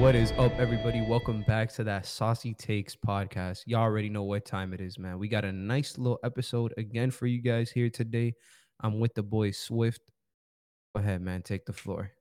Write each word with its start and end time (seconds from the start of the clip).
What 0.00 0.14
is 0.14 0.32
up, 0.38 0.58
everybody? 0.58 1.02
Welcome 1.02 1.42
back 1.42 1.70
to 1.74 1.84
that 1.84 2.06
Saucy 2.06 2.54
Takes 2.54 2.96
podcast. 2.96 3.64
Y'all 3.66 3.82
already 3.82 4.08
know 4.08 4.22
what 4.22 4.46
time 4.46 4.72
it 4.72 4.80
is, 4.80 4.98
man. 4.98 5.18
We 5.18 5.28
got 5.28 5.44
a 5.44 5.52
nice 5.52 5.98
little 5.98 6.18
episode 6.24 6.72
again 6.78 7.10
for 7.10 7.26
you 7.26 7.42
guys 7.42 7.70
here 7.70 7.90
today. 7.90 8.32
I'm 8.80 8.98
with 8.98 9.12
the 9.12 9.22
boy 9.22 9.50
Swift. 9.50 10.00
Go 10.94 11.02
ahead, 11.02 11.20
man. 11.20 11.42
Take 11.42 11.66
the 11.66 11.74
floor. 11.74 12.12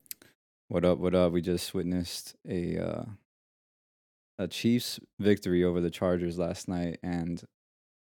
What 0.67 0.83
up? 0.83 0.97
What 0.97 1.15
up? 1.15 1.31
We 1.31 1.41
just 1.41 1.73
witnessed 1.73 2.35
a 2.45 2.77
uh, 2.77 3.05
a 4.37 4.49
Chiefs 4.49 4.99
victory 5.17 5.63
over 5.63 5.79
the 5.79 5.89
Chargers 5.89 6.37
last 6.37 6.67
night, 6.67 6.99
and 7.01 7.41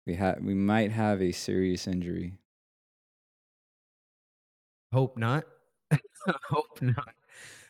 we 0.07 0.13
had 0.15 0.41
we 0.41 0.53
might 0.53 0.93
have 0.93 1.21
a 1.21 1.33
serious 1.33 1.85
injury. 1.85 2.31
Hope 4.93 5.17
not. 5.17 5.43
hope 6.49 6.81
not. 6.81 7.13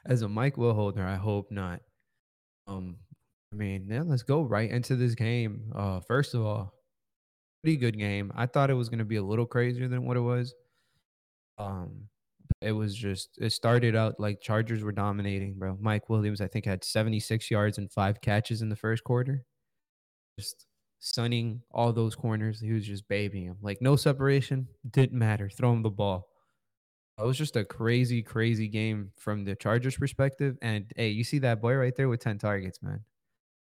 As 0.05 0.21
a 0.21 0.29
Mike 0.29 0.57
Will 0.57 0.73
holder, 0.73 1.05
I 1.05 1.15
hope 1.15 1.51
not. 1.51 1.81
Um, 2.69 2.97
I 3.51 3.55
mean, 3.55 3.87
yeah, 3.89 4.03
let's 4.05 4.23
go 4.23 4.43
right 4.43 4.69
into 4.69 4.95
this 4.95 5.15
game. 5.15 5.71
Uh, 5.75 5.99
first 6.01 6.35
of 6.35 6.45
all, 6.45 6.73
pretty 7.63 7.77
good 7.77 7.97
game. 7.97 8.31
I 8.35 8.45
thought 8.45 8.69
it 8.69 8.75
was 8.75 8.89
gonna 8.89 9.05
be 9.05 9.15
a 9.17 9.23
little 9.23 9.45
crazier 9.45 9.87
than 9.87 10.05
what 10.05 10.17
it 10.17 10.21
was. 10.21 10.53
Um, 11.57 12.07
it 12.61 12.71
was 12.71 12.95
just 12.95 13.37
it 13.39 13.51
started 13.51 13.95
out 13.95 14.19
like 14.19 14.41
Chargers 14.41 14.83
were 14.83 14.91
dominating, 14.91 15.55
bro. 15.57 15.77
Mike 15.81 16.09
Williams, 16.09 16.41
I 16.41 16.47
think, 16.47 16.65
had 16.65 16.83
76 16.83 17.49
yards 17.49 17.77
and 17.77 17.91
five 17.91 18.21
catches 18.21 18.61
in 18.61 18.69
the 18.69 18.75
first 18.75 19.03
quarter. 19.03 19.45
Just 20.39 20.65
sunning 20.99 21.61
all 21.71 21.93
those 21.93 22.15
corners. 22.15 22.59
He 22.59 22.71
was 22.71 22.85
just 22.85 23.07
babying 23.07 23.45
him. 23.45 23.57
Like 23.61 23.81
no 23.81 23.95
separation, 23.95 24.67
didn't 24.89 25.17
matter. 25.17 25.49
Throw 25.49 25.73
him 25.73 25.83
the 25.83 25.89
ball. 25.89 26.27
It 27.19 27.25
was 27.25 27.37
just 27.37 27.57
a 27.57 27.65
crazy, 27.65 28.21
crazy 28.21 28.67
game 28.69 29.11
from 29.17 29.43
the 29.43 29.55
Chargers 29.55 29.97
perspective. 29.97 30.57
And 30.61 30.85
hey, 30.95 31.09
you 31.09 31.25
see 31.25 31.39
that 31.39 31.61
boy 31.61 31.75
right 31.75 31.93
there 31.95 32.07
with 32.07 32.21
10 32.21 32.37
targets, 32.37 32.81
man. 32.81 33.01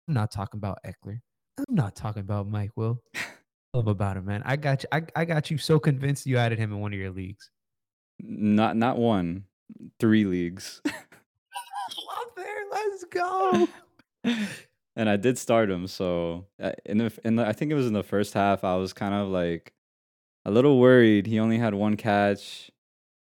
I'm 0.07 0.13
not 0.13 0.31
talking 0.31 0.57
about 0.57 0.79
Ekeler. 0.85 1.19
I'm 1.57 1.75
not 1.75 1.95
talking 1.95 2.21
about 2.21 2.47
Mike 2.47 2.71
Will. 2.75 3.01
Love 3.73 3.87
about 3.87 4.17
him, 4.17 4.25
man. 4.25 4.41
I 4.45 4.55
got 4.55 4.83
you. 4.83 4.89
I, 4.91 5.01
I 5.15 5.25
got 5.25 5.51
you 5.51 5.57
so 5.57 5.79
convinced 5.79 6.25
you 6.25 6.37
added 6.37 6.59
him 6.59 6.71
in 6.71 6.79
one 6.79 6.93
of 6.93 6.99
your 6.99 7.11
leagues. 7.11 7.51
Not 8.19 8.75
not 8.75 8.97
one, 8.97 9.45
three 9.99 10.25
leagues. 10.25 10.81
Up 10.85 10.93
there, 12.35 12.63
let's 12.69 13.03
go. 13.05 13.67
and 14.95 15.09
I 15.09 15.15
did 15.15 15.37
start 15.37 15.69
him. 15.69 15.87
So 15.87 16.47
uh, 16.61 16.73
in 16.85 16.97
the 16.97 17.19
in 17.23 17.37
the, 17.37 17.47
I 17.47 17.53
think 17.53 17.71
it 17.71 17.75
was 17.75 17.87
in 17.87 17.93
the 17.93 18.03
first 18.03 18.33
half. 18.33 18.65
I 18.65 18.75
was 18.75 18.91
kind 18.91 19.13
of 19.13 19.29
like 19.29 19.73
a 20.43 20.51
little 20.51 20.77
worried. 20.79 21.25
He 21.25 21.39
only 21.39 21.57
had 21.57 21.73
one 21.73 21.95
catch, 21.95 22.71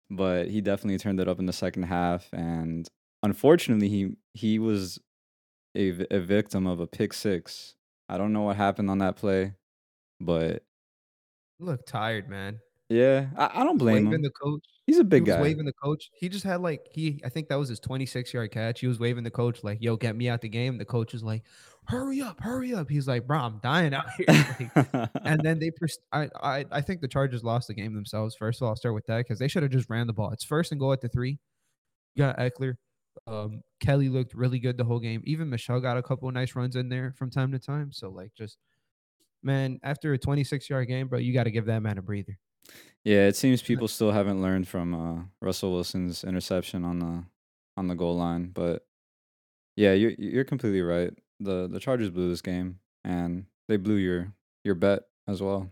but 0.09 0.49
he 0.49 0.61
definitely 0.61 0.97
turned 0.97 1.19
it 1.19 1.27
up 1.27 1.39
in 1.39 1.45
the 1.45 1.53
second 1.53 1.83
half. 1.83 2.27
And 2.33 2.87
unfortunately, 3.23 3.89
he 3.89 4.11
he 4.33 4.59
was 4.59 4.99
a, 5.75 5.89
a 6.15 6.19
victim 6.19 6.67
of 6.67 6.79
a 6.79 6.87
pick 6.87 7.13
six. 7.13 7.75
I 8.09 8.17
don't 8.17 8.33
know 8.33 8.43
what 8.43 8.55
happened 8.57 8.89
on 8.89 8.99
that 8.99 9.15
play, 9.17 9.55
but 10.19 10.63
Look 11.59 11.85
tired, 11.87 12.29
man. 12.29 12.59
yeah, 12.89 13.27
I, 13.37 13.61
I 13.61 13.63
don't 13.63 13.77
blame 13.77 14.07
him. 14.07 14.21
the 14.21 14.29
coach. 14.31 14.63
He's 14.87 14.99
a 14.99 15.03
He 15.03 15.03
big 15.03 15.27
was 15.27 15.35
guy. 15.35 15.41
waving 15.41 15.65
the 15.65 15.73
coach. 15.73 16.09
He 16.15 16.29
just 16.29 16.45
had 16.45 16.61
like 16.61 16.87
he. 16.91 17.21
I 17.25 17.29
think 17.29 17.49
that 17.49 17.55
was 17.59 17.69
his 17.69 17.79
26 17.79 18.33
yard 18.33 18.51
catch. 18.51 18.79
He 18.79 18.87
was 18.87 18.99
waving 18.99 19.23
the 19.25 19.29
coach 19.31 19.63
like, 19.63 19.79
"Yo, 19.81 19.97
get 19.97 20.15
me 20.15 20.29
out 20.29 20.41
the 20.41 20.49
game." 20.49 20.77
The 20.77 20.85
coach 20.85 21.11
was 21.13 21.23
like, 21.23 21.43
"Hurry 21.87 22.21
up, 22.21 22.39
hurry 22.39 22.73
up." 22.73 22.89
He's 22.89 23.07
like, 23.07 23.27
"Bro, 23.27 23.39
I'm 23.39 23.59
dying 23.61 23.93
out 23.93 24.05
here." 24.17 24.25
Like, 24.29 25.09
and 25.25 25.41
then 25.43 25.59
they, 25.59 25.71
pers- 25.71 25.99
I, 26.13 26.29
I, 26.41 26.65
I 26.71 26.81
think 26.81 27.01
the 27.01 27.07
Chargers 27.09 27.43
lost 27.43 27.67
the 27.67 27.73
game 27.73 27.93
themselves. 27.93 28.35
First 28.35 28.61
of 28.61 28.65
all, 28.65 28.69
I'll 28.69 28.75
start 28.77 28.95
with 28.95 29.05
that 29.07 29.17
because 29.19 29.39
they 29.39 29.49
should 29.49 29.63
have 29.63 29.71
just 29.73 29.89
ran 29.89 30.07
the 30.07 30.13
ball. 30.13 30.31
It's 30.31 30.45
first 30.45 30.71
and 30.71 30.79
goal 30.79 30.93
at 30.93 31.01
the 31.01 31.09
three. 31.09 31.37
You 32.15 32.23
got 32.23 32.37
Ekeler. 32.37 32.75
Um, 33.27 33.61
Kelley 33.81 34.09
looked 34.09 34.33
really 34.35 34.59
good 34.59 34.77
the 34.77 34.85
whole 34.85 34.99
game. 34.99 35.21
Even 35.25 35.49
Michel 35.49 35.81
got 35.81 35.97
a 35.97 36.03
couple 36.03 36.29
of 36.29 36.33
nice 36.33 36.55
runs 36.55 36.75
in 36.77 36.87
there 36.87 37.13
from 37.17 37.29
time 37.29 37.51
to 37.51 37.59
time. 37.59 37.91
So 37.91 38.09
like, 38.09 38.31
just 38.37 38.57
man, 39.43 39.79
after 39.83 40.13
a 40.13 40.17
26 40.17 40.69
yard 40.69 40.87
game, 40.87 41.07
bro, 41.09 41.19
you 41.19 41.33
got 41.33 41.43
to 41.43 41.51
give 41.51 41.65
that 41.65 41.81
man 41.81 41.97
a 41.97 42.01
breather. 42.01 42.37
Yeah, 43.03 43.27
it 43.27 43.35
seems 43.35 43.61
people 43.61 43.87
still 43.87 44.11
haven't 44.11 44.41
learned 44.41 44.67
from 44.67 44.93
uh, 44.93 45.23
Russell 45.41 45.71
Wilson's 45.71 46.23
interception 46.23 46.83
on 46.83 46.99
the 46.99 47.23
on 47.77 47.87
the 47.87 47.95
goal 47.95 48.17
line, 48.17 48.51
but 48.53 48.85
yeah, 49.75 49.93
you're 49.93 50.11
you're 50.17 50.43
completely 50.43 50.81
right. 50.81 51.13
the 51.39 51.67
The 51.67 51.79
Chargers 51.79 52.09
blew 52.09 52.29
this 52.29 52.41
game, 52.41 52.79
and 53.03 53.45
they 53.67 53.77
blew 53.77 53.95
your 53.95 54.33
your 54.63 54.75
bet 54.75 55.03
as 55.27 55.41
well. 55.41 55.71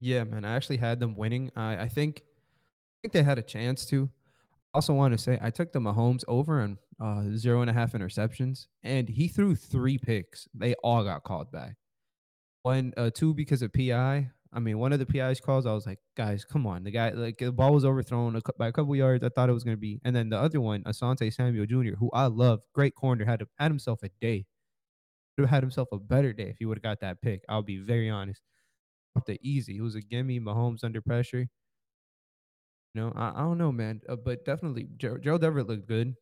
Yeah, 0.00 0.24
man. 0.24 0.44
I 0.44 0.54
actually 0.54 0.76
had 0.78 1.00
them 1.00 1.16
winning. 1.16 1.50
I 1.56 1.82
I 1.82 1.88
think 1.88 2.22
I 2.22 2.96
think 3.02 3.12
they 3.12 3.22
had 3.22 3.38
a 3.38 3.42
chance 3.42 3.84
to. 3.86 4.10
Also 4.74 4.92
want 4.92 5.12
to 5.12 5.18
say 5.18 5.38
I 5.40 5.50
took 5.50 5.72
the 5.72 5.80
Mahomes 5.80 6.22
over 6.28 6.60
on 6.60 6.78
uh, 7.00 7.36
zero 7.36 7.62
and 7.62 7.70
a 7.70 7.72
half 7.72 7.92
interceptions, 7.92 8.66
and 8.82 9.08
he 9.08 9.28
threw 9.28 9.54
three 9.54 9.98
picks. 9.98 10.48
They 10.54 10.74
all 10.82 11.02
got 11.02 11.24
called 11.24 11.50
back. 11.50 11.76
One, 12.62 12.92
uh, 12.96 13.10
two 13.10 13.32
because 13.32 13.62
of 13.62 13.72
PI. 13.72 14.30
I 14.56 14.60
mean, 14.60 14.78
one 14.78 14.92
of 14.94 14.98
the 15.00 15.06
PI's 15.06 15.40
calls, 15.40 15.66
I 15.66 15.74
was 15.74 15.86
like, 15.86 16.00
guys, 16.16 16.44
come 16.46 16.66
on. 16.66 16.84
The 16.84 16.90
guy, 16.90 17.10
like, 17.10 17.38
the 17.38 17.52
ball 17.52 17.74
was 17.74 17.84
overthrown 17.84 18.40
by 18.58 18.68
a 18.68 18.72
couple 18.72 18.96
yards. 18.96 19.22
I 19.24 19.28
thought 19.28 19.50
it 19.50 19.54
was 19.54 19.64
gonna 19.64 19.76
be, 19.76 20.00
and 20.04 20.16
then 20.16 20.30
the 20.30 20.38
other 20.38 20.60
one, 20.62 20.82
Asante 20.84 21.32
Samuel 21.32 21.66
Jr., 21.66 21.96
who 21.96 22.10
I 22.12 22.26
love, 22.26 22.60
great 22.74 22.94
corner, 22.94 23.26
had 23.26 23.44
had 23.58 23.70
himself 23.70 24.02
a 24.02 24.10
day. 24.20 24.46
Would 25.38 25.44
have 25.44 25.50
had 25.50 25.62
himself 25.62 25.88
a 25.92 25.98
better 25.98 26.32
day 26.34 26.50
if 26.50 26.58
he 26.58 26.66
would 26.66 26.78
have 26.78 26.82
got 26.82 27.00
that 27.00 27.22
pick. 27.22 27.42
I'll 27.48 27.62
be 27.62 27.78
very 27.78 28.10
honest. 28.10 28.42
The 29.26 29.38
easy, 29.42 29.78
it 29.78 29.82
was 29.82 29.94
a 29.96 30.02
gimme. 30.02 30.40
Mahomes 30.40 30.84
under 30.84 31.02
pressure. 31.02 31.48
You 32.94 33.02
know, 33.02 33.12
I, 33.14 33.28
I 33.30 33.42
don't 33.42 33.58
know, 33.58 33.72
man, 33.72 34.00
uh, 34.08 34.16
but 34.16 34.44
definitely 34.44 34.88
Ger- 34.96 35.18
Gerald 35.18 35.44
Everett 35.44 35.66
looked 35.66 35.86
good, 35.86 36.14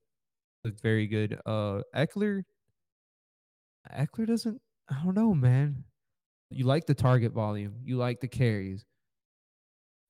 looked 0.64 0.80
very 0.80 1.06
good. 1.06 1.40
Uh, 1.46 1.82
Ekeler, 1.94 2.44
Ekeler 3.90 4.26
doesn't. 4.26 4.60
I 4.88 5.02
don't 5.02 5.14
know, 5.14 5.34
man. 5.34 5.84
You 6.50 6.64
like 6.66 6.86
the 6.86 6.94
target 6.94 7.32
volume, 7.32 7.80
you 7.84 7.96
like 7.96 8.20
the 8.20 8.28
carries, 8.28 8.84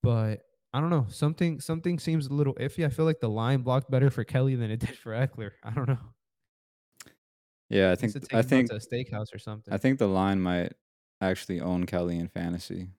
but 0.03 0.43
I 0.73 0.81
don't 0.81 0.91
know. 0.91 1.07
Something 1.09 1.61
something 1.61 1.99
seems 1.99 2.27
a 2.27 2.35
little 2.35 2.55
iffy. 2.55 2.85
I 2.85 2.89
feel 2.89 3.05
like 3.05 3.21
the 3.21 3.29
line 3.29 3.63
blocked 3.63 3.91
better 3.91 4.11
for 4.11 4.25
Kelley 4.25 4.57
than 4.57 4.71
it 4.71 4.81
did 4.81 4.99
for 4.99 5.13
Ekeler. 5.13 5.53
I 5.63 5.71
don't 5.71 5.89
know. 5.89 5.99
Yeah, 7.71 7.93
I 7.93 7.97
think 7.97 8.15
I 8.33 8.43
think 8.43 8.71
a 8.71 8.75
steakhouse 8.75 9.35
or 9.35 9.39
something. 9.39 9.73
I 9.73 9.79
think 9.79 9.99
the 9.99 10.09
line 10.09 10.41
might 10.41 10.73
actually 11.21 11.61
own 11.61 11.87
Kelley 11.87 12.19
in 12.19 12.29
fantasy, 12.29 12.91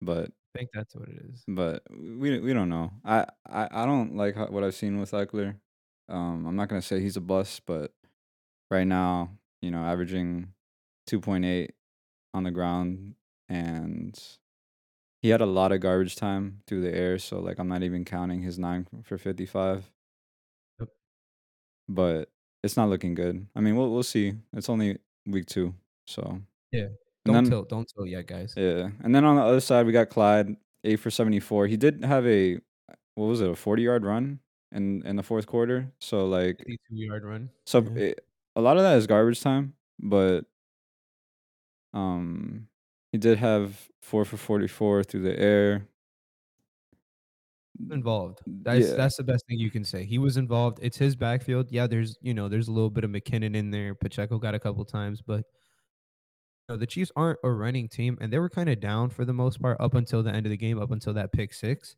but 0.00 0.30
I 0.54 0.58
think 0.58 0.70
that's 0.72 0.94
what 0.94 1.08
it 1.08 1.16
is. 1.30 1.42
but 1.48 1.82
we 1.90 2.38
we 2.40 2.52
don't 2.52 2.68
know. 2.68 2.92
I 3.04 3.26
I, 3.48 3.68
I 3.70 3.86
don't 3.86 4.16
like 4.16 4.36
how, 4.36 4.46
what 4.46 4.62
I've 4.62 4.74
seen 4.74 5.00
with 5.00 5.12
Ekeler. 5.12 5.56
Um, 6.08 6.46
I'm 6.46 6.56
not 6.56 6.68
gonna 6.68 6.82
say 6.82 7.00
he's 7.00 7.16
a 7.16 7.20
bust, 7.20 7.62
but 7.66 7.92
right 8.70 8.86
now, 8.86 9.30
you 9.62 9.70
know, 9.70 9.82
averaging 9.84 10.52
2.8 11.08 11.70
on 12.34 12.44
the 12.44 12.50
ground, 12.50 13.14
and 13.48 14.18
he 15.20 15.28
had 15.28 15.40
a 15.40 15.46
lot 15.46 15.72
of 15.72 15.80
garbage 15.80 16.16
time 16.16 16.62
through 16.66 16.80
the 16.82 16.94
air. 16.94 17.18
So 17.18 17.38
like, 17.40 17.58
I'm 17.58 17.68
not 17.68 17.82
even 17.82 18.04
counting 18.04 18.42
his 18.42 18.58
nine 18.58 18.86
for 19.04 19.18
55. 19.18 19.90
Yep. 20.80 20.88
But 21.88 22.28
it's 22.62 22.76
not 22.76 22.88
looking 22.88 23.14
good. 23.14 23.46
I 23.56 23.60
mean, 23.60 23.76
we'll 23.76 23.90
we'll 23.92 24.02
see. 24.02 24.34
It's 24.52 24.68
only 24.68 24.98
week 25.26 25.46
two, 25.46 25.74
so 26.06 26.40
Yeah. 26.72 26.88
Don't 27.24 27.34
then 27.34 27.44
tilt. 27.50 27.68
Don't 27.68 27.88
tilt 27.94 28.08
yet, 28.08 28.26
guys. 28.26 28.54
yeah, 28.56 28.88
and 29.04 29.14
then 29.14 29.24
on 29.24 29.36
the 29.36 29.42
other 29.42 29.60
side, 29.60 29.86
we 29.86 29.92
got 29.92 30.08
Clyde, 30.10 30.56
eight 30.82 30.96
for 30.96 31.08
74. 31.10 31.68
He 31.68 31.76
did 31.76 32.04
have 32.04 32.26
a 32.26 32.58
what 33.14 33.26
was 33.26 33.40
it, 33.40 33.48
a 33.50 33.54
40 33.54 33.82
yard 33.82 34.04
run 34.04 34.40
in 34.72 35.02
in 35.06 35.14
the 35.16 35.22
fourth 35.22 35.46
quarter. 35.46 35.92
So 36.00 36.26
like, 36.26 36.58
52 36.58 36.78
yard 36.90 37.24
run. 37.24 37.50
so 37.66 37.80
Yeah. 37.82 38.02
it, 38.06 38.26
a 38.56 38.60
lot 38.60 38.76
of 38.76 38.82
that 38.82 38.96
is 38.96 39.06
garbage 39.06 39.40
time, 39.40 39.74
but 40.00 40.46
um, 41.92 42.68
he 43.12 43.18
did 43.18 43.38
have 43.38 43.88
four 44.00 44.24
for 44.24 44.36
44 44.36 45.04
through 45.04 45.22
the 45.22 45.38
air. 45.38 45.88
involved. 47.90 48.40
That's 48.46 48.88
Yeah, 48.88 48.94
that's 48.94 49.16
the 49.16 49.24
best 49.24 49.46
thing 49.46 49.58
you 49.58 49.70
can 49.70 49.84
say. 49.84 50.04
He 50.04 50.18
was 50.18 50.36
involved. 50.36 50.78
It's 50.82 50.96
his 50.96 51.16
backfield. 51.16 51.70
Yeah, 51.70 51.86
there's 51.86 52.16
you 52.22 52.34
know 52.34 52.48
there's 52.48 52.68
a 52.68 52.72
little 52.72 52.90
bit 52.90 53.04
of 53.04 53.10
McKinnon 53.10 53.54
in 53.56 53.70
there. 53.70 53.94
Pacheco 53.94 54.38
got 54.38 54.54
a 54.54 54.58
couple 54.60 54.84
times, 54.84 55.22
but 55.22 55.44
you 56.68 56.74
know, 56.74 56.76
the 56.76 56.86
Chiefs 56.86 57.12
aren't 57.16 57.38
a 57.44 57.50
running 57.50 57.88
team, 57.88 58.16
and 58.20 58.32
they 58.32 58.38
were 58.38 58.50
kind 58.50 58.68
of 58.68 58.80
down 58.80 59.10
for 59.10 59.24
the 59.24 59.32
most 59.32 59.60
part 59.60 59.76
up 59.80 59.94
until 59.94 60.22
the 60.22 60.32
end 60.32 60.46
of 60.46 60.50
the 60.50 60.56
game, 60.56 60.80
up 60.80 60.90
until 60.90 61.14
that 61.14 61.32
pick 61.32 61.52
six. 61.52 61.96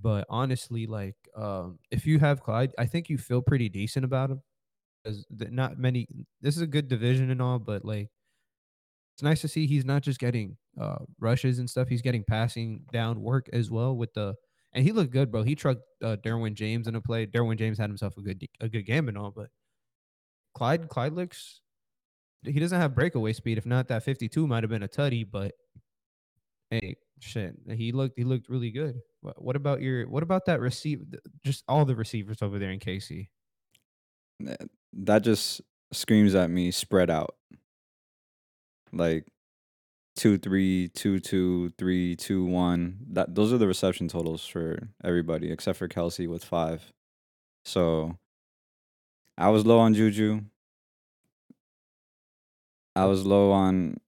But 0.00 0.26
honestly, 0.28 0.86
like 0.86 1.16
um, 1.36 1.78
if 1.90 2.06
you 2.06 2.18
have 2.18 2.42
Clyde, 2.42 2.72
I 2.78 2.86
think 2.86 3.08
you 3.08 3.18
feel 3.18 3.42
pretty 3.42 3.68
decent 3.68 4.04
about 4.04 4.30
him 4.30 4.42
because 5.02 5.26
not 5.30 5.78
many. 5.78 6.06
This 6.40 6.56
is 6.56 6.62
a 6.62 6.66
good 6.66 6.88
division 6.88 7.30
and 7.30 7.42
all, 7.42 7.58
but 7.58 7.84
like 7.84 8.10
it's 9.14 9.22
nice 9.22 9.40
to 9.42 9.48
see 9.48 9.66
he's 9.66 9.84
not 9.84 10.02
just 10.02 10.18
getting 10.18 10.56
uh 10.80 10.98
rushes 11.20 11.58
and 11.58 11.68
stuff. 11.70 11.88
He's 11.88 12.02
getting 12.02 12.24
passing 12.24 12.82
down 12.92 13.22
work 13.22 13.48
as 13.52 13.70
well 13.70 13.96
with 13.96 14.12
the 14.14 14.34
and 14.72 14.84
he 14.84 14.92
looked 14.92 15.12
good, 15.12 15.30
bro. 15.30 15.44
He 15.44 15.54
trucked 15.54 15.82
uh, 16.02 16.16
Derwin 16.16 16.54
James 16.54 16.88
in 16.88 16.96
a 16.96 17.00
play. 17.00 17.26
Derwin 17.26 17.56
James 17.56 17.78
had 17.78 17.88
himself 17.88 18.16
a 18.16 18.22
good 18.22 18.44
a 18.60 18.68
good 18.68 18.82
game 18.82 19.08
and 19.08 19.16
all, 19.16 19.30
but 19.30 19.48
Clyde 20.54 20.88
Clyde 20.88 21.12
looks 21.12 21.60
he 22.44 22.58
doesn't 22.60 22.80
have 22.80 22.94
breakaway 22.94 23.32
speed. 23.32 23.58
If 23.58 23.66
not, 23.66 23.88
that 23.88 24.02
52 24.02 24.46
might 24.46 24.62
have 24.62 24.70
been 24.70 24.82
a 24.82 24.88
tutty, 24.88 25.24
but 25.28 25.52
hey, 26.70 26.96
shit, 27.20 27.54
he 27.72 27.92
looked 27.92 28.18
he 28.18 28.24
looked 28.24 28.48
really 28.48 28.70
good. 28.70 29.00
What, 29.20 29.42
what 29.42 29.56
about 29.56 29.80
your 29.80 30.08
what 30.08 30.22
about 30.22 30.46
that 30.46 30.60
receive 30.60 31.02
just 31.44 31.64
all 31.68 31.84
the 31.84 31.96
receivers 31.96 32.42
over 32.42 32.58
there 32.58 32.70
in 32.70 32.80
KC? 32.80 33.28
That 34.92 35.22
just 35.22 35.60
screams 35.92 36.34
at 36.34 36.50
me 36.50 36.70
spread 36.70 37.10
out. 37.10 37.36
Like 38.94 39.26
two 40.16 40.38
three, 40.38 40.88
two 40.88 41.20
two, 41.20 41.70
three 41.78 42.16
two 42.16 42.44
one. 42.44 42.98
That 43.10 43.34
those 43.34 43.52
are 43.52 43.58
the 43.58 43.66
reception 43.66 44.08
totals 44.08 44.46
for 44.46 44.88
everybody 45.02 45.50
except 45.50 45.78
for 45.78 45.88
Kelce 45.88 46.28
with 46.28 46.44
five. 46.44 46.92
So 47.64 48.18
I 49.36 49.50
was 49.50 49.66
low 49.66 49.78
on 49.78 49.94
Juju. 49.94 50.42
I 52.96 53.06
was 53.06 53.26
low 53.26 53.50
on 53.50 53.98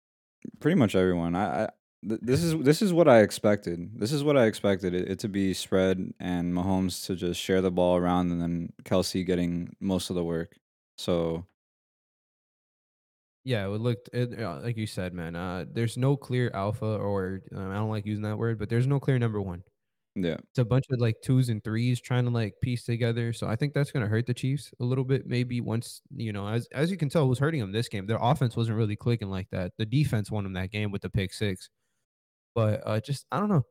pretty 0.61 0.77
much 0.77 0.95
everyone. 0.95 1.35
I, 1.35 1.65
I 1.65 1.69
this 2.03 2.45
is 2.45 2.57
this 2.63 2.83
is 2.83 2.93
what 2.93 3.09
I 3.09 3.21
expected. 3.23 3.99
This 3.99 4.13
is 4.13 4.23
what 4.23 4.37
I 4.37 4.45
expected 4.45 4.95
it, 4.95 5.11
it 5.11 5.19
to 5.21 5.29
be 5.29 5.55
spread 5.55 6.13
and 6.21 6.55
Mahomes 6.55 7.05
to 7.07 7.17
just 7.17 7.41
share 7.41 7.61
the 7.61 7.71
ball 7.71 7.97
around 7.97 8.31
and 8.31 8.41
then 8.41 8.73
Kelce 8.85 9.27
getting 9.27 9.75
most 9.81 10.11
of 10.11 10.17
the 10.17 10.23
work. 10.23 10.57
So 10.97 11.47
Yeah, 13.47 13.67
it 13.67 13.81
looked 13.81 14.11
it, 14.13 14.41
uh, 14.41 14.61
like 14.61 14.77
you 14.77 14.87
said, 14.87 15.15
man. 15.15 15.37
Uh, 15.37 15.67
there's 15.71 15.97
no 15.97 16.17
clear 16.17 16.51
alpha, 16.53 16.85
or 16.87 17.43
uh, 17.55 17.61
I 17.69 17.75
don't 17.75 17.91
like 17.91 18.05
using 18.07 18.25
that 18.25 18.39
word, 18.39 18.59
but 18.59 18.69
there's 18.69 18.87
no 18.89 18.99
clear 19.01 19.19
number 19.19 19.41
one. 19.41 19.63
yeah, 20.15 20.39
It's 20.51 20.59
a 20.59 20.65
bunch 20.65 20.87
of 20.91 21.01
like 21.01 21.17
twos 21.23 21.49
and 21.51 21.63
threes 21.63 22.01
trying 22.01 22.25
to 22.25 22.31
like 22.31 22.55
piece 22.63 22.85
together. 22.85 23.33
So 23.33 23.47
I 23.49 23.57
think 23.57 23.75
that's 23.75 23.93
going 23.93 24.03
to 24.05 24.09
hurt 24.09 24.27
the 24.27 24.35
Chiefs 24.35 24.73
a 24.81 24.85
little 24.85 25.05
bit. 25.05 25.27
Maybe 25.27 25.61
once 25.61 26.03
you 26.11 26.33
know, 26.33 26.49
as 26.49 26.69
as 26.73 26.91
you 26.91 26.97
can 26.97 27.09
tell, 27.11 27.25
it 27.25 27.29
was 27.29 27.39
hurting 27.41 27.61
them 27.61 27.73
this 27.73 27.89
game. 27.89 28.07
Their 28.07 28.19
offense 28.21 28.57
wasn't 28.57 28.79
really 28.79 28.97
clicking 28.97 29.31
like 29.31 29.51
that. 29.51 29.73
The 29.79 29.87
defense 29.87 30.31
won 30.31 30.45
them 30.45 30.55
that 30.55 30.71
game 30.73 30.91
with 30.93 31.03
the 31.03 31.11
pick 31.11 31.33
six. 31.35 31.71
But 32.55 32.83
uh, 32.87 33.01
just 33.01 33.27
I 33.33 33.41
don't 33.41 33.49
know. 33.49 33.67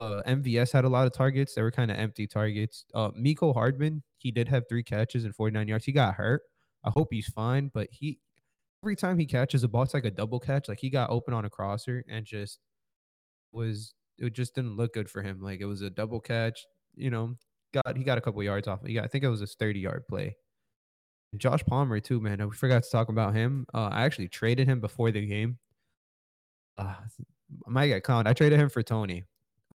Uh, 0.00 0.22
MVS 0.26 0.72
had 0.72 0.84
a 0.84 0.88
lot 0.88 1.06
of 1.06 1.12
targets. 1.12 1.54
They 1.54 1.62
were 1.62 1.70
kind 1.72 1.90
of 1.90 1.98
empty 1.98 2.26
targets. 2.26 2.84
Uh, 2.94 3.10
Mecole 3.12 3.54
Hardman, 3.54 4.02
he 4.18 4.30
did 4.32 4.48
have 4.48 4.64
three 4.68 4.82
catches 4.84 5.24
and 5.24 5.34
49 5.34 5.68
yards. 5.68 5.84
He 5.86 5.92
got 5.92 6.14
hurt. 6.16 6.42
I 6.84 6.90
hope 6.90 7.08
he's 7.12 7.28
fine. 7.28 7.70
But 7.74 7.88
he 7.92 8.20
every 8.82 8.96
time 8.96 9.18
he 9.18 9.26
catches 9.26 9.62
a 9.62 9.68
ball, 9.68 9.82
it's 9.82 9.94
like 9.94 10.04
a 10.04 10.10
double 10.10 10.40
catch. 10.40 10.68
Like 10.68 10.80
he 10.80 10.90
got 10.90 11.10
open 11.10 11.34
on 11.34 11.44
a 11.44 11.50
crosser 11.50 12.04
and 12.08 12.24
just 12.24 12.58
was 13.52 13.94
it 14.18 14.32
just 14.32 14.54
didn't 14.54 14.76
look 14.76 14.94
good 14.94 15.08
for 15.08 15.22
him. 15.22 15.40
Like 15.40 15.60
it 15.60 15.66
was 15.66 15.82
a 15.82 15.90
double 15.90 16.20
catch. 16.20 16.66
You 16.94 17.10
know, 17.10 17.34
got 17.72 17.96
he 17.96 18.04
got 18.04 18.18
a 18.18 18.20
couple 18.20 18.42
yards 18.42 18.68
off. 18.68 18.80
Got, 18.82 19.04
I 19.04 19.08
think 19.08 19.24
it 19.24 19.28
was 19.28 19.42
a 19.42 19.46
30 19.46 19.80
yard 19.80 20.04
play. 20.08 20.36
Josh 21.36 21.62
Palmer 21.64 22.00
too, 22.00 22.20
man. 22.20 22.46
We 22.48 22.54
forgot 22.56 22.82
to 22.82 22.90
talk 22.90 23.08
about 23.08 23.34
him. 23.34 23.66
Uh, 23.72 23.88
I 23.92 24.02
actually 24.02 24.28
traded 24.28 24.66
him 24.66 24.80
before 24.80 25.10
the 25.12 25.24
game. 25.26 25.58
Uh, 26.76 26.94
I 27.66 27.70
might 27.70 27.88
get 27.88 28.02
clowned. 28.02 28.26
I 28.26 28.32
traded 28.32 28.58
him 28.58 28.68
for 28.68 28.82
Toney, 28.82 29.24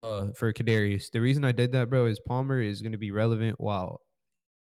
uh, 0.03 0.27
for 0.35 0.53
Kadarius. 0.53 1.11
The 1.11 1.19
reason 1.19 1.43
I 1.43 1.51
did 1.51 1.71
that, 1.73 1.89
bro, 1.89 2.05
is 2.05 2.19
Palmer 2.19 2.61
is 2.61 2.81
going 2.81 2.93
to 2.93 2.97
be 2.97 3.11
relevant 3.11 3.59
while 3.59 4.01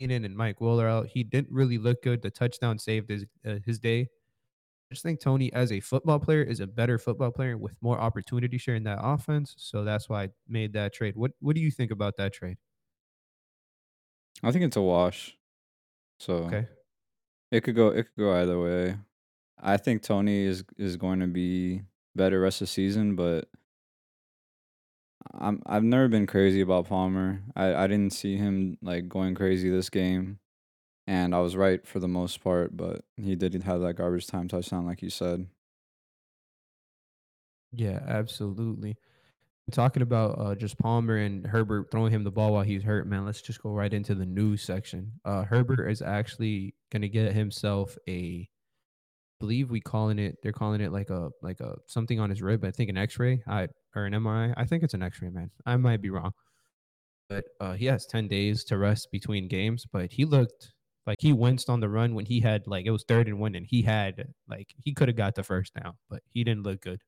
Keenan 0.02 0.26
and 0.26 0.36
Mike 0.38 0.62
are 0.62 0.88
out. 0.90 1.08
He 1.08 1.24
didn't 1.24 1.52
really 1.54 1.78
look 1.80 2.04
good. 2.04 2.24
The 2.24 2.32
touchdown 2.32 2.80
saved 2.80 3.10
his 3.10 3.26
uh, 3.46 3.60
his 3.66 3.80
day. 3.80 4.02
I 4.02 4.96
just 4.96 5.04
think 5.04 5.22
Toney, 5.22 5.54
as 5.54 5.72
a 5.72 5.80
football 5.82 6.20
player, 6.20 6.44
is 6.44 6.60
a 6.62 6.68
better 6.68 7.00
football 7.00 7.32
player 7.32 7.58
with 7.58 7.76
more 7.82 8.00
opportunity 8.00 8.58
share 8.58 8.76
in 8.76 8.84
that 8.84 9.00
offense. 9.02 9.56
So 9.58 9.84
that's 9.86 10.10
why 10.10 10.24
I 10.26 10.30
made 10.48 10.74
that 10.74 10.94
trade. 10.94 11.16
What 11.18 11.34
What 11.40 11.56
do 11.56 11.62
you 11.62 11.72
think 11.72 11.92
about 11.92 12.18
that 12.18 12.34
trade? 12.34 12.58
I 14.44 14.52
think 14.52 14.66
it's 14.66 14.76
a 14.76 14.82
wash. 14.82 15.38
So 16.20 16.54
Okay. 16.54 16.68
it 17.52 17.64
could 17.64 17.76
go 17.76 17.90
it 17.90 18.06
could 18.06 18.18
go 18.18 18.34
either 18.36 18.60
way. 18.62 18.98
I 19.60 19.78
think 19.78 20.04
Toney 20.04 20.44
is 20.44 20.66
is 20.78 20.98
going 20.98 21.22
to 21.22 21.28
be 21.28 21.84
better 22.16 22.42
rest 22.42 22.62
of 22.62 22.68
the 22.68 22.74
season, 22.74 23.16
but 23.16 23.50
I'm 25.34 25.62
I've 25.66 25.84
never 25.84 26.08
been 26.08 26.28
crazy 26.28 26.62
about 26.62 26.88
Palmer. 26.88 27.42
I 27.56 27.74
I 27.74 27.88
didn't 27.88 28.14
see 28.14 28.38
him 28.38 28.78
like 28.82 29.08
going 29.10 29.36
crazy 29.36 29.70
this 29.70 29.90
game, 29.90 30.40
and 31.08 31.36
I 31.36 31.40
was 31.40 31.56
right 31.56 31.86
for 31.86 32.00
the 32.00 32.08
most 32.08 32.44
part. 32.44 32.76
But 32.76 33.04
he 33.18 33.36
did 33.36 33.54
have 33.64 33.82
that 33.82 33.96
garbage 33.96 34.28
time 34.28 34.48
touchdown, 34.48 34.86
like 34.86 35.02
you 35.02 35.10
said. 35.10 35.48
Yeah, 37.72 38.00
absolutely. 38.08 38.98
Talking 39.72 40.02
about 40.02 40.38
uh, 40.38 40.56
just 40.56 40.78
Palmer 40.78 41.16
and 41.16 41.48
Herbert 41.48 41.92
throwing 41.92 42.12
him 42.12 42.26
the 42.26 42.32
ball 42.32 42.54
while 42.54 42.64
he's 42.64 42.84
hurt, 42.84 43.08
man. 43.08 43.26
Let's 43.26 43.42
just 43.42 43.64
go 43.64 43.70
right 43.70 43.94
into 43.94 44.16
the 44.16 44.26
news 44.26 44.62
section. 44.62 45.14
Uh, 45.24 45.44
Herbert 45.44 45.90
is 45.90 46.02
actually 46.02 46.76
going 46.92 47.04
to 47.04 47.08
get 47.08 47.32
himself 47.32 47.98
a 48.10 48.50
believe 49.42 49.72
we 49.72 49.82
calling 49.82 50.20
it 50.20 50.38
they're 50.42 50.54
calling 50.54 50.80
it 50.80 50.94
like 50.94 51.10
a 51.10 51.30
like 51.42 51.60
a 51.60 51.76
something 51.88 52.20
on 52.20 52.30
his 52.30 52.42
rib. 52.42 52.64
I 52.64 52.72
think 52.72 52.90
an 52.90 52.98
X-ray, 52.98 53.44
I 53.48 53.68
or 53.96 54.06
an 54.06 54.14
MRI. 54.14 54.54
I 54.56 54.66
think 54.66 54.84
it's 54.84 54.94
an 54.94 55.04
X-ray, 55.04 55.30
man. 55.30 55.52
I 55.66 55.76
might 55.76 56.02
be 56.02 56.10
wrong, 56.10 56.32
but 57.28 57.44
uh, 57.60 57.74
he 57.74 57.86
has 57.88 58.06
ten 58.06 58.28
days 58.28 58.64
to 58.66 58.78
rest 58.78 59.10
between 59.12 59.48
games. 59.50 59.86
But 59.92 60.12
he 60.14 60.24
looked 60.24 60.72
like 61.06 61.18
he 61.20 61.34
winced 61.34 61.70
on 61.70 61.80
the 61.82 61.90
run 61.90 62.16
when 62.16 62.26
he 62.26 62.40
had 62.40 62.68
like 62.68 62.86
it 62.86 62.92
was 62.92 63.04
third 63.08 63.28
and 63.28 63.40
one, 63.40 63.56
and 63.56 63.66
he 63.68 63.82
had 63.82 64.34
like 64.48 64.74
he 64.78 64.94
could 64.94 65.10
have 65.10 65.18
got 65.18 65.36
the 65.36 65.44
first 65.44 65.74
down, 65.74 65.94
but 66.10 66.22
he 66.30 66.44
didn't 66.44 66.64
look 66.64 66.82
good. 66.82 67.02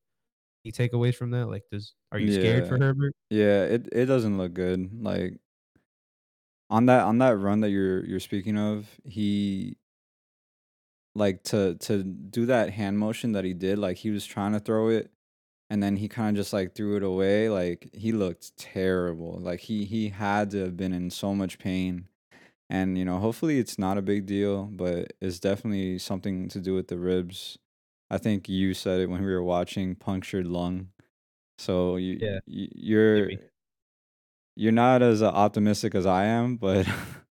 Any 0.64 0.72
takeaways 0.72 1.14
from 1.14 1.30
that? 1.30 1.46
Like, 1.46 1.62
does 1.70 1.94
are 2.10 2.18
you 2.18 2.32
scared 2.32 2.66
for 2.66 2.78
Herbert? 2.78 3.14
yeah. 3.30 3.64
It 3.64 3.88
it 3.92 4.06
doesn't 4.06 4.38
look 4.38 4.54
good. 4.54 4.90
Like 5.02 5.38
on 6.70 6.86
that 6.86 7.04
on 7.04 7.18
that 7.18 7.36
run 7.36 7.60
that 7.60 7.70
you're 7.70 8.04
you're 8.04 8.20
speaking 8.20 8.58
of, 8.58 8.88
he 9.04 9.76
like 11.14 11.42
to 11.44 11.76
to 11.76 12.02
do 12.04 12.46
that 12.46 12.70
hand 12.70 12.98
motion 12.98 13.32
that 13.32 13.44
he 13.44 13.54
did. 13.54 13.78
Like 13.78 13.98
he 13.98 14.10
was 14.10 14.26
trying 14.26 14.52
to 14.52 14.60
throw 14.60 14.88
it, 14.88 15.10
and 15.70 15.82
then 15.82 15.96
he 15.96 16.08
kind 16.08 16.36
of 16.36 16.40
just 16.42 16.52
like 16.52 16.74
threw 16.74 16.96
it 16.96 17.02
away. 17.02 17.48
Like 17.50 17.90
he 17.94 18.12
looked 18.12 18.56
terrible. 18.58 19.38
Like 19.40 19.60
he 19.60 19.84
he 19.84 20.10
had 20.10 20.50
to 20.52 20.58
have 20.64 20.76
been 20.76 20.92
in 20.92 21.10
so 21.10 21.34
much 21.34 21.58
pain. 21.58 22.08
And 22.70 22.98
you 22.98 23.04
know, 23.04 23.18
hopefully 23.18 23.58
it's 23.58 23.78
not 23.78 23.98
a 23.98 24.02
big 24.02 24.26
deal, 24.26 24.64
but 24.66 25.12
it's 25.20 25.38
definitely 25.40 25.98
something 25.98 26.48
to 26.50 26.60
do 26.60 26.74
with 26.74 26.88
the 26.88 26.98
ribs. 26.98 27.58
I 28.10 28.18
think 28.18 28.48
you 28.48 28.74
said 28.74 29.00
it 29.00 29.10
when 29.10 29.24
we 29.24 29.32
were 29.32 29.42
watching 29.42 29.94
punctured 29.96 30.46
lung. 30.46 30.90
So 31.58 31.96
you, 31.96 32.20
Yeah, 32.20 32.38
you 32.46 32.68
you're 32.74 33.32
you're 34.56 34.72
not 34.72 35.02
as 35.02 35.22
optimistic 35.22 35.94
as 35.94 36.06
I 36.06 36.24
am, 36.26 36.56
but 36.56 36.86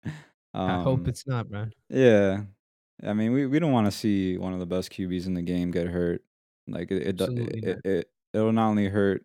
I 0.67 0.77
hope 0.77 1.09
um 1.09 1.09
it's 1.09 1.27
not, 1.27 1.49
man. 1.49 1.73
yeah. 1.89 2.45
I 3.03 3.13
mean, 3.13 3.33
we, 3.33 3.47
we 3.47 3.59
don't 3.59 3.73
want 3.73 3.87
to 3.87 3.91
see 3.91 4.39
one 4.39 4.53
of 4.53 4.61
the 4.61 4.67
best 4.67 4.93
QBs 4.93 5.27
in 5.27 5.35
the 5.35 5.43
game 5.43 5.71
get 5.71 5.89
hurt. 5.89 6.23
Like 6.67 6.91
it 6.91 7.21
it, 7.21 7.65
it, 7.65 7.81
it 7.85 8.11
it'll 8.33 8.53
not 8.53 8.69
only 8.69 8.89
hurt 8.89 9.25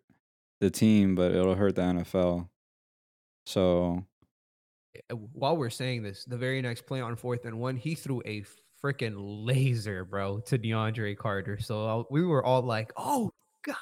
the 0.59 0.69
team, 0.69 1.15
but 1.15 1.31
it'll 1.31 1.55
hurt 1.55 1.75
the 1.75 1.81
NFL. 1.81 2.49
So 3.45 4.05
Uh, 5.09 5.15
While 5.15 5.57
we're 5.57 5.69
saying 5.69 6.03
this, 6.03 6.25
the 6.25 6.37
very 6.37 6.61
next 6.61 6.85
play 6.85 7.01
on 7.01 7.15
fourth 7.15 7.45
and 7.45 7.59
one, 7.59 7.75
he 7.77 7.95
threw 7.95 8.21
a 8.25 8.43
freaking 8.83 9.15
laser, 9.17 10.05
bro, 10.05 10.39
to 10.41 10.57
DeAndre 10.57 11.17
Carter. 11.17 11.59
So 11.59 11.87
uh, 11.87 12.03
we 12.09 12.25
were 12.25 12.43
all 12.43 12.61
like, 12.61 12.91
"Oh 12.97 13.31
God, 13.63 13.75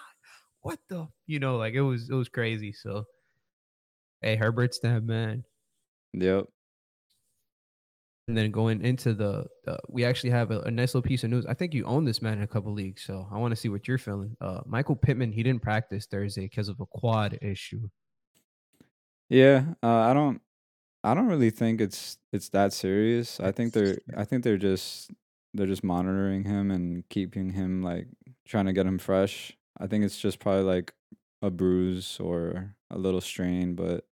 what 0.62 0.79
the?" 0.89 1.07
You 1.25 1.39
know, 1.39 1.57
like 1.57 1.73
it 1.73 1.81
was 1.81 2.09
it 2.09 2.15
was 2.15 2.29
crazy. 2.29 2.73
So 2.73 3.05
hey, 4.21 4.35
Herbert's 4.35 4.79
that 4.79 5.03
man. 5.03 5.43
yep. 6.13 6.47
And 8.27 8.38
then 8.38 8.51
going 8.51 8.84
into 8.84 9.13
the, 9.13 9.46
uh, 9.67 9.77
we 9.88 10.03
actually 10.03 10.31
have 10.31 10.51
a, 10.51 10.60
a 10.62 10.72
nice 10.72 10.93
little 10.93 11.07
piece 11.07 11.24
of 11.24 11.29
news. 11.29 11.46
I 11.46 11.53
think 11.53 11.74
you 11.74 11.86
own 11.86 12.03
this 12.03 12.22
man 12.22 12.39
in 12.39 12.43
a 12.43 12.48
couple 12.48 12.74
leagues, 12.74 13.03
so 13.03 13.25
I 13.31 13.38
want 13.38 13.53
to 13.53 13.55
see 13.55 13.69
what 13.69 13.88
you're 13.88 13.98
feeling. 13.98 14.36
Uh, 14.41 14.60
Michael 14.65 14.98
Pittman, 14.98 15.31
he 15.31 15.43
didn't 15.43 15.62
practice 15.62 16.07
Thursday 16.07 16.41
because 16.41 16.67
of 16.67 16.79
a 16.81 16.86
quad 16.86 17.39
issue. 17.41 17.88
Yeah, 19.29 19.63
uh, 19.81 19.88
I 19.88 20.13
don't 20.13 20.41
I 21.03 21.13
don't 21.13 21.27
really 21.27 21.51
think 21.51 21.79
it's 21.81 22.17
it's 22.34 22.50
that 22.50 22.74
serious. 22.74 23.39
I 23.39 23.51
think 23.51 23.74
they're 23.74 23.98
I 24.15 24.25
think 24.25 24.43
they're 24.43 24.57
just 24.57 25.12
they're 25.53 25.67
just 25.67 25.84
monitoring 25.84 26.43
him 26.43 26.72
and 26.72 27.07
keeping 27.10 27.51
him 27.51 27.81
like 27.81 28.07
trying 28.46 28.65
to 28.65 28.74
get 28.74 28.86
him 28.86 28.98
fresh. 29.00 29.57
I 29.79 29.88
think 29.88 30.03
it's 30.03 30.17
just 30.17 30.39
probably 30.39 30.63
like 30.63 30.93
a 31.41 31.50
bruise 31.50 32.19
or 32.19 32.75
a 32.89 32.98
little 32.98 33.22
strain, 33.22 33.75
but 33.75 34.05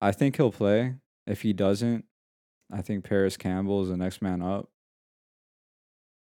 I 0.00 0.12
think 0.12 0.36
he'll 0.36 0.52
play. 0.52 0.94
If 1.26 1.42
he 1.42 1.52
doesn't, 1.52 2.06
I 2.70 2.82
think 2.82 3.04
Parris 3.04 3.36
Campbell 3.36 3.82
is 3.82 3.88
the 3.88 3.96
next 3.96 4.22
man 4.22 4.42
up. 4.42 4.68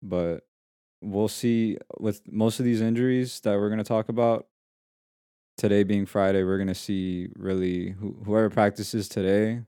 But 0.01 0.41
we'll 1.01 1.27
see 1.29 1.77
with 1.99 2.21
most 2.31 2.59
of 2.59 2.65
these 2.65 2.81
injuries 2.81 3.39
that 3.41 3.57
we're 3.57 3.69
gonna 3.69 3.83
talk 3.83 4.09
about 4.09 4.47
today 5.57 5.83
being 5.83 6.05
Friday, 6.05 6.43
we're 6.43 6.57
gonna 6.57 6.75
see 6.75 7.29
really 7.35 7.91
who, 7.91 8.17
whoever 8.25 8.49
practices 8.49 9.07
today 9.07 9.61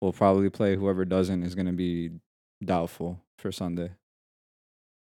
will 0.00 0.12
probably 0.12 0.50
play. 0.50 0.76
Whoever 0.76 1.04
doesn't 1.04 1.42
is 1.42 1.54
gonna 1.54 1.72
be 1.72 2.10
doubtful 2.64 3.22
for 3.38 3.52
Sunday. 3.52 3.92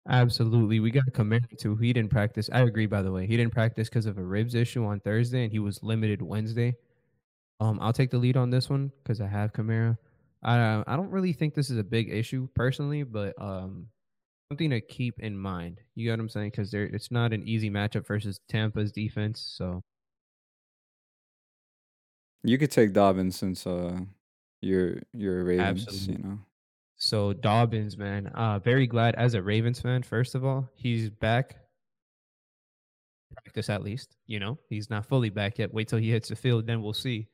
Absolutely. 0.08 0.78
We 0.80 0.90
got 0.90 1.04
Kamara 1.12 1.58
too. 1.58 1.76
He 1.76 1.92
didn't 1.92 2.10
practice. 2.10 2.48
I 2.52 2.60
agree, 2.60 2.86
by 2.86 3.02
the 3.02 3.10
way. 3.10 3.26
He 3.26 3.36
didn't 3.36 3.52
practice 3.52 3.88
because 3.88 4.06
of 4.06 4.18
a 4.18 4.22
ribs 4.22 4.54
issue 4.54 4.84
on 4.84 5.00
Thursday 5.00 5.42
and 5.42 5.52
he 5.52 5.58
was 5.58 5.82
limited 5.82 6.22
Wednesday. 6.22 6.76
Um, 7.58 7.78
I'll 7.80 7.92
take 7.92 8.10
the 8.10 8.18
lead 8.18 8.36
on 8.36 8.50
this 8.50 8.70
one 8.70 8.92
because 9.02 9.20
I 9.20 9.26
have 9.26 9.52
Kamara. 9.52 9.98
I 10.42 10.58
uh, 10.58 10.84
I 10.86 10.96
don't 10.96 11.10
really 11.10 11.32
think 11.32 11.54
this 11.54 11.70
is 11.70 11.78
a 11.78 11.84
big 11.84 12.10
issue 12.10 12.48
personally, 12.54 13.02
but 13.02 13.34
um, 13.40 13.88
something 14.50 14.70
to 14.70 14.80
keep 14.80 15.20
in 15.20 15.36
mind. 15.36 15.80
You 15.94 16.06
get 16.06 16.12
what 16.12 16.20
I'm 16.20 16.28
saying? 16.28 16.50
Because 16.50 16.70
there, 16.70 16.84
it's 16.84 17.10
not 17.10 17.32
an 17.32 17.42
easy 17.48 17.70
matchup 17.70 18.06
versus 18.06 18.40
Tampa's 18.48 18.92
defense. 18.92 19.40
So 19.56 19.82
You 22.42 22.58
could 22.58 22.70
take 22.70 22.92
Dobbins 22.92 23.36
since 23.36 23.66
uh 23.66 24.00
you're 24.62 25.02
you're 25.12 25.40
a 25.40 25.44
Ravens, 25.44 25.86
absolutely. 25.86 26.12
you 26.14 26.18
know. 26.18 26.38
So 26.96 27.32
Dobbins, 27.32 27.96
man, 27.98 28.28
uh, 28.28 28.58
very 28.58 28.86
glad 28.86 29.14
as 29.16 29.34
a 29.34 29.42
Ravens 29.42 29.80
fan. 29.80 30.02
First 30.02 30.34
of 30.34 30.44
all, 30.44 30.68
he's 30.74 31.10
back. 31.10 31.56
Practice 33.34 33.68
at 33.70 33.82
least, 33.82 34.16
you 34.26 34.38
know, 34.40 34.58
he's 34.68 34.88
not 34.90 35.06
fully 35.06 35.30
back 35.30 35.58
yet. 35.58 35.72
Wait 35.72 35.88
till 35.88 35.98
he 35.98 36.10
hits 36.10 36.28
the 36.28 36.36
field, 36.36 36.66
then 36.66 36.82
we'll 36.82 36.92
see. 36.94 37.28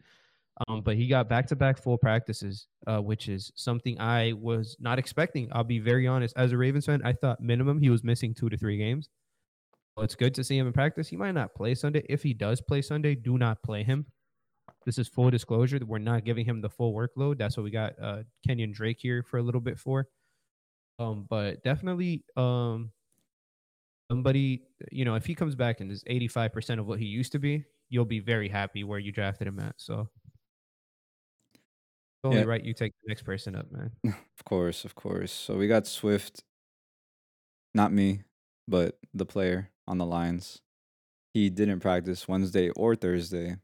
Um, 0.69 0.83
but 0.83 0.97
he 0.97 1.07
got 1.07 1.29
back 1.29 1.47
to 1.49 1.57
back 1.57 1.83
full 1.83 1.97
practices, 1.97 2.67
uh, 2.87 2.99
which 2.99 3.29
is 3.29 3.51
something 3.57 3.99
I 3.99 4.35
was 4.35 4.77
not 4.81 4.99
expecting. 4.99 5.49
I'll 5.53 5.65
be 5.65 5.79
very 5.79 6.07
honest. 6.07 6.35
As 6.37 6.53
a 6.53 6.57
Ravens 6.57 6.87
fan, 6.87 7.01
I 7.05 7.15
thought 7.15 7.41
minimum 7.41 7.81
he 7.81 7.91
was 7.91 8.05
missing 8.05 8.35
two 8.35 8.49
to 8.51 8.57
three 8.57 8.77
games. 8.77 9.09
Well, 9.97 10.05
it's 10.05 10.15
good 10.15 10.35
to 10.35 10.45
see 10.45 10.57
him 10.57 10.67
in 10.67 10.73
practice. 10.73 11.09
He 11.09 11.17
might 11.17 11.33
not 11.33 11.55
play 11.55 11.75
Sunday. 11.75 12.05
If 12.09 12.23
he 12.23 12.35
does 12.35 12.61
play 12.61 12.83
Sunday, 12.83 13.15
do 13.15 13.39
not 13.39 13.63
play 13.63 13.83
him. 13.83 14.07
This 14.85 14.99
is 14.99 15.09
full 15.09 15.31
disclosure 15.31 15.79
we're 15.87 15.99
not 15.99 16.25
giving 16.25 16.45
him 16.45 16.61
the 16.61 16.69
full 16.69 16.95
workload. 16.95 17.39
That's 17.39 17.57
what 17.57 17.65
we 17.65 17.71
got 17.71 17.93
uh, 18.01 18.23
Kenyan 18.47 18.73
Drake 18.73 18.99
here 19.01 19.23
for 19.23 19.39
a 19.39 19.43
little 19.43 19.61
bit 19.61 19.79
for. 19.79 20.09
Um, 20.99 21.27
but 21.29 21.63
definitely 21.63 22.25
um, 22.37 22.91
somebody, 24.11 24.63
you 24.91 25.05
know, 25.05 25.15
if 25.15 25.25
he 25.25 25.35
comes 25.35 25.55
back 25.55 25.81
and 25.81 25.91
is 25.91 26.05
85% 26.05 26.79
of 26.79 26.87
what 26.87 26.99
he 26.99 27.07
used 27.07 27.33
to 27.33 27.39
be, 27.39 27.65
you'll 27.89 28.05
be 28.05 28.21
very 28.21 28.49
happy 28.49 28.85
where 28.85 28.99
you 28.99 29.13
drafted 29.13 29.47
him 29.47 29.59
at. 29.61 29.75
So 29.77 30.09
only 32.25 32.39
yeah. 32.39 32.45
right 32.45 32.65
you 32.65 32.75
take 32.75 32.93
the 33.03 33.09
next 33.09 33.23
person 33.23 33.55
up, 33.57 33.67
man. 33.71 33.91
Of 34.39 34.45
course, 34.45 34.85
of 34.85 34.95
course. 34.97 35.31
So 35.31 35.57
we 35.57 35.69
got 35.69 35.87
Swift, 35.87 36.43
not 37.75 37.93
me, 37.93 38.23
but 38.67 38.99
the 39.15 39.25
player 39.25 39.71
on 39.87 39.99
the 39.99 40.07
lines. 40.07 40.61
He 41.33 41.49
didn't 41.49 41.81
practice 41.81 42.29
Wednesday 42.29 42.71
or 42.71 42.97
Thursday 42.97 43.57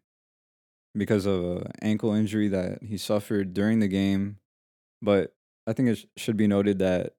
because 0.97 1.27
of 1.27 1.43
an 1.45 1.73
ankle 1.83 2.13
injury 2.15 2.49
that 2.49 2.83
he 2.83 2.97
suffered 2.97 3.55
during 3.55 3.81
the 3.81 3.89
game. 3.89 4.39
But 5.03 5.35
I 5.67 5.73
think 5.73 5.91
it 5.91 5.99
sh- 5.99 6.05
should 6.17 6.37
be 6.37 6.47
noted 6.47 6.79
that 6.81 7.15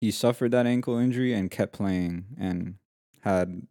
he 0.00 0.10
suffered 0.10 0.52
that 0.52 0.66
ankle 0.66 0.98
injury 0.98 1.32
and 1.34 1.50
kept 1.50 1.72
playing 1.72 2.26
and 2.38 2.76
had, 3.22 3.66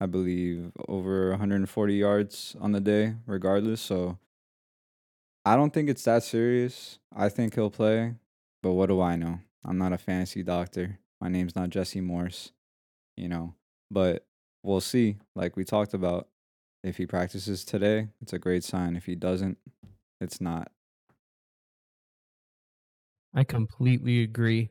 I 0.00 0.06
believe, 0.06 0.72
over 0.88 1.30
140 1.30 1.94
yards 1.94 2.56
on 2.60 2.72
the 2.72 2.80
day, 2.80 3.16
regardless. 3.26 3.80
So 3.80 4.18
I 5.44 5.56
don't 5.56 5.72
think 5.72 5.88
it's 5.88 6.04
that 6.04 6.22
serious. 6.22 6.98
I 7.14 7.28
think 7.28 7.54
he'll 7.54 7.70
play, 7.70 8.14
but 8.62 8.72
what 8.72 8.86
do 8.86 9.00
I 9.00 9.16
know? 9.16 9.40
I'm 9.64 9.78
not 9.78 9.92
a 9.92 9.98
fantasy 9.98 10.42
doctor. 10.42 10.98
My 11.20 11.28
name's 11.28 11.56
not 11.56 11.70
Jesse 11.70 12.00
Morse, 12.00 12.52
you 13.16 13.28
know. 13.28 13.54
But 13.90 14.24
we'll 14.62 14.80
see. 14.80 15.18
Like 15.34 15.56
we 15.56 15.64
talked 15.64 15.94
about, 15.94 16.28
if 16.84 16.96
he 16.96 17.06
practices 17.06 17.64
today, 17.64 18.08
it's 18.20 18.32
a 18.32 18.38
great 18.38 18.64
sign. 18.64 18.96
If 18.96 19.04
he 19.04 19.14
doesn't, 19.14 19.58
it's 20.20 20.40
not. 20.40 20.70
I 23.34 23.44
completely 23.44 24.22
agree. 24.22 24.70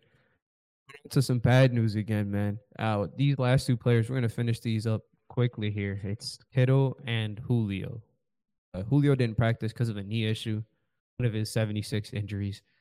To 1.11 1.21
some 1.21 1.39
bad 1.39 1.73
news 1.73 1.95
again, 1.95 2.29
man. 2.29 2.59
Uh, 2.77 3.07
these 3.15 3.39
last 3.39 3.65
two 3.65 3.77
players, 3.77 4.09
we're 4.09 4.17
gonna 4.17 4.29
finish 4.29 4.59
these 4.59 4.85
up 4.85 5.03
quickly 5.29 5.71
here. 5.71 5.99
It's 6.03 6.37
Kittle 6.53 6.97
and 7.05 7.39
Julio. 7.39 8.01
Uh, 8.73 8.83
Julio 8.83 9.15
didn't 9.15 9.37
practice 9.37 9.73
because 9.73 9.89
of 9.89 9.97
a 9.97 10.03
knee 10.03 10.25
issue, 10.25 10.63
one 11.17 11.27
of 11.27 11.33
his 11.33 11.51
76 11.51 12.13
injuries. 12.13 12.61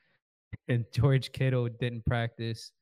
And 0.66 0.84
George 0.92 1.30
Kittle 1.30 1.68
didn't 1.68 2.04
practice. 2.06 2.72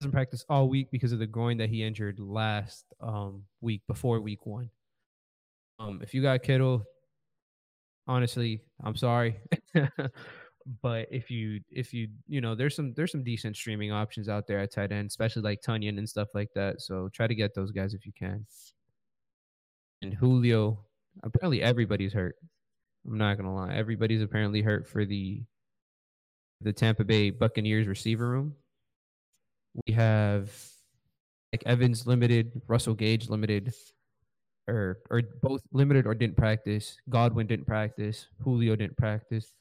Doesn't 0.00 0.12
practice 0.12 0.44
all 0.48 0.68
week 0.68 0.88
because 0.92 1.10
of 1.10 1.18
the 1.18 1.26
groin 1.26 1.56
that 1.58 1.68
he 1.68 1.82
injured 1.82 2.20
last 2.20 2.84
um, 3.00 3.42
week 3.60 3.82
before 3.88 4.20
week 4.20 4.46
one. 4.46 4.70
Um, 5.80 5.98
if 6.00 6.14
you 6.14 6.22
got 6.22 6.44
Kittle, 6.44 6.84
honestly, 8.06 8.62
I'm 8.84 8.94
sorry. 8.94 9.40
but 10.82 11.08
if 11.10 11.28
you 11.28 11.60
if 11.70 11.92
you 11.92 12.08
you 12.28 12.40
know 12.40 12.54
there's 12.54 12.76
some 12.76 12.94
there's 12.94 13.10
some 13.10 13.24
decent 13.24 13.56
streaming 13.56 13.90
options 13.90 14.28
out 14.28 14.46
there 14.46 14.60
at 14.60 14.72
tight 14.72 14.92
end, 14.92 15.08
especially 15.08 15.42
like 15.42 15.60
Tonyan 15.60 15.98
and 15.98 16.08
stuff 16.08 16.28
like 16.34 16.50
that. 16.54 16.80
So 16.80 17.08
try 17.12 17.26
to 17.26 17.34
get 17.34 17.54
those 17.54 17.72
guys 17.72 17.94
if 17.94 18.06
you 18.06 18.12
can. 18.16 18.46
And 20.02 20.14
Julio, 20.14 20.84
apparently 21.22 21.62
everybody's 21.62 22.12
hurt. 22.12 22.36
I'm 23.06 23.18
not 23.18 23.36
gonna 23.36 23.54
lie, 23.54 23.74
everybody's 23.74 24.22
apparently 24.22 24.62
hurt 24.62 24.86
for 24.86 25.04
the 25.04 25.42
the 26.60 26.72
Tampa 26.72 27.04
Bay 27.04 27.30
Buccaneers 27.30 27.86
receiver 27.86 28.28
room. 28.28 28.54
We 29.86 29.94
have 29.94 30.52
like 31.52 31.62
Evans 31.66 32.06
limited, 32.06 32.60
Russell 32.68 32.94
Gage 32.94 33.28
limited, 33.28 33.74
or 34.68 34.98
or 35.10 35.22
both 35.42 35.62
limited 35.72 36.06
or 36.06 36.14
didn't 36.14 36.36
practice. 36.36 36.96
Godwin 37.08 37.46
didn't 37.46 37.66
practice. 37.66 38.28
Julio 38.42 38.76
didn't 38.76 38.96
practice. 38.96 39.52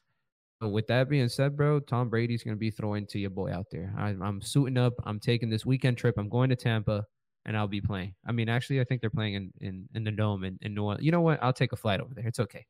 But 0.59 0.69
with 0.69 0.85
that 0.87 1.09
being 1.09 1.27
said, 1.27 1.57
bro, 1.57 1.79
Tom 1.79 2.09
Brady's 2.09 2.43
gonna 2.43 2.55
be 2.55 2.69
throwing 2.71 3.07
to 3.07 3.19
your 3.19 3.31
boy 3.31 3.51
out 3.51 3.67
there. 3.71 3.93
I, 3.97 4.09
I'm 4.09 4.41
suiting 4.41 4.77
up. 4.77 4.93
I'm 5.03 5.19
taking 5.19 5.49
this 5.49 5.65
weekend 5.65 5.97
trip. 5.97 6.17
I'm 6.17 6.29
going 6.29 6.49
to 6.49 6.55
Tampa 6.55 7.05
and 7.45 7.57
I'll 7.57 7.67
be 7.67 7.81
playing. 7.81 8.13
I 8.25 8.31
mean, 8.31 8.49
actually, 8.49 8.81
I 8.81 8.83
think 8.83 9.01
they're 9.01 9.09
playing 9.09 9.33
in 9.33 9.51
in, 9.61 9.89
in 9.93 10.03
the 10.03 10.11
dome 10.11 10.43
in, 10.43 10.57
in 10.61 10.73
New 10.75 10.83
Orleans. 10.83 11.03
You 11.03 11.11
know 11.11 11.21
what? 11.21 11.41
I'll 11.41 11.53
take 11.53 11.73
a 11.73 11.75
flight 11.77 11.99
over 11.99 12.13
there. 12.13 12.27
It's 12.27 12.39
okay. 12.39 12.65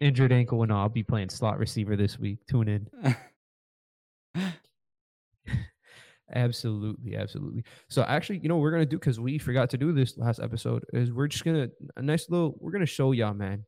Injured 0.00 0.32
ankle 0.32 0.62
and 0.62 0.72
all. 0.72 0.82
I'll 0.82 0.88
be 0.88 1.02
playing 1.02 1.28
slot 1.30 1.58
receiver 1.58 1.96
this 1.96 2.18
week. 2.18 2.38
Tune 2.48 2.68
in. 2.68 3.14
absolutely, 6.34 7.16
absolutely. 7.16 7.64
So 7.88 8.02
actually, 8.02 8.38
you 8.38 8.48
know, 8.48 8.58
we're 8.58 8.70
gonna 8.70 8.86
do 8.86 8.98
because 8.98 9.20
we 9.20 9.38
forgot 9.38 9.70
to 9.70 9.78
do 9.78 9.92
this 9.92 10.16
last 10.16 10.40
episode. 10.40 10.84
Is 10.92 11.12
we're 11.12 11.28
just 11.28 11.44
gonna 11.44 11.68
a 11.96 12.02
nice 12.02 12.28
little. 12.30 12.56
We're 12.60 12.72
gonna 12.72 12.86
show 12.86 13.12
y'all, 13.12 13.34
man. 13.34 13.64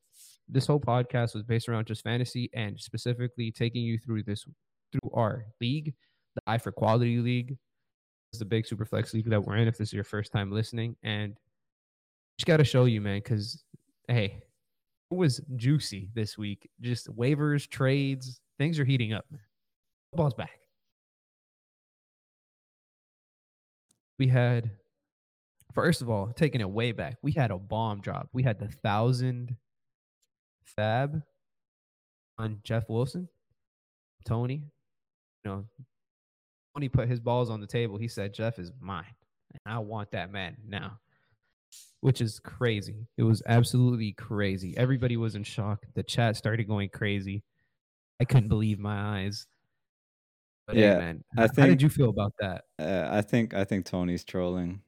This 0.48 0.66
whole 0.66 0.80
podcast 0.80 1.34
was 1.34 1.42
based 1.42 1.68
around 1.68 1.86
just 1.86 2.02
fantasy 2.02 2.50
and 2.54 2.80
specifically 2.80 3.52
taking 3.52 3.82
you 3.82 3.98
through 3.98 4.22
this 4.22 4.44
through 4.92 5.10
our 5.12 5.44
league, 5.60 5.94
the 6.34 6.40
Eye 6.46 6.56
for 6.56 6.72
Quality 6.72 7.18
League 7.18 7.58
the 8.36 8.44
big 8.44 8.66
super 8.66 8.84
flex 8.84 9.14
league 9.14 9.30
that 9.30 9.42
we're 9.42 9.56
in 9.56 9.68
if 9.68 9.78
this 9.78 9.88
is 9.88 9.92
your 9.94 10.04
first 10.04 10.32
time 10.32 10.52
listening. 10.52 10.96
And 11.02 11.36
just 12.38 12.46
got 12.46 12.58
to 12.58 12.64
show 12.64 12.84
you 12.84 13.00
man 13.00 13.18
because 13.18 13.64
hey 14.08 14.42
it 15.10 15.14
was 15.14 15.40
juicy 15.56 16.10
this 16.14 16.36
week. 16.36 16.68
Just 16.80 17.14
waivers 17.16 17.68
trades 17.68 18.40
things 18.58 18.78
are 18.78 18.84
heating 18.84 19.12
up 19.12 19.24
man. 19.30 19.40
football's 20.12 20.34
back. 20.34 20.60
We 24.18 24.26
had 24.28 24.70
first 25.72 26.02
of 26.02 26.10
all 26.10 26.32
taking 26.34 26.60
it 26.60 26.68
way 26.68 26.92
back 26.92 27.16
we 27.22 27.32
had 27.32 27.50
a 27.50 27.58
bomb 27.58 28.00
drop. 28.00 28.28
We 28.32 28.42
had 28.42 28.58
the 28.58 28.68
thousand 28.68 29.56
fab 30.64 31.22
on 32.36 32.60
jeff 32.62 32.88
wilson 32.88 33.28
tony 34.24 34.62
you 35.44 35.50
know 35.50 35.64
he 36.82 36.88
put 36.88 37.08
his 37.08 37.20
balls 37.20 37.50
on 37.50 37.60
the 37.60 37.66
table, 37.66 37.96
he 37.96 38.08
said, 38.08 38.34
Jeff 38.34 38.58
is 38.58 38.72
mine. 38.80 39.14
And 39.52 39.74
I 39.74 39.78
want 39.78 40.10
that 40.12 40.32
man 40.32 40.56
now. 40.66 40.98
Which 42.00 42.20
is 42.20 42.38
crazy. 42.38 43.08
It 43.16 43.24
was 43.24 43.42
absolutely 43.46 44.12
crazy. 44.12 44.76
Everybody 44.76 45.16
was 45.16 45.34
in 45.34 45.42
shock. 45.42 45.84
The 45.94 46.02
chat 46.02 46.36
started 46.36 46.68
going 46.68 46.90
crazy. 46.90 47.42
I 48.20 48.24
couldn't 48.24 48.48
believe 48.48 48.78
my 48.78 49.20
eyes. 49.20 49.46
But 50.68 50.76
yeah, 50.76 50.94
hey, 50.94 51.00
man, 51.00 51.24
I 51.36 51.46
think, 51.46 51.58
how 51.58 51.66
did 51.66 51.82
you 51.82 51.88
feel 51.88 52.10
about 52.10 52.34
that? 52.40 52.64
Uh, 52.78 53.08
I 53.10 53.22
think 53.22 53.54
I 53.54 53.64
think 53.64 53.86
Tony's 53.86 54.22
trolling. 54.22 54.82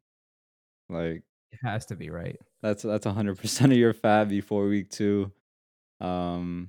Like 0.88 1.22
it 1.52 1.58
has 1.64 1.86
to 1.86 1.96
be 1.96 2.10
right. 2.10 2.36
That's 2.62 2.82
that's 2.82 3.06
hundred 3.06 3.38
percent 3.38 3.72
of 3.72 3.78
your 3.78 3.94
fab 3.94 4.28
before 4.28 4.66
week 4.66 4.90
two. 4.90 5.32
Um, 6.00 6.68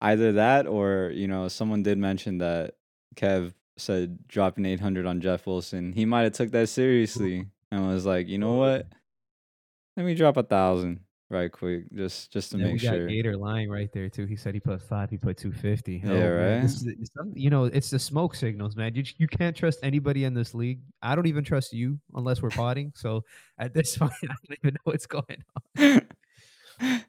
either 0.00 0.32
that 0.32 0.66
or 0.66 1.10
you 1.12 1.26
know 1.26 1.48
someone 1.48 1.82
did 1.82 1.98
mention 1.98 2.38
that 2.38 2.74
Kev 3.16 3.52
said 3.76 4.26
dropping 4.28 4.64
800 4.64 5.06
on 5.06 5.20
Jeff 5.20 5.46
Wilson, 5.46 5.92
he 5.92 6.04
might 6.04 6.22
have 6.22 6.32
took 6.32 6.50
that 6.52 6.68
seriously 6.68 7.46
and 7.70 7.86
was 7.86 8.06
like, 8.06 8.28
you 8.28 8.38
know 8.38 8.54
what? 8.54 8.86
Let 9.96 10.06
me 10.06 10.14
drop 10.14 10.36
a 10.36 10.42
thousand 10.42 11.00
right 11.28 11.50
quick, 11.50 11.92
just 11.92 12.32
just 12.32 12.52
to 12.52 12.58
make 12.58 12.74
we 12.74 12.78
sure. 12.78 13.00
Got 13.00 13.08
Gator 13.08 13.36
lying 13.36 13.70
right 13.70 13.90
there 13.92 14.08
too. 14.08 14.26
He 14.26 14.36
said 14.36 14.54
he 14.54 14.60
put 14.60 14.80
five, 14.82 15.10
he 15.10 15.16
put 15.16 15.36
250. 15.36 16.02
Yeah, 16.04 16.12
oh, 16.12 16.30
right. 16.34 16.64
Is, 16.64 16.88
you 17.34 17.50
know, 17.50 17.64
it's 17.64 17.90
the 17.90 17.98
smoke 17.98 18.34
signals, 18.34 18.76
man. 18.76 18.94
You 18.94 19.04
you 19.18 19.26
can't 19.26 19.56
trust 19.56 19.80
anybody 19.82 20.24
in 20.24 20.34
this 20.34 20.54
league. 20.54 20.80
I 21.02 21.14
don't 21.14 21.26
even 21.26 21.44
trust 21.44 21.72
you 21.72 21.98
unless 22.14 22.42
we're 22.42 22.50
potting. 22.50 22.92
So 22.94 23.24
at 23.58 23.74
this 23.74 23.96
point, 23.98 24.12
I 24.22 24.26
don't 24.26 24.58
even 24.62 24.74
know 24.74 24.80
what's 24.84 25.06
going 25.06 25.24
on. 25.78 26.02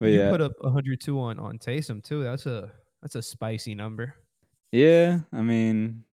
but 0.00 0.06
you 0.08 0.20
yeah, 0.20 0.30
put 0.30 0.40
up 0.40 0.52
102 0.60 1.20
on 1.20 1.38
on 1.38 1.58
Taysom 1.58 2.02
too. 2.02 2.22
That's 2.22 2.46
a 2.46 2.70
that's 3.02 3.14
a 3.14 3.22
spicy 3.22 3.74
number. 3.74 4.14
Yeah, 4.72 5.20
I 5.32 5.42
mean, 5.42 6.04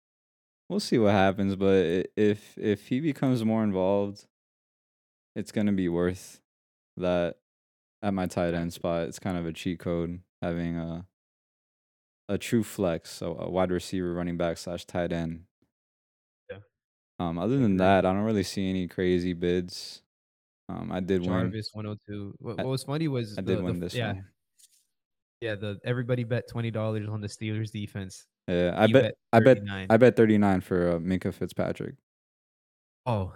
we'll 0.69 0.79
see 0.79 0.97
what 0.97 1.12
happens, 1.12 1.55
but 1.55 2.07
if 2.15 2.57
if 2.57 2.88
he 2.88 3.00
becomes 3.00 3.43
more 3.43 3.63
involved, 3.63 4.25
it's 5.35 5.51
gonna 5.51 5.74
be 5.74 5.89
worth 5.89 6.39
that 6.97 7.38
at 8.01 8.13
my 8.13 8.27
tight 8.27 8.53
end 8.53 8.74
spot. 8.74 9.07
It's 9.07 9.19
kind 9.19 9.38
of 9.38 9.45
a 9.45 9.53
cheat 9.53 9.79
code 9.79 10.21
having 10.41 10.77
a 10.77 11.05
a 12.29 12.38
true 12.38 12.63
flex, 12.63 13.12
so 13.12 13.38
a 13.39 13.50
wide 13.50 13.71
receiver, 13.71 14.13
running 14.13 14.38
back 14.38 14.57
slash 14.57 14.85
tight 14.85 15.12
end. 15.12 15.43
Yeah. 16.50 16.57
Um, 17.19 17.38
other 17.38 17.57
than 17.57 17.77
that, 17.77 18.05
I 18.05 18.13
don't 18.13 18.24
really 18.24 18.43
see 18.43 18.69
any 18.69 18.88
crazy 18.88 19.33
bids. 19.33 20.01
Um, 20.69 20.91
I 20.91 21.00
did 21.00 21.21
one. 21.21 21.41
Jarvis 21.41 21.69
102. 21.74 22.35
What, 22.39 22.57
what 22.57 22.67
was 22.67 22.83
funny 22.83 23.07
was 23.07 23.38
I 23.38 23.41
did 23.41 23.59
the, 23.59 23.63
win 23.63 23.79
the, 23.79 23.85
this 23.85 23.93
yeah. 23.93 24.13
one. 24.13 24.25
Yeah, 25.41 25.55
the 25.55 25.77
everybody 25.83 26.24
bet 26.24 26.47
twenty 26.50 26.71
dollars 26.71 27.07
on 27.07 27.21
the 27.21 27.27
Steelers 27.27 27.71
defense. 27.71 28.25
Yeah, 28.47 28.73
I 28.77 28.87
bet, 28.87 28.93
bet 28.93 29.13
I 29.33 29.39
bet, 29.39 29.57
39. 29.57 29.87
I 29.89 29.97
bet 29.97 30.15
thirty 30.15 30.37
nine 30.37 30.61
for 30.61 30.91
uh, 30.91 30.99
Minkah 30.99 31.33
Fitzpatrick. 31.33 31.95
Oh, 33.05 33.33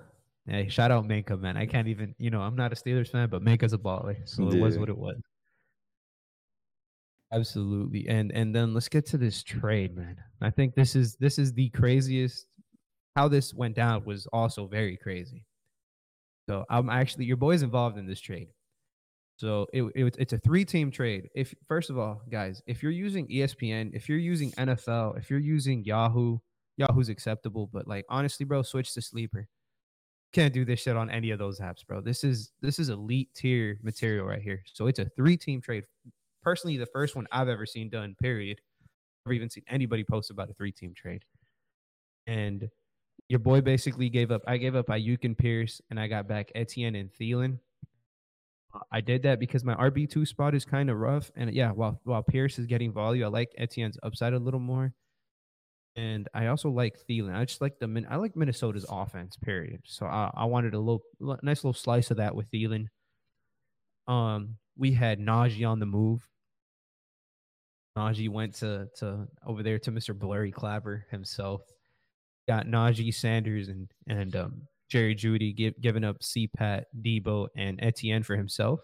hey, 0.48 0.68
shout 0.70 0.92
out 0.92 1.08
Minkah, 1.08 1.40
man. 1.40 1.58
I 1.58 1.66
can't 1.66 1.88
even, 1.88 2.16
you 2.18 2.30
know, 2.30 2.42
I'm 2.42 2.56
not 2.56 2.72
a 2.72 2.76
Steelers 2.76 3.10
fan, 3.10 3.30
but 3.30 3.42
Minkah's 3.44 3.74
a 3.74 3.78
baller, 3.78 4.18
so 4.28 4.50
it 4.50 4.60
was 4.60 4.78
what 4.78 4.90
it 4.90 4.98
was. 4.98 5.18
Absolutely, 7.32 8.08
and 8.08 8.32
and 8.32 8.56
then 8.56 8.74
let's 8.74 8.90
get 8.90 9.06
to 9.08 9.18
this 9.18 9.44
trade, 9.44 9.96
man. 9.96 10.18
I 10.42 10.50
think 10.50 10.74
this 10.76 10.96
is 10.96 11.16
this 11.18 11.38
is 11.38 11.54
the 11.54 11.70
craziest. 11.70 12.48
How 13.16 13.28
this 13.28 13.54
went 13.54 13.76
down 13.76 14.06
was 14.06 14.28
also 14.34 14.68
very 14.68 14.98
crazy. 14.98 15.46
So 16.50 16.66
I'm 16.70 16.90
actually 16.90 17.26
your 17.26 17.38
boy's 17.38 17.62
involved 17.62 17.98
in 17.98 18.08
this 18.08 18.20
trade. 18.20 18.50
So 19.40 19.68
it, 19.72 19.84
it 19.96 20.16
it's 20.20 20.34
a 20.34 20.38
three 20.38 20.66
team 20.66 20.92
trade. 20.92 21.30
If 21.34 21.56
first 21.66 21.90
of 21.90 21.98
all, 21.98 22.22
guys, 22.30 22.62
if 22.68 22.84
you're 22.84 22.92
using 22.92 23.26
ESPN, 23.28 23.92
if 23.94 24.10
you're 24.10 24.18
using 24.18 24.52
NFL, 24.52 25.18
if 25.18 25.30
you're 25.30 25.40
using 25.40 25.86
Yahoo, 25.86 26.40
Yahoo's 26.76 27.08
acceptable, 27.08 27.70
but 27.72 27.88
like 27.88 28.04
honestly, 28.10 28.46
bro, 28.46 28.64
switch 28.64 28.94
to 28.96 29.02
Sleeper. 29.02 29.48
Can't 30.34 30.54
do 30.54 30.66
this 30.66 30.82
shit 30.82 30.98
on 30.98 31.10
any 31.10 31.32
of 31.32 31.40
those 31.40 31.62
apps, 31.62 31.88
bro. 31.88 32.02
This 32.02 32.26
is 32.26 32.52
this 32.62 32.80
is 32.80 32.90
elite 32.90 33.30
tier 33.34 33.80
material 33.82 34.26
right 34.26 34.42
here. 34.42 34.62
So 34.74 34.88
it's 34.88 35.00
a 35.00 35.06
three 35.16 35.38
team 35.38 35.62
trade. 35.62 35.86
Personally, 36.44 36.76
the 36.76 36.86
first 36.86 37.16
one 37.16 37.26
I've 37.32 37.48
ever 37.48 37.66
seen 37.66 37.90
done. 37.90 38.18
Period. 38.22 38.60
Never 39.26 39.36
even 39.36 39.50
seen 39.50 39.64
anybody 39.70 40.04
post 40.04 40.32
about 40.32 40.50
a 40.50 40.54
three 40.54 40.74
team 40.74 40.94
trade. 40.94 41.24
And 42.28 42.68
your 43.30 43.40
boy 43.40 43.62
basically 43.62 44.10
gave 44.10 44.32
up. 44.32 44.42
I 44.46 44.58
gave 44.58 44.76
up 44.76 44.88
Aiyuk 44.88 45.24
and 45.24 45.38
Pierce, 45.38 45.82
and 45.90 45.98
I 45.98 46.08
got 46.08 46.28
back 46.28 46.52
Etienne 46.56 46.96
and 46.96 47.10
Thielen. 47.10 47.60
I 48.92 49.02
did 49.02 49.24
that 49.24 49.40
because 49.40 49.64
my 49.64 49.74
RB 49.76 50.10
two 50.10 50.26
spot 50.26 50.54
is 50.54 50.66
kind 50.66 50.90
of 50.90 50.98
rough, 50.98 51.32
and 51.36 51.52
yeah, 51.54 51.72
while 51.72 52.00
while 52.04 52.22
Pierce 52.24 52.60
is 52.60 52.68
getting 52.68 52.94
value, 52.94 53.26
I 53.26 53.28
like 53.28 53.52
Etienne's 53.58 53.98
upside 54.04 54.34
a 54.34 54.40
little 54.40 54.60
more, 54.60 54.94
and 55.96 56.28
I 56.34 56.48
also 56.48 56.70
like 56.70 56.98
Thielen. 57.10 57.36
I 57.36 57.46
just 57.46 57.62
like 57.62 57.80
the 57.80 58.06
I 58.10 58.18
like 58.18 58.36
Minnesota's 58.36 58.86
offense. 58.90 59.38
Period. 59.38 59.82
So 59.86 60.06
I, 60.06 60.32
I 60.36 60.46
wanted 60.46 60.76
a 60.76 60.80
little 60.80 61.02
nice 61.42 61.64
little 61.64 61.74
slice 61.74 62.12
of 62.12 62.18
that 62.18 62.36
with 62.36 62.50
Thielen. 62.52 62.88
Um, 64.08 64.58
we 64.78 64.92
had 64.92 65.20
Najee 65.20 65.68
on 65.68 65.80
the 65.80 65.86
move. 65.86 66.28
Najee 67.98 68.30
went 68.30 68.56
to 68.56 68.88
to 68.98 69.28
over 69.46 69.64
there 69.64 69.80
to 69.80 69.92
Mr. 69.92 70.18
Blurry 70.18 70.52
Clapper 70.52 71.08
himself. 71.10 71.62
Got 72.48 72.68
Najee 72.68 73.14
Sanders 73.14 73.68
and 73.68 73.92
and 74.08 74.36
um, 74.36 74.62
Jerry 74.90 75.16
Jeudy 75.16 75.56
give, 75.56 75.80
giving 75.80 76.04
up 76.04 76.20
CPAT, 76.20 76.84
Deebo, 77.02 77.48
and 77.56 77.80
Etienne 77.82 78.24
for 78.24 78.36
himself. 78.36 78.80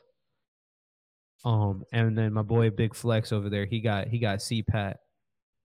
Um, 1.43 1.83
and 1.91 2.17
then 2.17 2.33
my 2.33 2.41
boy 2.41 2.69
Big 2.69 2.95
Flex 2.95 3.31
over 3.31 3.49
there, 3.49 3.65
he 3.65 3.79
got 3.79 4.07
he 4.07 4.17
got 4.19 4.39
CPAT, 4.39 4.95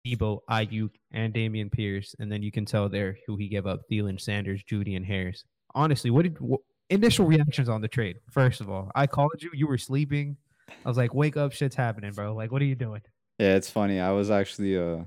Deebo, 0.07 0.41
Aiyuk, 0.51 0.91
and 1.13 1.35
Dameon 1.35 1.73
Pierce, 1.73 2.15
and 2.19 2.31
then 2.31 2.43
you 2.43 2.53
can 2.53 2.65
tell 2.65 2.89
there 2.89 3.17
who 3.27 3.37
he 3.37 3.49
gave 3.49 3.67
up: 3.67 3.81
Thielen, 3.91 4.21
Sanders, 4.21 4.63
Jeudy, 4.65 4.97
and 4.97 5.05
Harris. 5.05 5.45
Honestly, 5.75 6.11
what 6.11 6.23
did 6.23 6.37
wh- 6.39 6.63
initial 6.91 7.27
reactions 7.27 7.69
on 7.69 7.81
the 7.81 7.89
trade? 7.89 8.17
First 8.31 8.61
of 8.61 8.71
all, 8.71 8.91
I 8.95 9.07
called 9.07 9.33
you, 9.41 9.51
you 9.53 9.67
were 9.67 9.79
sleeping. 9.79 10.37
I 10.69 10.89
was 10.89 10.97
like, 10.97 11.15
"Wake 11.15 11.37
up, 11.37 11.53
shit's 11.53 11.75
happening, 11.77 12.13
bro! 12.13 12.35
Like, 12.35 12.53
what 12.53 12.63
are 12.63 12.67
you 12.67 12.77
doing?" 12.77 13.03
Yeah, 13.39 13.57
it's 13.57 13.71
funny. 13.71 14.01
I 14.01 14.13
was 14.13 14.31
actually 14.31 14.79
uh 14.79 15.05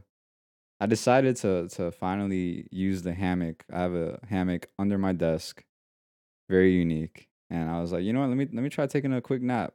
I 0.80 0.86
decided 0.86 1.36
to 1.38 1.68
to 1.70 1.92
finally 1.92 2.68
use 2.72 3.02
the 3.02 3.14
hammock. 3.14 3.66
I 3.72 3.80
have 3.80 3.94
a 3.94 4.20
hammock 4.30 4.68
under 4.78 4.98
my 4.98 5.12
desk. 5.14 5.64
Very 6.50 6.74
unique. 6.74 7.28
And 7.50 7.70
I 7.70 7.82
was 7.82 7.92
like, 7.92 8.04
you 8.04 8.14
know 8.14 8.22
what, 8.22 8.30
let 8.30 8.38
me 8.38 8.48
let 8.52 8.64
me 8.64 8.70
try 8.70 8.88
taking 8.88 9.14
a 9.14 9.22
quick 9.22 9.42
nap. 9.42 9.74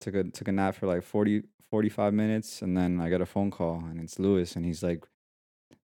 Took 0.00 0.14
a 0.14 0.24
took 0.24 0.48
a 0.48 0.52
nap 0.52 0.74
for 0.74 0.86
like 0.86 1.02
40 1.02 1.44
45 1.70 2.14
minutes 2.14 2.62
and 2.62 2.76
then 2.76 3.00
I 3.00 3.08
got 3.10 3.20
a 3.20 3.26
phone 3.26 3.50
call 3.50 3.84
and 3.84 4.00
it's 4.00 4.18
Lewis 4.18 4.56
and 4.56 4.64
he's 4.64 4.82
like, 4.82 5.04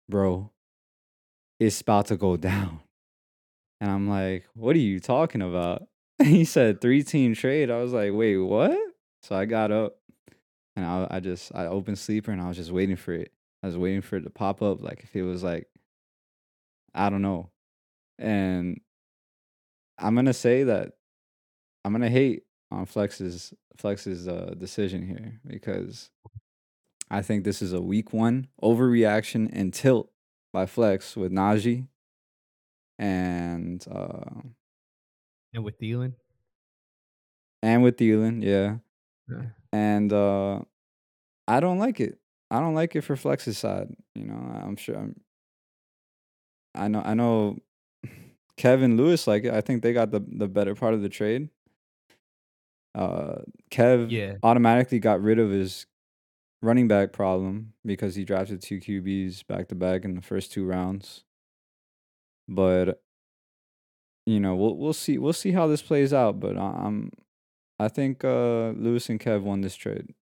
"Bro, 0.08 0.50
it's 1.58 1.80
about 1.80 2.06
to 2.06 2.16
go 2.16 2.36
down." 2.50 2.80
And 3.80 3.90
I'm 3.90 4.08
like, 4.08 4.46
"What 4.54 4.76
are 4.76 4.80
you 4.80 5.00
talking 5.00 5.42
about?" 5.42 5.88
And 6.18 6.28
he 6.36 6.44
said 6.44 6.80
three 6.80 7.02
team 7.02 7.34
trade. 7.34 7.70
I 7.70 7.78
was 7.82 7.92
like, 7.92 8.12
"Wait, 8.12 8.36
what?" 8.38 8.78
So 9.22 9.36
I 9.36 9.44
got 9.44 9.70
up 9.70 9.96
and 10.76 10.86
I 10.86 11.06
I 11.10 11.20
just 11.20 11.54
I 11.54 11.66
opened 11.66 11.98
sleeper 11.98 12.30
and 12.32 12.40
I 12.40 12.48
was 12.48 12.56
just 12.56 12.70
waiting 12.70 12.96
for 12.96 13.12
it. 13.12 13.32
I 13.62 13.66
was 13.66 13.76
waiting 13.76 14.02
for 14.02 14.16
it 14.16 14.22
to 14.22 14.30
pop 14.30 14.62
up 14.62 14.80
like 14.82 15.02
if 15.04 15.14
it 15.14 15.22
was 15.22 15.42
like 15.42 15.68
I 16.94 17.10
don't 17.10 17.22
know. 17.22 17.50
And 18.18 18.80
I'm 19.98 20.14
gonna 20.14 20.32
say 20.34 20.64
that 20.64 20.92
I'm 21.84 21.92
gonna 21.92 22.08
hate 22.10 22.44
on 22.70 22.86
Flex's 22.86 23.54
Flex's 23.76 24.28
uh, 24.28 24.54
decision 24.58 25.06
here 25.06 25.40
because 25.46 26.10
I 27.10 27.22
think 27.22 27.44
this 27.44 27.62
is 27.62 27.72
a 27.72 27.80
week 27.80 28.12
one 28.12 28.48
overreaction 28.62 29.48
and 29.52 29.72
tilt 29.72 30.10
by 30.52 30.66
Flex 30.66 31.16
with 31.16 31.32
Najee 31.32 31.86
and 32.98 33.84
uh 33.90 34.42
And 35.52 35.64
with 35.64 35.78
Thielen, 35.78 36.14
and 37.62 37.82
with 37.82 37.96
Thielen, 37.96 38.42
yeah. 38.42 38.76
Yeah. 39.28 39.46
And 39.72 40.12
uh 40.12 40.60
I 41.48 41.60
don't 41.60 41.78
like 41.78 42.00
it. 42.00 42.19
I 42.50 42.58
don't 42.60 42.74
like 42.74 42.96
it 42.96 43.02
for 43.02 43.16
Flex's 43.16 43.58
side. 43.58 43.94
You 44.14 44.24
know, 44.26 44.34
I'm 44.34 44.76
sure 44.76 44.96
I'm 44.96 45.20
I 46.74 46.88
know 46.88 47.02
I 47.04 47.14
know 47.14 47.58
Kevin 48.56 48.96
Lewis 48.96 49.26
like 49.26 49.44
it. 49.44 49.52
I 49.54 49.60
think 49.60 49.82
they 49.82 49.92
got 49.92 50.10
the 50.10 50.20
the 50.26 50.48
better 50.48 50.74
part 50.74 50.94
of 50.94 51.02
the 51.02 51.08
trade. 51.08 51.48
Uh 52.94 53.42
Kev 53.70 54.10
yeah, 54.10 54.36
automatically 54.42 54.98
got 54.98 55.22
rid 55.22 55.38
of 55.38 55.50
his 55.50 55.86
running 56.62 56.88
back 56.88 57.12
problem 57.12 57.72
because 57.84 58.14
he 58.16 58.24
drafted 58.24 58.60
two 58.60 58.78
QBs 58.80 59.46
back 59.46 59.68
to 59.68 59.74
back 59.74 60.04
in 60.04 60.14
the 60.14 60.22
first 60.22 60.52
two 60.52 60.64
rounds. 60.66 61.24
But 62.48 63.00
you 64.26 64.40
know, 64.40 64.54
we'll 64.56 64.76
we'll 64.76 64.92
see 64.92 65.18
we'll 65.18 65.32
see 65.32 65.52
how 65.52 65.66
this 65.66 65.82
plays 65.82 66.12
out, 66.12 66.40
but 66.40 66.56
I- 66.56 66.82
I'm 66.84 67.10
I 67.78 67.88
think 67.88 68.24
uh 68.24 68.70
Lewis 68.70 69.08
and 69.08 69.20
Kev 69.20 69.42
won 69.42 69.60
this 69.60 69.76
trade. 69.76 70.14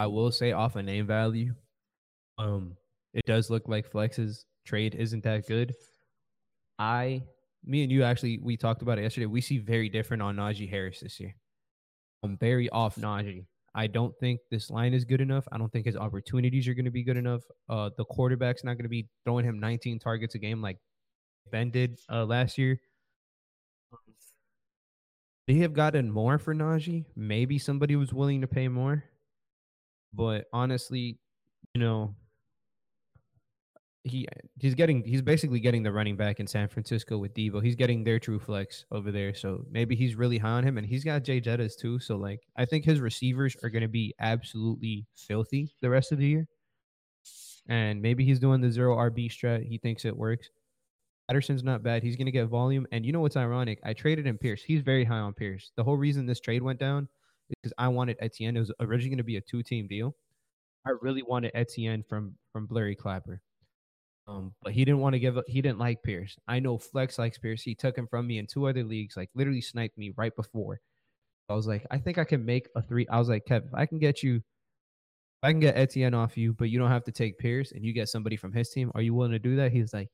I 0.00 0.06
will 0.06 0.32
say 0.32 0.52
off 0.52 0.76
a 0.76 0.82
name 0.82 1.06
value, 1.06 1.52
um, 2.38 2.74
it 3.12 3.26
does 3.26 3.50
look 3.50 3.68
like 3.68 3.90
Flex's 3.90 4.46
trade 4.64 4.94
isn't 4.94 5.24
that 5.24 5.46
good. 5.46 5.74
I, 6.78 7.24
me 7.66 7.82
and 7.82 7.92
you 7.92 8.02
actually, 8.02 8.38
we 8.38 8.56
talked 8.56 8.80
about 8.80 8.98
it 8.98 9.02
yesterday. 9.02 9.26
We 9.26 9.42
see 9.42 9.58
very 9.58 9.90
different 9.90 10.22
on 10.22 10.36
Najee 10.36 10.70
Harris 10.70 11.00
this 11.00 11.20
year. 11.20 11.34
I'm 12.22 12.38
very 12.38 12.70
off 12.70 12.96
Najee. 12.96 13.44
I 13.74 13.88
don't 13.88 14.16
think 14.18 14.40
this 14.50 14.70
line 14.70 14.94
is 14.94 15.04
good 15.04 15.20
enough. 15.20 15.46
I 15.52 15.58
don't 15.58 15.70
think 15.70 15.84
his 15.84 15.98
opportunities 15.98 16.66
are 16.66 16.72
going 16.72 16.86
to 16.86 16.90
be 16.90 17.04
good 17.04 17.18
enough. 17.18 17.42
Uh, 17.68 17.90
the 17.98 18.06
quarterback's 18.06 18.64
not 18.64 18.78
going 18.78 18.84
to 18.84 18.88
be 18.88 19.06
throwing 19.26 19.44
him 19.44 19.60
19 19.60 19.98
targets 19.98 20.34
a 20.34 20.38
game 20.38 20.62
like 20.62 20.78
Ben 21.52 21.70
did 21.70 21.98
uh, 22.10 22.24
last 22.24 22.56
year. 22.56 22.80
They 25.46 25.56
have 25.56 25.74
gotten 25.74 26.10
more 26.10 26.38
for 26.38 26.54
Najee. 26.54 27.04
Maybe 27.14 27.58
somebody 27.58 27.96
was 27.96 28.14
willing 28.14 28.40
to 28.40 28.46
pay 28.46 28.66
more. 28.68 29.04
But 30.12 30.46
honestly, 30.52 31.18
you 31.74 31.80
know, 31.80 32.14
he 34.04 34.26
he's 34.58 34.74
getting 34.74 35.04
he's 35.04 35.22
basically 35.22 35.60
getting 35.60 35.82
the 35.82 35.92
running 35.92 36.16
back 36.16 36.40
in 36.40 36.46
San 36.46 36.68
Francisco 36.68 37.18
with 37.18 37.34
Deebo. 37.34 37.62
He's 37.62 37.76
getting 37.76 38.02
their 38.02 38.18
true 38.18 38.38
flex 38.38 38.86
over 38.90 39.12
there. 39.12 39.34
So 39.34 39.64
maybe 39.70 39.94
he's 39.94 40.14
really 40.14 40.38
high 40.38 40.50
on 40.50 40.64
him, 40.64 40.78
and 40.78 40.86
he's 40.86 41.04
got 41.04 41.22
Jay 41.22 41.40
Jettas 41.40 41.76
too. 41.78 41.98
So 41.98 42.16
like 42.16 42.40
I 42.56 42.64
think 42.64 42.84
his 42.84 43.00
receivers 43.00 43.56
are 43.62 43.68
going 43.68 43.82
to 43.82 43.88
be 43.88 44.14
absolutely 44.18 45.06
filthy 45.14 45.74
the 45.82 45.90
rest 45.90 46.12
of 46.12 46.18
the 46.18 46.26
year. 46.26 46.46
And 47.68 48.00
maybe 48.00 48.24
he's 48.24 48.40
doing 48.40 48.60
the 48.60 48.70
zero 48.70 48.96
RB 48.96 49.30
strat. 49.30 49.64
He 49.66 49.78
thinks 49.78 50.04
it 50.04 50.16
works. 50.16 50.48
Patterson's 51.28 51.62
not 51.62 51.82
bad. 51.82 52.02
He's 52.02 52.16
going 52.16 52.26
to 52.26 52.32
get 52.32 52.48
volume. 52.48 52.86
And 52.90 53.06
you 53.06 53.12
know 53.12 53.20
what's 53.20 53.36
ironic? 53.36 53.78
I 53.84 53.92
traded 53.92 54.26
him 54.26 54.38
Pierce. 54.38 54.62
He's 54.62 54.80
very 54.80 55.04
high 55.04 55.18
on 55.18 55.34
Pierce. 55.34 55.70
The 55.76 55.84
whole 55.84 55.96
reason 55.96 56.26
this 56.26 56.40
trade 56.40 56.62
went 56.62 56.80
down 56.80 57.06
because 57.62 57.72
I 57.78 57.88
wanted 57.88 58.16
Etienne. 58.20 58.56
It 58.56 58.60
was 58.60 58.72
originally 58.80 59.10
going 59.10 59.18
to 59.18 59.24
be 59.24 59.36
a 59.36 59.40
two 59.40 59.62
team 59.62 59.86
deal. 59.86 60.14
I 60.86 60.92
really 61.00 61.22
wanted 61.22 61.52
Etienne 61.54 62.04
from 62.08 62.34
from 62.52 62.66
Blurry 62.66 62.94
Clapper. 62.94 63.40
Um, 64.28 64.54
but 64.62 64.72
he 64.72 64.84
didn't 64.84 65.00
want 65.00 65.14
to 65.14 65.18
give 65.18 65.36
up. 65.36 65.44
He 65.48 65.60
didn't 65.60 65.78
like 65.78 66.02
Pierce. 66.02 66.36
I 66.46 66.60
know 66.60 66.78
Flex 66.78 67.18
likes 67.18 67.38
Pierce. 67.38 67.62
He 67.62 67.74
took 67.74 67.96
him 67.96 68.06
from 68.06 68.26
me 68.26 68.38
in 68.38 68.46
two 68.46 68.68
other 68.68 68.84
leagues, 68.84 69.16
like 69.16 69.28
literally 69.34 69.60
sniped 69.60 69.98
me 69.98 70.12
right 70.16 70.34
before. 70.36 70.80
I 71.48 71.54
was 71.54 71.66
like, 71.66 71.84
I 71.90 71.98
think 71.98 72.16
I 72.16 72.24
can 72.24 72.44
make 72.44 72.68
a 72.76 72.82
three. 72.82 73.08
I 73.08 73.18
was 73.18 73.28
like, 73.28 73.44
Kev, 73.44 73.66
if 73.66 73.74
I 73.74 73.86
can 73.86 73.98
get 73.98 74.22
you, 74.22 74.40
I 75.42 75.50
can 75.50 75.58
get 75.58 75.76
Etienne 75.76 76.14
off 76.14 76.36
you, 76.36 76.52
but 76.52 76.70
you 76.70 76.78
don't 76.78 76.90
have 76.90 77.04
to 77.04 77.12
take 77.12 77.38
Pierce 77.38 77.72
and 77.72 77.84
you 77.84 77.92
get 77.92 78.08
somebody 78.08 78.36
from 78.36 78.52
his 78.52 78.70
team. 78.70 78.92
Are 78.94 79.02
you 79.02 79.14
willing 79.14 79.32
to 79.32 79.38
do 79.40 79.56
that? 79.56 79.72
He's 79.72 79.92
like, 79.92 80.08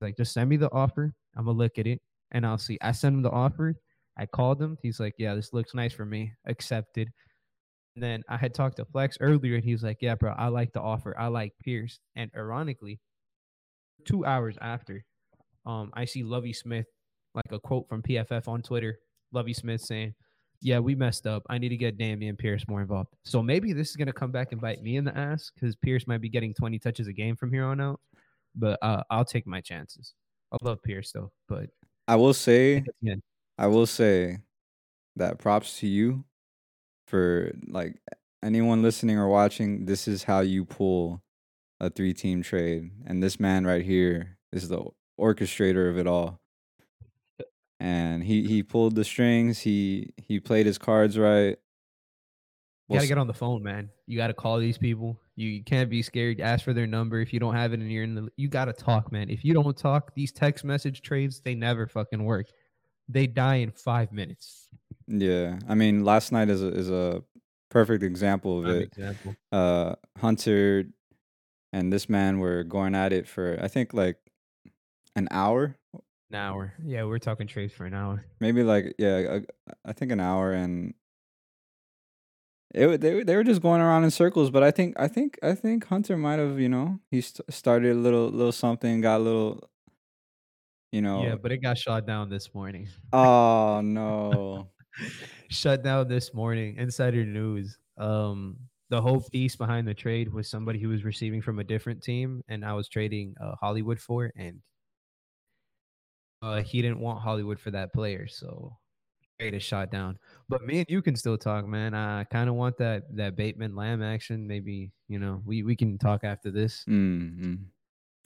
like, 0.00 0.16
just 0.16 0.32
send 0.32 0.48
me 0.48 0.56
the 0.56 0.72
offer. 0.72 1.12
I'm 1.36 1.44
gonna 1.44 1.58
look 1.58 1.78
at 1.78 1.86
it 1.86 2.00
and 2.30 2.46
I'll 2.46 2.56
see. 2.56 2.78
I 2.80 2.92
send 2.92 3.16
him 3.16 3.22
the 3.22 3.30
offer. 3.30 3.74
I 4.18 4.26
called 4.26 4.60
him. 4.60 4.76
He's 4.82 5.00
like, 5.00 5.14
yeah, 5.18 5.34
this 5.34 5.52
looks 5.52 5.74
nice 5.74 5.92
for 5.92 6.04
me. 6.04 6.32
Accepted. 6.46 7.08
And 7.96 8.04
then 8.04 8.22
I 8.28 8.36
had 8.36 8.54
talked 8.54 8.76
to 8.76 8.84
Flex 8.84 9.18
earlier, 9.20 9.56
and 9.56 9.64
he 9.64 9.72
was 9.72 9.82
like, 9.82 9.98
"Yeah, 10.00 10.14
bro, 10.14 10.32
I 10.32 10.46
like 10.46 10.72
the 10.72 10.80
offer. 10.80 11.18
I 11.18 11.26
like 11.26 11.52
Pierce." 11.62 11.98
And 12.14 12.30
ironically, 12.36 13.00
two 14.04 14.24
hours 14.24 14.56
after, 14.60 15.04
um, 15.66 15.90
I 15.94 16.04
see 16.04 16.22
Lovie 16.22 16.52
Smith, 16.52 16.86
like 17.34 17.50
a 17.50 17.58
quote 17.58 17.88
from 17.88 18.02
PFF 18.02 18.46
on 18.46 18.62
Twitter. 18.62 18.98
Lovie 19.32 19.54
Smith 19.54 19.80
saying, 19.80 20.14
yeah, 20.62 20.78
we 20.78 20.94
messed 20.94 21.26
up. 21.26 21.42
I 21.48 21.58
need 21.58 21.70
to 21.70 21.76
get 21.76 21.98
Dameon 21.98 22.38
Pierce 22.38 22.64
more 22.68 22.80
involved. 22.82 23.14
So 23.24 23.42
maybe 23.42 23.72
this 23.72 23.90
is 23.90 23.96
gonna 23.96 24.12
come 24.12 24.30
back 24.30 24.52
and 24.52 24.60
bite 24.60 24.82
me 24.82 24.96
in 24.96 25.04
the 25.04 25.16
ass 25.16 25.50
because 25.54 25.74
Pierce 25.76 26.06
might 26.06 26.20
be 26.20 26.28
getting 26.28 26.52
20 26.54 26.78
touches 26.78 27.06
a 27.06 27.12
game 27.12 27.36
from 27.36 27.52
here 27.52 27.64
on 27.64 27.80
out. 27.80 28.00
But 28.54 28.78
uh, 28.82 29.02
I'll 29.10 29.24
take 29.24 29.46
my 29.46 29.60
chances. 29.60 30.14
I 30.52 30.56
love 30.62 30.82
Pierce 30.82 31.12
though, 31.12 31.32
but 31.48 31.70
I 32.08 32.16
will 32.16 32.34
say, 32.34 32.84
yeah, 33.00 33.14
I 33.60 33.66
will 33.66 33.86
say 33.86 34.38
that 35.16 35.38
props 35.38 35.80
to 35.80 35.86
you 35.86 36.24
for 37.06 37.52
like 37.68 38.00
anyone 38.42 38.80
listening 38.80 39.18
or 39.18 39.28
watching. 39.28 39.84
This 39.84 40.08
is 40.08 40.24
how 40.24 40.40
you 40.40 40.64
pull 40.64 41.22
a 41.78 41.90
three 41.90 42.14
team 42.14 42.42
trade, 42.42 42.90
and 43.04 43.22
this 43.22 43.38
man 43.38 43.66
right 43.66 43.84
here 43.84 44.38
is 44.50 44.70
the 44.70 44.82
orchestrator 45.20 45.90
of 45.90 45.98
it 45.98 46.06
all. 46.06 46.40
And 47.78 48.24
he 48.24 48.46
he 48.46 48.62
pulled 48.62 48.94
the 48.94 49.04
strings. 49.04 49.58
He 49.58 50.14
he 50.16 50.40
played 50.40 50.64
his 50.64 50.78
cards 50.78 51.18
right. 51.18 51.58
you 52.88 52.96
gotta 52.96 53.08
get 53.08 53.18
on 53.18 53.26
the 53.26 53.34
phone, 53.34 53.62
man. 53.62 53.90
You 54.06 54.16
gotta 54.16 54.32
call 54.32 54.58
these 54.58 54.78
people. 54.78 55.20
You, 55.36 55.48
you 55.48 55.64
can't 55.64 55.90
be 55.90 56.00
scared. 56.00 56.40
Ask 56.40 56.64
for 56.64 56.72
their 56.72 56.86
number 56.86 57.20
if 57.20 57.30
you 57.30 57.40
don't 57.40 57.54
have 57.54 57.74
it 57.74 57.80
and 57.80 57.92
you're 57.92 58.04
in 58.04 58.14
the. 58.14 58.28
You 58.38 58.48
gotta 58.48 58.72
talk, 58.72 59.12
man. 59.12 59.28
If 59.28 59.44
you 59.44 59.52
don't 59.52 59.76
talk, 59.76 60.14
these 60.14 60.32
text 60.32 60.64
message 60.64 61.02
trades 61.02 61.42
they 61.44 61.54
never 61.54 61.86
fucking 61.86 62.24
work. 62.24 62.46
They 63.12 63.26
die 63.26 63.56
in 63.56 63.70
five 63.72 64.12
minutes. 64.12 64.68
Yeah, 65.06 65.58
I 65.68 65.74
mean, 65.74 66.04
last 66.04 66.30
night 66.32 66.48
is 66.48 66.62
a, 66.62 66.68
is 66.68 66.90
a 66.90 67.22
perfect 67.70 68.02
example 68.02 68.58
of 68.58 68.64
Prime 68.64 68.76
it. 68.76 68.82
example. 68.84 69.36
Uh, 69.50 69.94
Hunter 70.18 70.84
and 71.72 71.92
this 71.92 72.08
man 72.08 72.38
were 72.38 72.62
going 72.64 72.94
at 72.94 73.12
it 73.12 73.26
for 73.28 73.58
I 73.60 73.68
think 73.68 73.92
like 73.94 74.16
an 75.16 75.26
hour, 75.30 75.76
An 76.30 76.36
hour. 76.36 76.74
Yeah, 76.84 77.04
we're 77.04 77.18
talking 77.18 77.46
trades 77.48 77.72
for 77.72 77.86
an 77.86 77.94
hour. 77.94 78.24
maybe 78.40 78.62
like 78.62 78.94
yeah, 78.98 79.38
I, 79.40 79.90
I 79.90 79.92
think 79.92 80.12
an 80.12 80.20
hour, 80.20 80.52
and 80.52 80.94
it 82.72 83.00
they 83.00 83.14
were- 83.14 83.24
they 83.24 83.34
were 83.36 83.44
just 83.44 83.62
going 83.62 83.80
around 83.80 84.04
in 84.04 84.10
circles. 84.10 84.50
But 84.50 84.62
I 84.62 84.70
think 84.70 84.94
I 84.98 85.08
think 85.08 85.38
I 85.42 85.54
think 85.54 85.86
Hunter 85.86 86.16
might 86.16 86.38
have 86.38 86.60
you 86.60 86.68
know 86.68 87.00
he 87.10 87.20
st- 87.20 87.52
started 87.52 87.90
a 87.96 87.98
little 87.98 88.28
little 88.28 88.52
something, 88.52 89.00
got 89.00 89.16
a 89.20 89.24
little 89.24 89.68
you 90.92 91.02
know. 91.02 91.22
Yeah, 91.22 91.36
but 91.36 91.52
it 91.52 91.58
got 91.58 91.78
shot 91.78 92.06
down 92.06 92.30
this 92.30 92.54
morning. 92.54 92.88
oh 93.12 93.80
no. 93.84 94.68
shut 95.50 95.82
down 95.82 96.08
this 96.08 96.34
morning. 96.34 96.76
Insider 96.76 97.24
news. 97.24 97.78
Um, 97.98 98.56
the 98.88 99.00
whole 99.00 99.20
piece 99.20 99.54
behind 99.54 99.86
the 99.86 99.94
trade 99.94 100.32
was 100.32 100.48
somebody 100.48 100.80
who 100.80 100.88
was 100.88 101.04
receiving 101.04 101.40
from 101.42 101.60
a 101.60 101.64
different 101.64 102.02
team, 102.02 102.42
and 102.48 102.64
I 102.64 102.72
was 102.72 102.88
trading 102.88 103.34
uh, 103.40 103.54
Hollywood 103.60 104.00
for, 104.00 104.32
and 104.36 104.60
uh, 106.42 106.62
he 106.62 106.82
didn't 106.82 107.00
want 107.00 107.20
Hollywood 107.20 107.60
for 107.60 107.70
that 107.70 107.92
player, 107.92 108.26
so 108.26 108.76
trade 109.40 109.54
is 109.54 109.62
shot 109.62 109.90
down. 109.90 110.18
But 110.48 110.62
me 110.62 110.78
and 110.78 110.86
you 110.88 111.02
can 111.02 111.16
still 111.16 111.38
talk, 111.38 111.66
man. 111.66 111.94
I 111.94 112.24
kind 112.24 112.48
of 112.48 112.56
want 112.56 112.78
that 112.78 113.04
that 113.16 113.36
Bateman 113.36 113.76
Lamb 113.76 114.02
action. 114.02 114.46
Maybe 114.46 114.90
you 115.08 115.18
know 115.18 115.42
we 115.44 115.62
we 115.62 115.76
can 115.76 115.98
talk 115.98 116.24
after 116.24 116.50
this. 116.50 116.84
Mm-hmm. 116.88 117.54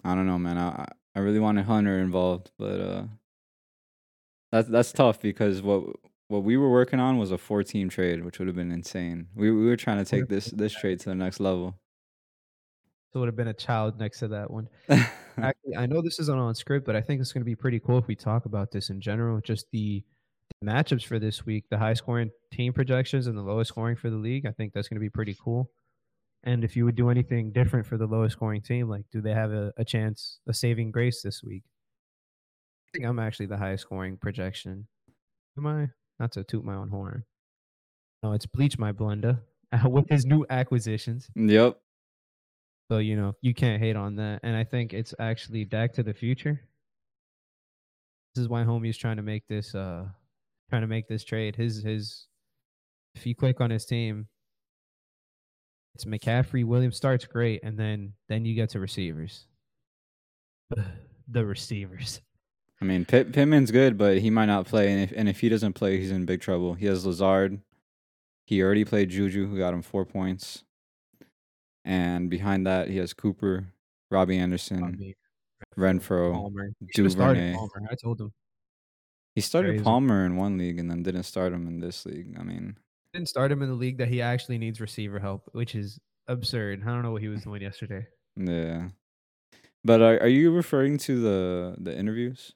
I 0.05 0.15
don't 0.15 0.27
know, 0.27 0.39
man. 0.39 0.59
I 0.59 0.87
I- 1.17 1.21
really 1.21 1.39
wanted 1.41 1.65
Hunter 1.67 1.99
involved, 1.99 2.51
but 2.59 2.81
uh, 2.81 3.05
that's 4.53 4.69
that's 4.69 4.93
tough 4.93 5.21
because 5.21 5.63
what 5.63 5.85
what 6.29 6.43
we 6.43 6.57
were 6.57 6.71
working 6.71 7.01
on 7.01 7.19
was 7.19 7.31
a 7.31 7.39
four 7.39 7.63
team 7.63 7.89
trade, 7.89 8.25
which 8.25 8.39
would 8.39 8.49
have 8.49 8.57
been 8.57 8.73
insane. 8.73 9.29
We 9.35 9.51
we 9.51 9.67
were 9.67 9.77
trying 9.77 9.99
to 9.99 10.05
take 10.05 10.29
this 10.29 10.47
this 10.47 10.73
trade 10.73 11.01
to 11.01 11.09
the 11.09 11.15
next 11.15 11.41
level. 11.41 11.79
So 13.13 13.19
it 13.19 13.21
would 13.21 13.29
have 13.29 13.37
been 13.37 13.49
a 13.49 13.55
child 13.55 13.99
next 13.99 14.19
to 14.21 14.29
that 14.29 14.51
one. 14.51 14.69
Actually, 14.89 15.77
I 15.77 15.87
know 15.87 16.03
this 16.03 16.19
isn't 16.19 16.37
on 16.37 16.55
script, 16.55 16.85
but 16.85 16.97
I 16.97 17.01
think 17.01 17.21
it's 17.21 17.33
going 17.33 17.43
to 17.43 17.47
be 17.47 17.55
pretty 17.55 17.79
cool 17.79 17.99
if 17.99 18.09
we 18.09 18.17
talk 18.17 18.45
about 18.45 18.73
this 18.73 18.91
in 18.91 19.01
general. 19.01 19.41
Just 19.41 19.67
the 19.73 20.03
matchups 20.65 21.05
for 21.05 21.21
this 21.21 21.47
week, 21.47 21.65
the 21.71 21.79
high 21.79 21.95
scoring 21.95 22.31
team 22.53 22.73
projections 22.73 23.29
and 23.29 23.39
the 23.39 23.43
lowest 23.43 23.69
scoring 23.69 23.95
for 23.95 24.11
the 24.11 24.17
league. 24.17 24.47
I 24.47 24.51
think 24.51 24.73
that's 24.73 24.89
going 24.89 24.97
to 24.97 25.01
be 25.01 25.11
pretty 25.11 25.37
cool. 25.41 25.71
And 26.45 26.63
if 26.63 26.77
you 26.77 26.85
would 26.85 26.95
do 26.95 27.09
anything 27.09 27.53
different 27.53 27.87
for 27.87 27.97
the 27.97 28.07
lowest 28.07 28.35
scoring 28.35 28.61
team, 28.61 28.89
like 28.89 29.07
do 29.11 29.23
they 29.23 29.33
have 29.33 29.51
a, 29.51 29.73
a 29.79 29.85
chance, 29.85 30.41
a 30.47 30.53
saving 30.53 30.91
grace 30.91 31.23
this 31.23 31.43
week? 31.43 31.63
I 32.87 32.89
think 32.93 33.07
I'm 33.07 33.19
actually 33.19 33.47
the 33.47 33.57
highest 33.57 33.83
scoring 33.83 34.19
projection. 34.19 34.87
Am 35.57 35.67
I? 35.67 35.89
Not 36.21 36.33
to 36.33 36.45
toot 36.45 36.65
my 36.65 36.75
own 36.75 36.91
horn. 36.91 37.25
No, 38.23 38.33
it's 38.33 38.47
Bleach 38.47 38.79
My 38.79 38.93
Blender 38.93 39.41
with 39.87 40.09
his 40.09 40.27
new 40.27 40.45
acquisitions. 40.51 41.29
yep. 41.35 41.79
So 42.91 42.99
you 42.99 43.17
know 43.17 43.35
you 43.41 43.55
can't 43.55 43.83
hate 43.83 43.97
on 43.97 44.17
that, 44.17 44.41
and 44.43 44.55
I 44.55 44.63
think 44.65 44.93
it's 44.93 45.15
actually 45.19 45.65
back 45.65 45.95
to 45.95 46.03
the 46.03 46.13
future. 46.13 46.61
This 48.35 48.43
is 48.43 48.49
why 48.49 48.63
homie's 48.63 48.99
trying 48.99 49.17
to 49.17 49.23
make 49.23 49.49
this, 49.49 49.75
uh, 49.75 50.05
trying 50.69 50.83
to 50.83 50.87
make 50.87 51.09
this 51.09 51.25
trade. 51.25 51.57
His 51.57 51.83
his, 51.83 52.27
if 53.15 53.27
you 53.27 53.35
click 53.35 53.63
on 53.63 53.71
his 53.71 53.87
team, 53.87 54.29
it's 55.95 56.05
McCaffrey. 56.05 56.65
Williams 56.65 56.97
starts 56.97 57.25
great, 57.25 57.63
and 57.63 57.79
then 57.79 58.15
then 58.29 58.45
you 58.45 58.55
get 58.55 58.71
to 58.71 58.81
receivers. 58.81 59.47
the 61.29 61.45
receivers. 61.45 62.21
I 62.81 62.85
mean, 62.85 63.05
Pitt, 63.05 63.33
Pittman's 63.33 63.71
good, 63.71 63.97
but 63.97 64.19
he 64.19 64.31
might 64.31 64.47
not 64.47 64.67
play, 64.67 64.93
and 64.93 65.03
if 65.03 65.13
and 65.17 65.29
if 65.29 65.41
he 65.41 65.49
doesn't 65.49 65.75
play, 65.75 65.99
he's 65.99 66.11
in 66.11 66.27
big 66.27 66.41
trouble. 66.41 66.75
He 66.75 66.87
has 66.87 67.07
Lazard. 67.07 67.61
He 68.47 68.63
already 68.63 68.85
played 68.85 69.09
Juju, 69.09 69.47
who 69.47 69.59
got 69.59 69.73
him 69.73 69.83
four 69.83 70.05
points, 70.05 70.65
and 71.85 72.29
behind 72.29 72.67
that 72.67 72.89
he 72.89 72.99
has 72.99 73.15
Cooper, 73.15 73.67
Robbie 74.11 74.37
Anderson, 74.37 74.83
Robbie, 74.83 75.17
Renfrow, 75.79 76.33
Palmer. 76.33 76.71
He 76.81 77.09
started 77.09 77.41
Duvernay. 77.41 77.55
Palmer. 77.55 77.89
I 77.91 77.95
told 77.95 78.21
him 78.21 78.33
He 79.35 79.41
started 79.41 79.69
Crazy. 79.69 79.85
Palmer 79.85 80.27
in 80.27 80.37
one 80.37 80.59
league 80.59 80.79
and 80.79 80.91
then 80.91 81.03
didn't 81.03 81.23
start 81.23 81.53
him 81.53 81.67
in 81.67 81.81
this 81.81 82.05
league. 82.05 82.37
I 82.39 82.43
mean, 82.43 82.77
didn't 83.15 83.29
start 83.29 83.51
him 83.53 83.63
in 83.63 83.69
the 83.69 83.75
league 83.75 83.99
that 83.99 84.09
he 84.09 84.21
actually 84.21 84.59
needs 84.59 84.81
receiver 84.81 85.19
help, 85.19 85.49
which 85.53 85.75
is 85.75 85.99
absurd. 86.29 86.83
I 86.83 86.87
don't 86.87 87.03
know 87.03 87.13
what 87.13 87.23
he 87.23 87.29
was 87.29 87.43
doing 87.45 87.63
yesterday. 87.63 88.07
yeah. 88.37 88.89
But 89.87 90.01
are 90.01 90.19
are 90.21 90.29
you 90.29 90.51
referring 90.51 90.99
to 90.99 91.21
the 91.21 91.77
the 91.79 91.97
interviews? 91.97 92.55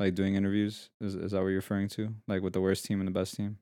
Like 0.00 0.14
doing 0.14 0.34
interviews? 0.34 0.88
Is 1.00 1.14
is 1.14 1.30
that 1.32 1.38
what 1.42 1.48
you're 1.48 1.56
referring 1.56 1.88
to? 1.90 2.14
Like 2.26 2.42
with 2.42 2.54
the 2.54 2.60
worst 2.60 2.84
team 2.86 3.00
and 3.00 3.06
the 3.06 3.12
best 3.12 3.36
team? 3.36 3.58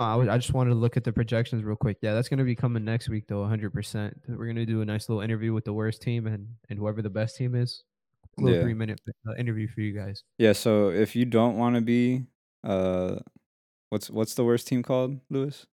Uh, 0.00 0.18
I, 0.18 0.34
I 0.34 0.38
just 0.38 0.54
wanted 0.54 0.70
to 0.70 0.76
look 0.76 0.96
at 0.96 1.04
the 1.04 1.12
projections 1.12 1.62
real 1.62 1.76
quick. 1.76 1.98
Yeah, 2.00 2.14
that's 2.14 2.28
going 2.28 2.38
to 2.38 2.44
be 2.44 2.56
coming 2.56 2.84
next 2.84 3.08
week, 3.10 3.24
though, 3.28 3.42
100%. 3.44 4.12
We're 4.26 4.46
going 4.46 4.56
to 4.56 4.64
do 4.66 4.80
a 4.80 4.84
nice 4.84 5.08
little 5.08 5.20
interview 5.22 5.52
with 5.52 5.64
the 5.64 5.72
worst 5.74 6.00
team 6.02 6.26
and, 6.26 6.48
and 6.70 6.78
whoever 6.78 7.02
the 7.02 7.10
best 7.10 7.36
team 7.36 7.54
is. 7.54 7.84
A 8.38 8.42
little 8.42 8.56
Yeah. 8.56 8.62
three 8.64 8.74
minute 8.74 9.00
uh, 9.28 9.34
interview 9.38 9.68
for 9.68 9.82
you 9.82 9.92
guys. 9.92 10.24
Yeah, 10.38 10.54
so 10.54 10.88
if 10.88 11.14
you 11.14 11.24
don't 11.26 11.56
want 11.56 11.76
to 11.76 11.82
be 11.82 12.24
uh 12.64 13.16
what's 13.92 14.08
what's 14.08 14.32
the 14.32 14.42
worst 14.42 14.66
team 14.66 14.82
called, 14.82 15.20
Lewis? 15.28 15.66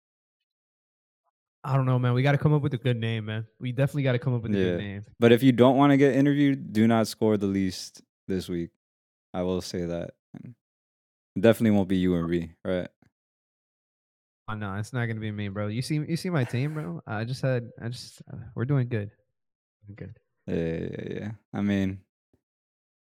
I 1.63 1.77
don't 1.77 1.85
know, 1.85 1.99
man. 1.99 2.15
We 2.15 2.23
got 2.23 2.33
to 2.33 2.39
come 2.39 2.55
up 2.55 2.63
with 2.63 2.73
a 2.73 2.79
good 2.79 2.97
name, 2.97 3.27
man. 3.27 3.47
We 3.61 3.73
definitely 3.73 4.05
got 4.05 4.13
to 4.13 4.19
come 4.19 4.35
up 4.35 4.43
with 4.43 4.55
a 4.55 4.57
Yeah. 4.57 4.65
good 4.71 4.79
name. 4.79 5.03
But 5.21 5.33
if 5.33 5.43
you 5.43 5.53
don't 5.53 5.77
want 5.77 5.91
to 5.91 5.97
get 5.99 6.15
interviewed, 6.15 6.73
do 6.73 6.87
not 6.87 7.09
score 7.09 7.37
the 7.37 7.47
least 7.47 8.03
this 8.27 8.49
week. 8.49 8.71
I 9.35 9.43
will 9.43 9.61
say 9.61 9.85
that. 9.85 10.15
Definitely 11.39 11.73
won't 11.77 11.89
be 11.89 11.97
you 11.99 12.15
and 12.17 12.29
me, 12.29 12.53
right? 12.65 12.89
Oh, 14.49 14.55
no, 14.55 14.77
it's 14.77 14.93
not 14.93 15.07
going 15.07 15.17
to 15.17 15.21
be 15.21 15.33
me, 15.33 15.49
bro. 15.49 15.67
You 15.67 15.83
see, 15.83 15.97
you 15.97 16.17
see 16.17 16.31
my 16.31 16.45
team, 16.45 16.73
bro. 16.73 17.03
I 17.07 17.25
just 17.25 17.43
had, 17.43 17.69
I 17.83 17.89
just, 17.89 18.23
uh, 18.33 18.37
we're 18.55 18.65
doing 18.65 18.89
good. 18.89 19.11
Doing 19.87 19.97
good. 19.97 20.19
Yeah, 20.47 20.89
yeah, 20.89 21.21
yeah. 21.21 21.31
I 21.53 21.61
mean, 21.61 22.01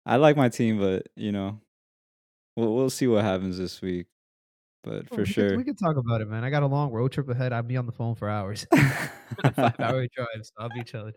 I 0.06 0.17
like 0.17 0.38
my 0.38 0.50
team, 0.50 0.78
but 0.78 1.08
you 1.15 1.32
know, 1.32 1.60
we'll 2.56 2.74
we'll 2.76 2.91
see 2.91 3.08
what 3.08 3.24
happens 3.24 3.58
this 3.58 3.82
week. 3.82 4.06
But 4.83 5.05
Oh, 5.11 5.15
for 5.15 5.21
we 5.21 5.25
sure, 5.25 5.49
Could, 5.49 5.57
we 5.57 5.63
could 5.63 5.77
talk 5.77 5.95
about 5.97 6.21
it, 6.21 6.27
man. 6.27 6.43
I 6.43 6.49
got 6.49 6.63
a 6.63 6.67
long 6.67 6.91
road 6.91 7.11
trip 7.11 7.29
ahead. 7.29 7.53
I'll 7.53 7.61
be 7.61 7.77
on 7.77 7.85
the 7.85 7.91
phone 7.91 8.15
for 8.15 8.27
hours. 8.29 8.65
Five 9.55 9.79
hour 9.79 10.07
drives. 10.15 10.51
I'll 10.57 10.69
be 10.69 10.83
chilling. 10.83 11.13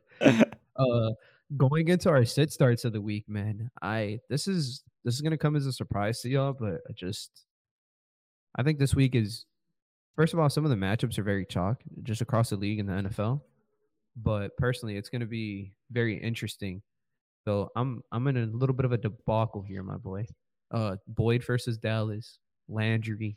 uh 0.77 1.11
going 1.57 1.89
into 1.89 2.09
our 2.09 2.25
sit 2.25 2.51
starts 2.51 2.85
of 2.85 2.93
the 2.93 3.01
week 3.01 3.25
man 3.29 3.71
i 3.83 4.19
this 4.31 4.49
is 4.49 4.83
this 5.05 5.15
is 5.15 5.21
gonna 5.21 5.37
come 5.37 5.55
as 5.57 5.67
a 5.67 5.73
surprise 5.73 6.21
to 6.21 6.29
y'all 6.29 6.55
but 6.59 6.81
I 6.89 6.93
just 6.95 7.45
i 8.57 8.63
think 8.63 8.79
this 8.79 8.95
week 8.95 9.15
is 9.15 9.45
first 10.17 10.33
of 10.33 10.41
all 10.41 10.49
some 10.49 10.65
of 10.65 10.71
the 10.71 10.77
matchups 10.77 11.19
are 11.19 11.23
very 11.23 11.45
chalk 11.45 11.83
just 12.03 12.23
across 12.23 12.51
the 12.51 12.57
league 12.57 12.79
in 12.79 12.87
the 12.87 12.95
nfl 12.95 13.43
but 14.17 14.57
personally 14.57 14.97
it's 14.97 15.11
gonna 15.11 15.27
be 15.27 15.75
very 15.93 16.17
interesting 16.17 16.81
so 17.45 17.69
i'm 17.77 18.03
i'm 18.11 18.27
in 18.27 18.37
a 18.39 18.47
little 18.47 18.75
bit 18.75 18.87
of 18.87 18.93
a 18.93 18.99
debacle 18.99 19.63
here 19.63 19.83
my 19.83 19.99
boy 19.99 20.25
uh 20.73 20.97
boyd 21.07 21.45
versus 21.45 21.77
dallas 21.77 22.39
landry 22.69 23.37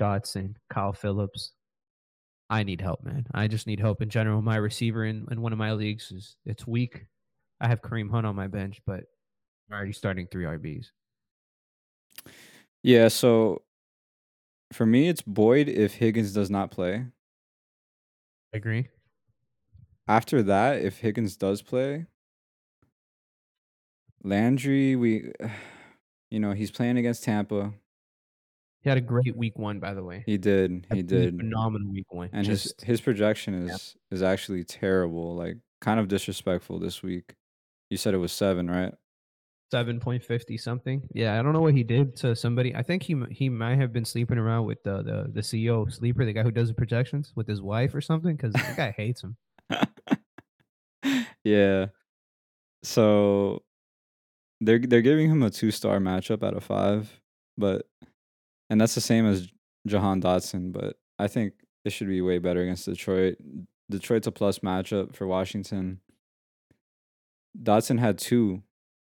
dotson 0.00 0.54
kyle 0.70 0.92
phillips 0.92 1.52
I 2.50 2.64
need 2.64 2.80
help, 2.80 3.04
man. 3.04 3.26
I 3.32 3.46
just 3.46 3.68
need 3.68 3.78
help 3.78 4.02
in 4.02 4.10
general. 4.10 4.42
My 4.42 4.56
receiver 4.56 5.04
in, 5.04 5.24
in 5.30 5.40
one 5.40 5.52
of 5.52 5.58
my 5.58 5.72
leagues 5.72 6.10
is 6.10 6.36
it's 6.44 6.66
weak. 6.66 7.06
I 7.60 7.68
have 7.68 7.80
Kareem 7.80 8.10
Hunt 8.10 8.26
on 8.26 8.34
my 8.34 8.48
bench, 8.48 8.80
but 8.84 9.04
I'm 9.70 9.76
already 9.76 9.92
starting 9.92 10.26
three 10.26 10.44
RBs. 10.44 10.86
yeah. 12.82 13.06
So 13.06 13.62
for 14.72 14.84
me, 14.84 15.08
it's 15.08 15.22
Boyd 15.22 15.68
if 15.68 15.94
Higgins 15.94 16.32
does 16.32 16.50
not 16.50 16.72
play. 16.72 17.06
Agree. 18.52 18.88
After 20.08 20.42
that, 20.42 20.82
if 20.82 20.98
Higgins 20.98 21.36
does 21.36 21.62
play, 21.62 22.06
Landry, 24.24 24.96
we, 24.96 25.30
you 26.32 26.40
know, 26.40 26.50
he's 26.50 26.72
playing 26.72 26.98
against 26.98 27.22
Tampa. 27.22 27.72
He 28.82 28.88
had 28.88 28.96
a 28.96 29.02
great 29.02 29.36
week 29.36 29.58
one, 29.58 29.78
by 29.78 29.92
the 29.92 30.02
way. 30.02 30.22
He 30.24 30.38
did. 30.38 30.86
He 30.92 31.02
did. 31.02 31.36
phenomenal 31.36 31.92
week 31.92 32.10
one. 32.12 32.30
And 32.32 32.46
his 32.46 32.62
Just 32.64 32.80
his 32.82 33.00
projection 33.00 33.66
yeah. 33.66 33.74
is 33.74 33.96
is 34.10 34.22
actually 34.22 34.64
terrible, 34.64 35.36
like 35.36 35.58
kind 35.80 36.00
of 36.00 36.08
disrespectful 36.08 36.78
this 36.78 37.02
week. 37.02 37.34
You 37.90 37.96
said 37.96 38.14
it 38.14 38.18
was 38.18 38.32
7, 38.32 38.70
right? 38.70 38.94
7.50 39.72 40.60
something. 40.60 41.02
Yeah, 41.14 41.38
I 41.38 41.42
don't 41.42 41.52
know 41.52 41.60
what 41.60 41.74
he 41.74 41.84
did 41.84 42.16
to 42.16 42.34
somebody. 42.34 42.74
I 42.74 42.82
think 42.82 43.02
he 43.02 43.22
he 43.30 43.48
might 43.48 43.76
have 43.76 43.92
been 43.92 44.04
sleeping 44.04 44.38
around 44.38 44.66
with 44.66 44.82
the 44.82 45.02
the, 45.02 45.30
the 45.32 45.40
CEO 45.40 45.92
Sleeper, 45.92 46.24
the 46.24 46.32
guy 46.32 46.42
who 46.42 46.50
does 46.50 46.68
the 46.68 46.74
projections, 46.74 47.32
with 47.36 47.46
his 47.46 47.62
wife 47.62 47.94
or 47.94 48.00
something, 48.00 48.34
because 48.34 48.52
that 48.54 48.76
guy 48.76 48.94
hates 48.96 49.22
him. 49.22 49.36
yeah. 51.44 51.86
So 52.82 53.62
they're 54.60 54.80
they're 54.80 55.02
giving 55.02 55.30
him 55.30 55.42
a 55.42 55.50
two 55.50 55.70
star 55.70 55.98
matchup 55.98 56.42
out 56.42 56.56
of 56.56 56.64
five, 56.64 57.20
but 57.56 57.86
and 58.70 58.80
that's 58.80 58.94
the 58.94 59.00
same 59.00 59.26
as 59.26 59.48
Jahan 59.86 60.22
Dotson, 60.22 60.72
but 60.72 60.96
I 61.18 61.26
think 61.26 61.54
it 61.84 61.90
should 61.90 62.08
be 62.08 62.20
way 62.22 62.38
better 62.38 62.62
against 62.62 62.86
Detroit. 62.86 63.36
Detroit's 63.90 64.28
a 64.28 64.32
plus 64.32 64.60
matchup 64.60 65.14
for 65.14 65.26
Washington. 65.26 66.00
Dotson 67.60 67.98
had 67.98 68.16
two 68.16 68.62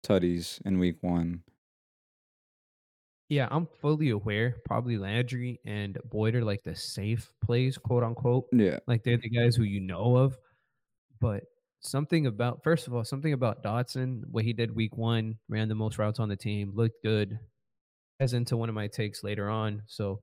tutties 0.03 0.59
in 0.65 0.79
week 0.79 0.97
one. 1.01 1.43
Yeah, 3.29 3.47
I'm 3.49 3.67
fully 3.79 4.09
aware. 4.09 4.57
Probably 4.65 4.97
Landry 4.97 5.61
and 5.65 5.97
Boyd 6.03 6.35
are 6.35 6.43
like 6.43 6.63
the 6.63 6.75
safe 6.75 7.31
plays, 7.41 7.77
quote 7.77 8.03
unquote. 8.03 8.47
Yeah. 8.51 8.79
Like 8.87 9.03
they're 9.03 9.17
the 9.17 9.29
guys 9.29 9.55
who 9.55 9.63
you 9.63 9.79
know 9.79 10.17
of. 10.17 10.37
But 11.21 11.43
something 11.79 12.25
about 12.25 12.63
first 12.63 12.87
of 12.87 12.95
all, 12.95 13.05
something 13.05 13.31
about 13.31 13.63
Dotson, 13.63 14.23
what 14.29 14.43
he 14.43 14.53
did 14.53 14.75
week 14.75 14.97
one, 14.97 15.37
ran 15.47 15.69
the 15.69 15.75
most 15.75 15.97
routes 15.97 16.19
on 16.19 16.27
the 16.27 16.35
team, 16.35 16.73
looked 16.75 17.03
good. 17.03 17.39
As 18.21 18.33
into 18.33 18.55
one 18.55 18.69
of 18.69 18.75
my 18.75 18.87
takes 18.87 19.23
later 19.23 19.49
on. 19.49 19.81
So 19.87 20.21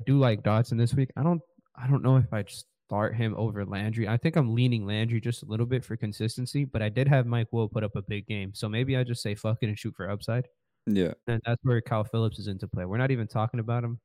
I 0.00 0.04
do 0.06 0.18
like 0.18 0.42
Dotson 0.42 0.78
this 0.78 0.94
week. 0.94 1.10
I 1.16 1.22
don't 1.22 1.42
I 1.76 1.86
don't 1.86 2.02
know 2.02 2.16
if 2.16 2.32
I'd 2.32 2.50
start 2.90 3.14
him 3.14 3.34
over 3.36 3.64
Landry. 3.64 4.08
I 4.08 4.16
think 4.16 4.36
I'm 4.36 4.54
leaning 4.54 4.86
Landry 4.86 5.20
just 5.20 5.42
a 5.42 5.46
little 5.46 5.66
bit 5.66 5.84
for 5.84 5.96
consistency, 5.96 6.64
but 6.64 6.80
I 6.80 6.88
did 6.88 7.06
have 7.08 7.26
Mike 7.26 7.48
Will 7.52 7.68
put 7.68 7.84
up 7.84 7.94
a 7.94 8.02
big 8.02 8.26
game. 8.26 8.52
So 8.54 8.70
maybe 8.70 8.96
I 8.96 9.04
just 9.04 9.22
say 9.22 9.34
fuck 9.34 9.58
it 9.60 9.66
and 9.66 9.78
shoot 9.78 9.94
for 9.94 10.10
upside. 10.10 10.48
Yeah. 10.86 11.12
And 11.26 11.42
that's 11.44 11.62
where 11.62 11.80
Kyle 11.82 12.04
Philips 12.04 12.38
is 12.38 12.48
into 12.48 12.66
play. 12.66 12.86
We're 12.86 12.96
not 12.96 13.10
even 13.10 13.28
talking 13.28 13.60
about 13.60 13.84
him. 13.84 14.00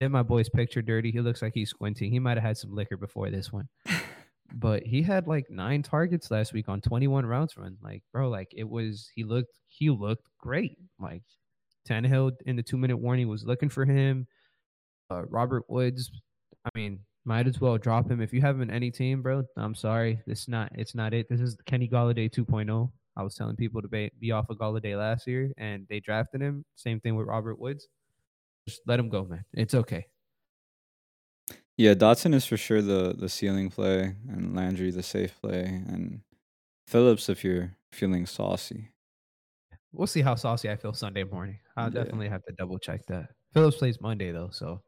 Did 0.00 0.10
my 0.10 0.22
boy's 0.22 0.48
picture 0.48 0.80
dirty. 0.80 1.10
He 1.10 1.20
looks 1.20 1.42
like 1.42 1.54
he's 1.54 1.70
squinting. 1.70 2.10
He 2.10 2.18
might 2.18 2.36
have 2.36 2.44
had 2.44 2.56
some 2.56 2.74
liquor 2.74 2.96
before 2.96 3.30
this 3.30 3.52
one. 3.52 3.68
but 4.54 4.82
he 4.84 5.02
had 5.02 5.26
like 5.26 5.50
nine 5.50 5.82
targets 5.82 6.30
last 6.30 6.52
week 6.52 6.68
on 6.68 6.80
21 6.80 7.26
routes 7.26 7.56
run. 7.56 7.76
Like, 7.82 8.02
bro, 8.12 8.28
like 8.28 8.52
it 8.56 8.68
was 8.68 9.10
he 9.14 9.24
looked 9.24 9.58
he 9.68 9.90
looked 9.90 10.28
great. 10.38 10.78
Like 10.98 11.22
Tannehill 11.88 12.32
in 12.46 12.56
the 12.56 12.62
two 12.62 12.76
minute 12.76 12.96
warning 12.96 13.28
was 13.28 13.44
looking 13.44 13.68
for 13.68 13.84
him. 13.84 14.26
Uh, 15.10 15.24
Robert 15.26 15.64
Woods, 15.68 16.10
I 16.64 16.70
mean, 16.74 17.00
might 17.24 17.46
as 17.46 17.60
well 17.60 17.78
drop 17.78 18.10
him 18.10 18.20
if 18.20 18.32
you 18.32 18.40
have 18.40 18.56
him 18.56 18.62
in 18.62 18.70
any 18.70 18.90
team, 18.90 19.22
bro. 19.22 19.44
I'm 19.56 19.74
sorry, 19.74 20.20
this 20.26 20.48
not 20.48 20.70
it's 20.74 20.94
not 20.94 21.14
it. 21.14 21.28
This 21.28 21.40
is 21.40 21.56
Kenny 21.66 21.88
Golladay 21.88 22.30
2.0. 22.30 22.90
I 23.16 23.22
was 23.22 23.34
telling 23.34 23.56
people 23.56 23.80
to 23.80 23.88
be, 23.88 24.10
be 24.18 24.32
off 24.32 24.50
of 24.50 24.58
Golladay 24.58 24.98
last 24.98 25.26
year, 25.26 25.52
and 25.56 25.86
they 25.88 26.00
drafted 26.00 26.40
him. 26.40 26.64
Same 26.74 27.00
thing 27.00 27.14
with 27.14 27.26
Robert 27.28 27.58
Woods. 27.58 27.86
Just 28.68 28.80
let 28.86 28.98
him 28.98 29.08
go, 29.08 29.24
man. 29.24 29.44
It's 29.52 29.74
okay. 29.74 30.06
Yeah, 31.76 31.94
Dotson 31.94 32.34
is 32.34 32.46
for 32.46 32.56
sure 32.56 32.82
the 32.82 33.14
the 33.16 33.28
ceiling 33.28 33.70
play, 33.70 34.14
and 34.28 34.54
Landry 34.54 34.90
the 34.90 35.02
safe 35.02 35.40
play, 35.40 35.64
and 35.64 36.20
Philips 36.86 37.28
if 37.28 37.44
you're 37.44 37.76
feeling 37.92 38.26
saucy. 38.26 38.90
We'll 39.94 40.06
see 40.08 40.22
how 40.22 40.34
saucy 40.34 40.68
I 40.70 40.76
feel 40.76 40.92
Sunday 40.92 41.24
morning. 41.24 41.58
I'll 41.76 41.86
Yeah. 41.92 42.02
definitely 42.02 42.28
have 42.28 42.44
to 42.44 42.52
double 42.52 42.78
check 42.78 43.06
that. 43.06 43.30
Philips 43.52 43.76
plays 43.78 44.00
Monday 44.00 44.32
though, 44.32 44.50
so 44.50 44.82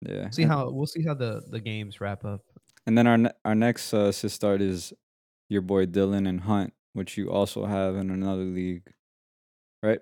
Yeah. 0.00 0.30
see 0.30 0.42
how 0.44 0.70
we'll 0.70 0.86
see 0.86 1.04
how 1.04 1.14
the 1.14 1.42
the 1.50 1.60
games 1.60 2.00
wrap 2.00 2.24
up. 2.24 2.40
and 2.86 2.98
then 2.98 3.06
our 3.06 3.18
ne- 3.18 3.38
our 3.44 3.54
next 3.54 3.94
uh, 3.94 4.06
assist 4.08 4.34
start 4.34 4.60
is 4.60 4.92
your 5.48 5.62
boy 5.62 5.86
Dillon 5.86 6.26
and 6.26 6.40
Hunt, 6.40 6.74
which 6.94 7.16
you 7.16 7.30
also 7.30 7.66
have 7.66 7.94
in 7.96 8.10
another 8.10 8.44
league, 8.44 8.92
right? 9.82 10.00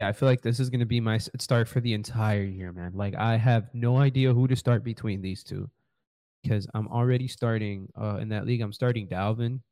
Yeah, 0.00 0.08
I 0.08 0.12
feel 0.12 0.28
like 0.28 0.42
this 0.42 0.60
is 0.60 0.70
going 0.70 0.80
to 0.80 0.86
be 0.86 1.00
my 1.00 1.18
start 1.18 1.68
for 1.68 1.80
the 1.80 1.94
entire 1.94 2.42
year, 2.44 2.72
man. 2.72 2.92
Like 2.94 3.14
I 3.14 3.36
have 3.36 3.72
no 3.74 3.96
idea 3.98 4.32
who 4.34 4.46
to 4.48 4.56
start 4.56 4.84
between 4.84 5.22
these 5.22 5.42
two 5.42 5.70
because 6.42 6.68
I'm 6.74 6.88
already 6.88 7.26
starting 7.28 7.88
uh, 7.96 8.16
in 8.20 8.28
that 8.30 8.44
league. 8.46 8.60
I'm 8.60 8.72
starting 8.72 9.08
Dalvin, 9.08 9.62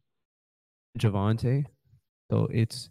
Javonte. 0.99 1.65
So 2.31 2.47
it's 2.47 2.91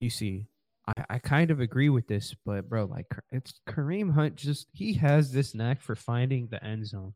you 0.00 0.10
see, 0.10 0.46
I, 0.86 1.04
I 1.10 1.18
kind 1.18 1.50
of 1.50 1.60
agree 1.60 1.88
with 1.90 2.06
this, 2.08 2.34
but 2.44 2.68
bro, 2.68 2.86
like 2.86 3.06
it's 3.30 3.60
Kareem 3.68 4.12
Hunt. 4.12 4.34
Just 4.36 4.68
he 4.72 4.94
has 4.94 5.32
this 5.32 5.54
knack 5.54 5.80
for 5.82 5.94
finding 5.94 6.48
the 6.50 6.62
end 6.64 6.86
zone, 6.86 7.14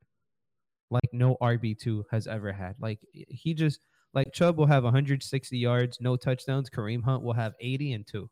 like 0.91 1.09
no 1.13 1.37
RB 1.43 1.79
two 1.79 2.05
has 2.11 2.27
ever 2.27 2.53
had. 2.53 2.77
Like 2.79 3.01
he 3.13 3.55
just 3.55 3.81
like 4.13 4.33
Chubb 4.33 4.59
will 4.59 4.67
have 4.67 4.85
160 4.85 5.59
yards, 5.59 5.99
no 6.01 6.17
touchdowns. 6.17 6.71
Kareem 6.71 7.03
Hunt 7.03 7.23
will 7.25 7.33
have 7.35 7.55
80 7.61 7.93
and 7.95 8.07
two. 8.07 8.31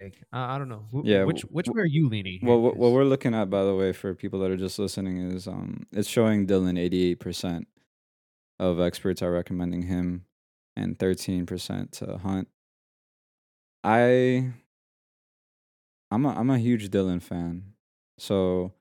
Like, 0.00 0.22
I, 0.32 0.54
I 0.54 0.58
don't 0.58 0.68
know. 0.70 0.86
Wh- 0.92 1.04
Yeah, 1.04 1.24
which 1.24 1.42
which 1.42 1.66
w- 1.66 1.76
way 1.76 1.82
are 1.82 1.86
you 1.86 2.08
leaning? 2.08 2.38
Well, 2.42 2.60
what, 2.60 2.76
what 2.76 2.92
we're 2.92 3.04
looking 3.04 3.34
at, 3.34 3.50
by 3.50 3.64
the 3.64 3.74
way, 3.74 3.92
for 3.92 4.14
people 4.14 4.40
that 4.40 4.50
are 4.50 4.56
just 4.56 4.78
listening, 4.78 5.18
is 5.18 5.46
um, 5.46 5.86
it's 5.92 6.08
showing 6.08 6.46
Dillon 6.46 6.78
eighty 6.78 7.10
eight 7.10 7.20
percent 7.20 7.68
of 8.58 8.80
experts 8.80 9.20
are 9.22 9.30
recommending 9.32 9.82
him, 9.82 10.24
and 10.76 10.98
thirteen 10.98 11.44
percent 11.44 11.92
to 11.92 12.16
Hunt. 12.16 12.48
I, 13.82 14.52
I'm 16.10 16.26
a 16.26 16.28
I'm 16.30 16.50
a 16.50 16.58
huge 16.58 16.90
Dillon 16.90 17.20
fan, 17.20 17.72
so 18.18 18.72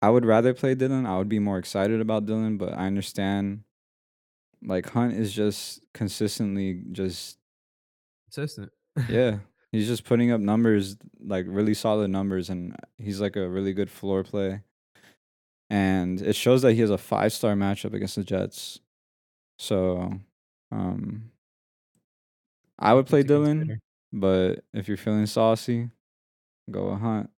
I 0.00 0.10
would 0.10 0.24
rather 0.24 0.54
play 0.54 0.74
Dillon. 0.74 1.06
I 1.06 1.18
would 1.18 1.28
be 1.28 1.38
more 1.38 1.58
excited 1.58 2.00
about 2.00 2.26
Dillon, 2.26 2.56
but 2.56 2.72
I 2.74 2.86
understand. 2.86 3.64
Like 4.64 4.90
Hunt 4.90 5.14
is 5.14 5.32
just 5.32 5.80
consistently 5.92 6.82
just 6.92 7.38
consistent. 8.26 8.70
yeah, 9.08 9.38
he's 9.72 9.88
just 9.88 10.04
putting 10.04 10.30
up 10.30 10.40
numbers 10.40 10.96
like 11.20 11.46
really 11.48 11.74
solid 11.74 12.10
numbers, 12.10 12.48
and 12.48 12.76
he's 12.98 13.20
like 13.20 13.34
a 13.36 13.48
really 13.48 13.72
good 13.72 13.90
floor 13.90 14.22
play. 14.22 14.60
And 15.68 16.20
it 16.20 16.36
shows 16.36 16.62
that 16.62 16.74
he 16.74 16.80
has 16.80 16.90
a 16.90 16.98
five 16.98 17.32
star 17.32 17.54
matchup 17.54 17.94
against 17.94 18.16
the 18.16 18.24
Jets. 18.24 18.78
So, 19.58 20.12
um, 20.70 21.31
I 22.78 22.94
would 22.94 23.06
play 23.06 23.22
Dillon, 23.22 23.58
consider. 23.60 23.80
but 24.12 24.64
if 24.72 24.88
you're 24.88 24.96
feeling 24.96 25.26
saucy, 25.26 25.90
go 26.70 26.88
a 26.88 26.96
Hunt. 26.96 27.30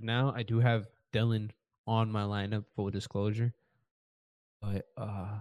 Now 0.00 0.32
I 0.32 0.42
do 0.42 0.58
have 0.60 0.88
Dillon 1.12 1.52
on 1.86 2.10
my 2.10 2.22
lineup. 2.22 2.66
Full 2.74 2.90
disclosure, 2.90 3.54
but 4.60 4.86
uh, 4.96 5.40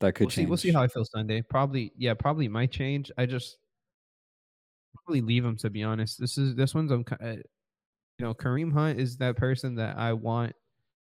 That 0.00 0.14
could 0.14 0.24
we'll 0.24 0.30
see. 0.30 0.46
change. 0.46 0.48
We'll 0.48 0.58
see 0.58 0.72
how 0.72 0.82
I 0.82 0.88
feel 0.88 1.04
Sunday. 1.04 1.42
Probably, 1.42 1.92
yeah, 1.96 2.14
probably 2.14 2.48
might 2.48 2.72
change. 2.72 3.10
I 3.18 3.26
just 3.26 3.58
probably 4.94 5.20
leave 5.20 5.44
him 5.44 5.56
to 5.58 5.70
be 5.70 5.82
honest. 5.82 6.18
This 6.20 6.38
is 6.38 6.54
this 6.54 6.74
one's 6.74 6.90
I'm, 6.90 7.04
uh, 7.20 7.28
you 7.30 7.42
know, 8.20 8.34
Kareem 8.34 8.72
Hunt 8.72 9.00
is 9.00 9.18
that 9.18 9.36
person 9.36 9.76
that 9.76 9.98
I 9.98 10.12
want 10.14 10.54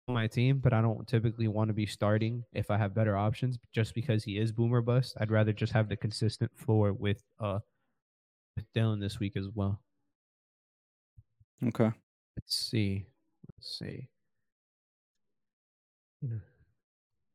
my 0.09 0.27
team, 0.27 0.59
but 0.59 0.73
I 0.73 0.81
don't 0.81 1.07
typically 1.07 1.49
want 1.49 1.69
to 1.69 1.75
be 1.75 1.87
starting 1.87 2.45
if 2.53 2.71
I 2.71 2.79
have 2.79 2.95
better 2.95 3.17
options. 3.17 3.59
Just 3.73 3.95
because 3.95 4.25
he 4.25 4.39
is 4.39 4.53
boomer 4.53 4.81
bust, 4.81 5.17
I'd 5.21 5.31
rather 5.31 5.53
just 5.53 5.73
have 5.73 5.89
the 5.89 5.97
consistent 5.97 6.51
floor 6.57 6.93
with 6.93 7.23
uh 7.41 7.61
with 8.57 8.67
Dillon 8.75 9.01
this 9.01 9.21
week 9.21 9.37
as 9.37 9.49
well. 9.55 9.81
okay. 11.67 11.93
Let's 12.37 12.57
see. 12.57 13.07
Let's 13.57 13.79
see. 13.79 14.09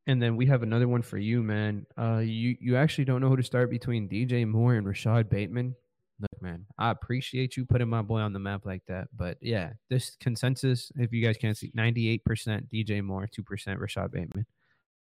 And 0.06 0.22
then 0.22 0.36
we 0.36 0.46
have 0.48 0.64
another 0.64 0.88
one 0.88 1.02
for 1.02 1.18
you, 1.18 1.42
man. 1.42 1.86
Uh, 1.98 2.18
you 2.18 2.58
you 2.60 2.76
actually 2.76 3.06
don't 3.06 3.22
know 3.22 3.30
who 3.30 3.38
to 3.38 3.44
start 3.44 3.70
between 3.70 4.10
DJ 4.10 4.46
Moore 4.48 4.76
and 4.76 4.86
Rashod 4.86 5.30
Bateman. 5.30 5.76
Look, 6.20 6.42
man, 6.42 6.66
I 6.78 6.92
appreciate 6.92 7.58
you 7.58 7.66
putting 7.66 7.90
my 7.90 8.02
boy 8.02 8.20
on 8.20 8.34
the 8.34 8.40
map 8.40 8.66
like 8.66 8.84
that, 8.88 9.08
but 9.16 9.38
yeah, 9.42 9.74
this 9.90 10.16
consensus, 10.20 10.92
if 10.96 11.12
you 11.12 11.24
guys 11.26 11.38
can't 11.38 11.58
see, 11.58 11.72
ninety-eight 11.74 12.24
percent 12.24 12.70
DJ 12.70 13.04
Moore, 13.04 13.28
two 13.28 13.44
percent 13.44 13.80
Rashod 13.80 14.12
Bateman. 14.12 14.46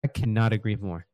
I 0.05 0.09
cannot 0.09 0.53
agree 0.53 0.77
more. 0.77 1.07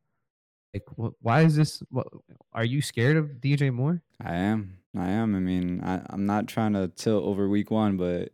Like, 0.73 0.83
wh- 0.97 1.23
why 1.23 1.41
is 1.41 1.55
this? 1.55 1.83
What, 1.89 2.07
are 2.53 2.65
you 2.65 2.81
scared 2.81 3.17
of 3.17 3.25
DJ 3.41 3.71
Moore? 3.71 4.01
I 4.23 4.35
am. 4.35 4.79
I 4.97 5.09
am. 5.09 5.35
I 5.35 5.39
mean, 5.39 5.81
I, 5.83 6.01
I'm 6.09 6.25
not 6.25 6.47
trying 6.47 6.73
to 6.73 6.87
tilt 6.87 7.23
over 7.23 7.47
week 7.47 7.69
one, 7.69 7.97
but 7.97 8.31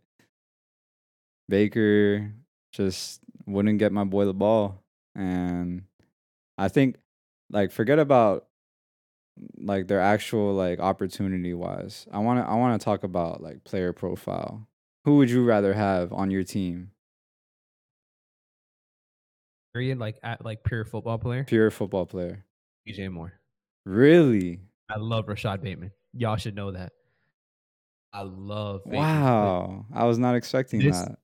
Baker 1.48 2.32
just 2.72 3.20
wouldn't 3.46 3.78
get 3.78 3.92
my 3.92 4.04
boy 4.04 4.24
the 4.24 4.34
ball. 4.34 4.82
And 5.14 5.82
I 6.56 6.68
think, 6.68 6.96
like, 7.50 7.72
forget 7.72 7.98
about 7.98 8.46
like 9.58 9.86
their 9.88 10.00
actual 10.00 10.54
like 10.54 10.80
opportunity 10.80 11.54
wise. 11.54 12.06
I 12.12 12.18
want 12.18 12.44
to 12.44 12.48
I 12.50 12.54
want 12.54 12.80
to 12.80 12.84
talk 12.84 13.04
about 13.04 13.42
like 13.42 13.64
player 13.64 13.92
profile. 13.92 14.66
Who 15.04 15.16
would 15.16 15.30
you 15.30 15.44
rather 15.44 15.72
have 15.72 16.12
on 16.12 16.30
your 16.30 16.44
team? 16.44 16.90
Period. 19.74 19.98
Like, 19.98 20.18
at 20.22 20.44
like 20.44 20.64
pure 20.64 20.84
football 20.84 21.18
player, 21.18 21.44
Pure 21.44 21.70
football 21.70 22.06
player. 22.06 22.44
DJ 22.88 23.10
Moore. 23.10 23.32
Really? 23.86 24.60
I 24.90 24.98
love 24.98 25.28
Rashod 25.28 25.62
Bateman. 25.62 25.92
Y'all 26.12 26.36
should 26.36 26.56
know 26.56 26.72
that. 26.72 26.92
I 28.12 28.22
love. 28.22 28.82
Wow, 28.84 29.86
I 29.94 30.04
was 30.04 30.18
not 30.18 30.34
expecting 30.34 30.80
This- 30.80 31.00
that. 31.00 31.18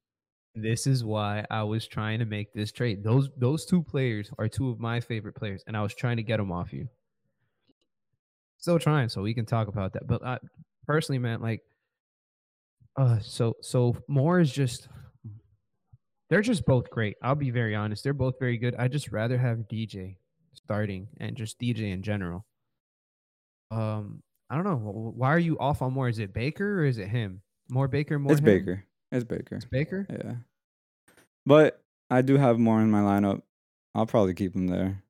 This 0.59 0.87
is 0.87 1.05
why 1.05 1.45
I 1.51 1.65
was 1.65 1.87
trying 1.87 2.21
to 2.21 2.25
make 2.25 2.55
this 2.55 2.73
trade. 2.73 3.05
Those 3.05 3.29
those 3.37 3.67
two 3.67 3.83
players 3.83 4.31
are 4.39 4.49
two 4.49 4.71
of 4.71 4.81
my 4.81 5.01
favorite 5.01 5.35
players, 5.35 5.63
and 5.67 5.77
I 5.77 5.83
was 5.83 5.95
trying 5.95 6.17
to 6.17 6.23
get 6.23 6.39
them 6.39 6.51
off 6.51 6.73
you. 6.73 6.89
Still 8.67 8.81
trying, 8.81 9.09
so 9.09 9.23
we 9.23 9.33
can 9.33 9.47
talk 9.47 9.69
about 9.69 9.93
that. 9.93 10.09
But 10.09 10.27
I, 10.27 10.39
personally, 10.89 11.21
man, 11.21 11.41
like, 11.41 11.61
uh, 12.97 13.21
so 13.21 13.55
so 13.61 13.97
Moore 14.09 14.41
is 14.41 14.51
just. 14.51 14.89
They're 16.31 16.43
just 16.43 16.67
both 16.67 16.91
great. 16.91 17.15
I'll 17.23 17.37
be 17.37 17.53
very 17.53 17.77
honest. 17.77 18.03
They're 18.03 18.13
both 18.13 18.41
very 18.41 18.59
good. 18.59 18.75
I 18.77 18.89
just 18.89 19.13
rather 19.13 19.39
have 19.39 19.69
DJ 19.71 20.17
starting 20.53 21.07
and 21.21 21.37
just 21.37 21.61
DJ 21.61 21.93
in 21.93 22.03
general. 22.03 22.45
Um, 23.71 24.25
I 24.51 24.57
don't 24.57 24.65
know. 24.65 25.13
Why 25.15 25.29
are 25.29 25.39
you 25.39 25.57
off 25.61 25.81
on 25.81 25.93
Moore? 25.93 26.09
Is 26.09 26.19
it 26.19 26.35
Baker 26.35 26.81
or 26.81 26.87
is 26.87 26.99
it 26.99 27.07
him? 27.07 27.43
More 27.69 27.87
Baker, 27.87 28.19
more 28.19 28.33
It's 28.33 28.41
him? 28.41 28.47
Baker. 28.47 28.85
It's 29.13 29.23
Baker. 29.23 29.55
It's 29.55 29.65
Baker. 29.65 30.09
Yeah. 30.11 30.35
But 31.47 31.81
I 32.11 32.23
do 32.23 32.37
have 32.37 32.59
Moore 32.59 32.81
in 32.81 32.91
my 32.91 33.03
lineup. 33.03 33.43
I'll 33.95 34.07
probably 34.07 34.35
keep 34.35 34.57
him 34.57 34.67
there. 34.67 35.05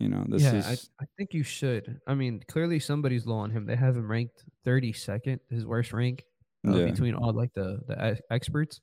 You 0.00 0.08
know, 0.08 0.24
this 0.26 0.42
yeah, 0.42 0.54
is 0.54 0.90
I, 0.98 1.04
I 1.04 1.06
think 1.18 1.34
you 1.34 1.42
should. 1.42 2.00
I 2.06 2.14
mean, 2.14 2.42
clearly 2.48 2.80
somebody's 2.80 3.26
low 3.26 3.36
on 3.36 3.50
him. 3.50 3.66
They 3.66 3.76
have 3.76 3.96
him 3.96 4.10
ranked 4.10 4.44
32nd, 4.66 5.40
his 5.50 5.66
worst 5.66 5.92
rank 5.92 6.24
uh, 6.66 6.74
yeah. 6.74 6.86
between 6.86 7.14
all 7.14 7.34
like 7.34 7.52
the 7.52 7.80
the 7.86 8.18
experts. 8.30 8.80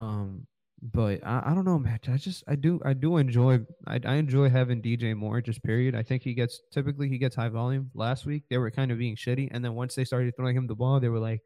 Um, 0.00 0.46
but 0.82 1.20
I, 1.24 1.42
I 1.46 1.54
don't 1.54 1.66
know, 1.66 1.78
man. 1.78 2.00
I 2.08 2.16
just 2.16 2.44
I 2.48 2.56
do 2.56 2.80
I 2.82 2.94
do 2.94 3.18
enjoy 3.18 3.60
I, 3.86 4.00
I 4.02 4.14
enjoy 4.14 4.48
having 4.48 4.80
DJ 4.80 5.14
Moore. 5.14 5.42
Just 5.42 5.62
period. 5.62 5.94
I 5.94 6.02
think 6.02 6.22
he 6.22 6.32
gets 6.32 6.62
typically 6.72 7.10
he 7.10 7.18
gets 7.18 7.36
high 7.36 7.50
volume. 7.50 7.90
Last 7.94 8.24
week 8.24 8.44
they 8.48 8.56
were 8.56 8.70
kind 8.70 8.90
of 8.90 8.96
being 8.96 9.16
shitty, 9.16 9.50
and 9.52 9.62
then 9.62 9.74
once 9.74 9.94
they 9.94 10.06
started 10.06 10.34
throwing 10.34 10.56
him 10.56 10.66
the 10.66 10.74
ball, 10.74 10.98
they 10.98 11.10
were 11.10 11.20
like, 11.20 11.42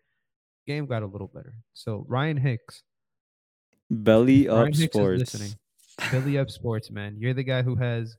game 0.65 0.87
got 0.87 1.03
a 1.03 1.07
little 1.07 1.31
better. 1.35 1.55
So 1.75 2.05
Ryan 2.07 2.37
Hicks, 2.37 2.85
Belly 3.91 4.47
Ryan 4.47 4.61
up 4.61 4.67
Hicks 4.69 4.79
is 4.79 4.85
sports. 4.85 5.19
listening. 5.19 5.55
Billy 6.13 6.39
Up 6.39 6.51
Sports, 6.51 6.91
man. 6.91 7.17
You're 7.19 7.35
the 7.35 7.43
guy 7.43 7.63
who 7.63 7.75
has 7.75 8.17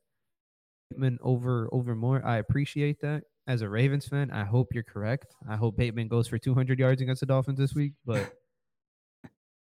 Bateman 0.90 1.20
over 1.22 1.70
over 1.72 1.96
Moore. 1.96 2.22
I 2.26 2.38
appreciate 2.38 3.00
that. 3.02 3.24
As 3.48 3.62
a 3.62 3.70
Ravens 3.70 4.08
fan, 4.08 4.30
I 4.32 4.44
hope 4.44 4.74
you're 4.74 4.84
correct. 4.84 5.34
I 5.50 5.56
hope 5.56 5.78
Bateman 5.78 6.08
goes 6.08 6.28
for 6.28 6.38
200 6.38 6.78
yards 6.78 7.02
against 7.02 7.22
the 7.22 7.26
Dolphins 7.26 7.58
this 7.58 7.74
week, 7.74 7.94
but 8.06 8.32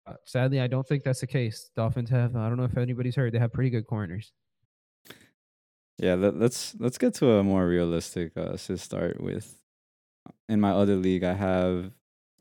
uh, 0.07 0.13
sadly, 0.25 0.61
I 0.61 0.67
don't 0.67 0.87
think 0.87 1.03
that's 1.03 1.19
the 1.21 1.27
case. 1.27 1.69
Dolphins 1.75 2.09
have 2.09 2.35
I 2.35 2.47
don't 2.47 2.57
know 2.57 2.63
if 2.63 2.77
anybody's 2.77 3.15
heard 3.15 3.33
they 3.33 3.39
have 3.39 3.53
pretty 3.53 3.69
good 3.69 3.87
corners. 3.87 4.31
Yeah, 5.97 6.15
let, 6.15 6.37
let's 6.37 6.75
let's 6.79 6.97
get 6.97 7.13
to 7.15 7.31
a 7.31 7.43
more 7.43 7.67
realistic 7.67 8.33
uh 8.37 8.57
to 8.57 8.77
start 8.77 9.21
with. 9.21 9.57
In 10.49 10.59
my 10.59 10.71
other 10.71 10.95
league, 10.95 11.23
I 11.23 11.33
have 11.33 11.91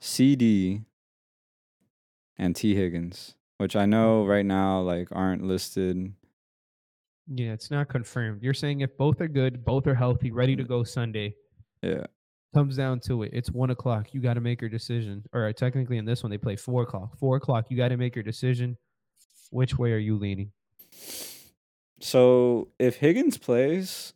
CD 0.01 0.83
and 2.37 2.55
T 2.55 2.75
Higgins, 2.75 3.35
which 3.59 3.77
I 3.77 3.87
know 3.87 4.25
right 4.25 4.47
now 4.47 4.81
like 4.81 5.09
aren't 5.13 5.43
listed. 5.43 6.13
Yeah, 7.27 7.53
it's 7.53 7.71
not 7.71 7.89
confirmed. 7.89 8.43
You're 8.43 8.55
saying 8.55 8.81
if 8.81 8.97
both 8.97 9.21
are 9.21 9.29
good, 9.29 9.65
both 9.65 9.87
are 9.87 9.95
healthy, 9.95 10.31
ready 10.31 10.55
to 10.57 10.65
go 10.65 10.85
Sunday, 10.85 11.35
Yeah, 11.83 12.05
comes 12.55 12.77
down 12.77 13.01
to 13.01 13.23
it. 13.23 13.31
It's 13.33 13.51
one 13.51 13.71
o'clock. 13.71 14.13
You 14.13 14.21
got 14.21 14.35
to 14.35 14.41
make 14.41 14.61
your 14.61 14.69
decision. 14.71 15.25
Or 15.33 15.47
uh, 15.49 15.53
technically, 15.53 15.97
in 15.99 16.05
this 16.05 16.23
one, 16.23 16.31
they 16.31 16.39
play 16.39 16.57
four 16.57 16.83
o'clock. 16.83 17.17
Four 17.19 17.37
o'clock. 17.37 17.67
You 17.71 17.77
got 17.77 17.89
to 17.89 17.97
make 17.97 18.15
your 18.15 18.23
decision. 18.23 18.77
Which 19.51 19.79
way 19.79 19.93
are 19.93 19.99
you 19.99 20.17
leaning? 20.19 20.53
So 22.01 22.69
if 22.79 22.97
Higgins 22.97 23.39
plays, 23.39 24.13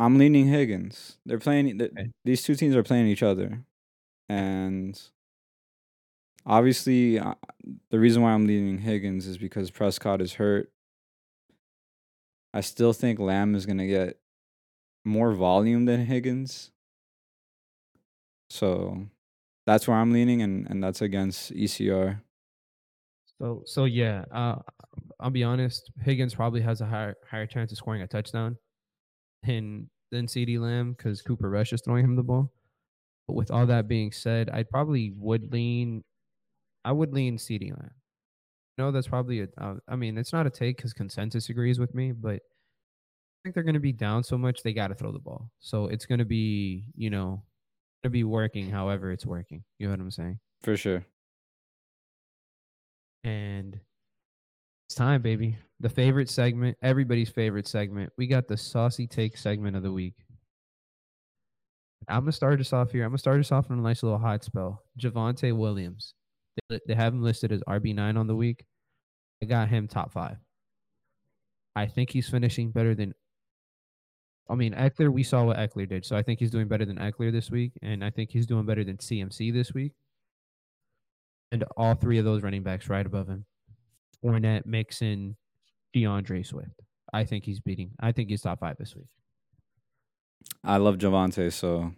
I'm 0.00 0.18
leaning 0.18 0.48
Higgins. 0.48 1.18
They're 1.24 1.38
playing. 1.38 1.78
th- 1.78 1.92
Okay. 1.92 2.10
These 2.24 2.42
two 2.42 2.56
teams 2.56 2.74
are 2.74 2.82
playing 2.82 3.06
each 3.06 3.22
other, 3.22 3.62
and 4.28 5.00
obviously, 6.44 7.18
uh, 7.20 7.34
the 7.90 8.00
reason 8.00 8.22
why 8.22 8.32
I'm 8.32 8.46
leaning 8.46 8.78
Higgins 8.78 9.26
is 9.28 9.38
because 9.38 9.70
Prescott 9.70 10.20
is 10.20 10.34
hurt. 10.34 10.72
I 12.54 12.62
still 12.62 12.94
think 12.94 13.18
Lamb 13.18 13.54
is 13.54 13.66
gonna 13.66 13.86
get 13.86 14.18
more 15.04 15.34
volume 15.34 15.86
than 15.86 16.06
Higgins, 16.06 16.72
so 18.50 19.06
that's 19.66 19.88
where 19.88 19.96
I'm 19.96 20.12
leaning, 20.12 20.42
and 20.42 20.66
and 20.68 20.82
that's 20.82 21.02
against 21.02 21.52
ECR. 21.52 22.22
So 23.40 23.62
so 23.66 23.84
yeah, 23.84 24.24
uh, 24.30 24.56
I'll 25.20 25.30
be 25.30 25.44
honest. 25.44 25.90
Higgins 26.00 26.34
probably 26.34 26.60
has 26.62 26.80
a 26.80 26.86
higher 26.86 27.16
higher 27.28 27.46
chance 27.46 27.72
of 27.72 27.78
scoring 27.78 28.02
a 28.02 28.06
touchdown 28.06 28.56
than 29.42 29.90
than 30.12 30.28
CD 30.28 30.58
Lamb 30.58 30.92
because 30.94 31.22
Cooper 31.22 31.50
Rush 31.50 31.72
is 31.72 31.82
throwing 31.82 32.04
him 32.04 32.16
the 32.16 32.22
ball. 32.22 32.52
But 33.28 33.34
with 33.34 33.50
all 33.50 33.66
that 33.66 33.88
being 33.88 34.12
said, 34.12 34.50
I 34.50 34.64
probably 34.64 35.12
would 35.16 35.52
lean. 35.52 36.04
I 36.84 36.92
would 36.92 37.12
lean 37.14 37.38
CD 37.38 37.72
Lamb. 37.72 37.94
No, 38.76 38.90
that's 38.90 39.08
probably 39.08 39.40
a. 39.40 39.48
Uh, 39.58 39.74
I 39.88 39.96
mean, 39.96 40.18
it's 40.18 40.32
not 40.32 40.46
a 40.46 40.50
take 40.50 40.76
because 40.76 40.92
consensus 40.92 41.48
agrees 41.48 41.78
with 41.78 41.94
me, 41.94 42.12
but 42.12 42.34
I 42.34 42.40
think 43.44 43.54
they're 43.54 43.62
going 43.62 43.74
to 43.74 43.80
be 43.80 43.92
down 43.92 44.24
so 44.24 44.36
much 44.36 44.62
they 44.62 44.72
got 44.72 44.88
to 44.88 44.94
throw 44.94 45.12
the 45.12 45.18
ball. 45.18 45.50
So 45.60 45.86
it's 45.86 46.06
going 46.06 46.18
to 46.18 46.24
be, 46.24 46.86
you 46.96 47.10
know, 47.10 47.42
going 48.02 48.04
to 48.04 48.10
be 48.10 48.24
working 48.24 48.70
however 48.70 49.12
it's 49.12 49.26
working. 49.26 49.62
You 49.78 49.86
know 49.86 49.92
what 49.92 50.00
I'm 50.00 50.10
saying? 50.10 50.38
For 50.62 50.76
sure. 50.76 51.04
And 53.22 53.78
it's 54.86 54.94
time, 54.94 55.22
baby. 55.22 55.56
The 55.80 55.88
favorite 55.88 56.28
segment, 56.28 56.76
everybody's 56.82 57.30
favorite 57.30 57.66
segment. 57.66 58.12
We 58.18 58.26
got 58.26 58.48
the 58.48 58.56
saucy 58.56 59.06
take 59.06 59.36
segment 59.36 59.76
of 59.76 59.82
the 59.82 59.92
week. 59.92 60.14
I'm 62.08 62.20
gonna 62.20 62.32
start 62.32 62.60
us 62.60 62.72
off 62.72 62.92
here. 62.92 63.04
I'm 63.04 63.10
gonna 63.10 63.18
start 63.18 63.40
us 63.40 63.50
off 63.50 63.70
on 63.70 63.78
a 63.78 63.82
nice 63.82 64.02
little 64.02 64.18
hot 64.18 64.44
spell. 64.44 64.82
Javonte 64.98 65.56
Williams. 65.56 66.14
They, 66.68 66.80
they 66.86 66.94
have 66.94 67.12
him 67.12 67.22
listed 67.22 67.52
as 67.52 67.62
RB9 67.68 68.18
on 68.18 68.26
the 68.26 68.36
week. 68.36 68.64
I 69.42 69.46
got 69.46 69.68
him 69.68 69.88
top 69.88 70.12
five. 70.12 70.36
I 71.76 71.86
think 71.86 72.10
he's 72.10 72.28
finishing 72.28 72.70
better 72.70 72.94
than. 72.94 73.14
I 74.48 74.54
mean, 74.54 74.74
Ekeler. 74.74 75.12
We 75.12 75.22
saw 75.22 75.44
what 75.44 75.56
Ekeler 75.56 75.88
did, 75.88 76.04
so 76.04 76.16
I 76.16 76.22
think 76.22 76.38
he's 76.38 76.50
doing 76.50 76.68
better 76.68 76.84
than 76.84 76.98
Ekeler 76.98 77.32
this 77.32 77.50
week, 77.50 77.72
and 77.82 78.04
I 78.04 78.10
think 78.10 78.30
he's 78.30 78.46
doing 78.46 78.66
better 78.66 78.84
than 78.84 78.98
CMC 78.98 79.52
this 79.52 79.72
week. 79.74 79.92
And 81.50 81.64
all 81.76 81.94
three 81.94 82.18
of 82.18 82.24
those 82.24 82.42
running 82.42 82.62
backs 82.62 82.88
right 82.88 83.06
above 83.06 83.28
him. 83.28 83.46
Fournette, 84.22 84.66
Mixon, 84.66 85.36
DeAndre 85.94 86.46
Swift. 86.46 86.80
I 87.12 87.24
think 87.24 87.44
he's 87.44 87.60
beating. 87.60 87.90
I 88.00 88.12
think 88.12 88.28
he's 88.28 88.42
top 88.42 88.60
five 88.60 88.76
this 88.78 88.94
week. 88.94 89.06
I 90.62 90.78
love 90.78 90.98
Javonte, 90.98 91.52
so 91.52 91.92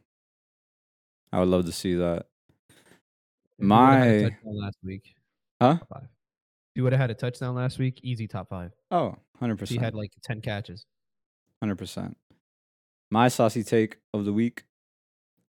I 1.32 1.40
would 1.40 1.48
love 1.48 1.66
to 1.66 1.72
see 1.72 1.94
that. 1.94 2.26
If 2.68 2.74
he 2.76 2.76
would've 2.76 3.34
had 3.34 3.42
a 3.42 3.45
My- 3.58 4.30
last 4.44 4.76
week. 4.82 5.14
Huh? 5.60 5.78
five. 5.88 6.08
He 6.74 6.82
would 6.82 6.92
have 6.92 7.00
had 7.00 7.10
a 7.10 7.14
touchdown 7.14 7.54
last 7.54 7.78
week, 7.78 8.00
easy 8.02 8.28
top 8.28 8.50
five. 8.50 8.70
Oh, 8.90 9.16
100%. 9.40 9.68
He 9.68 9.78
had 9.78 9.94
like 9.94 10.12
ten 10.22 10.42
catches. 10.42 10.84
100%. 11.64 12.14
My 13.10 13.28
saucy 13.28 13.64
take 13.64 13.96
of 14.12 14.26
the 14.26 14.32
week 14.32 14.64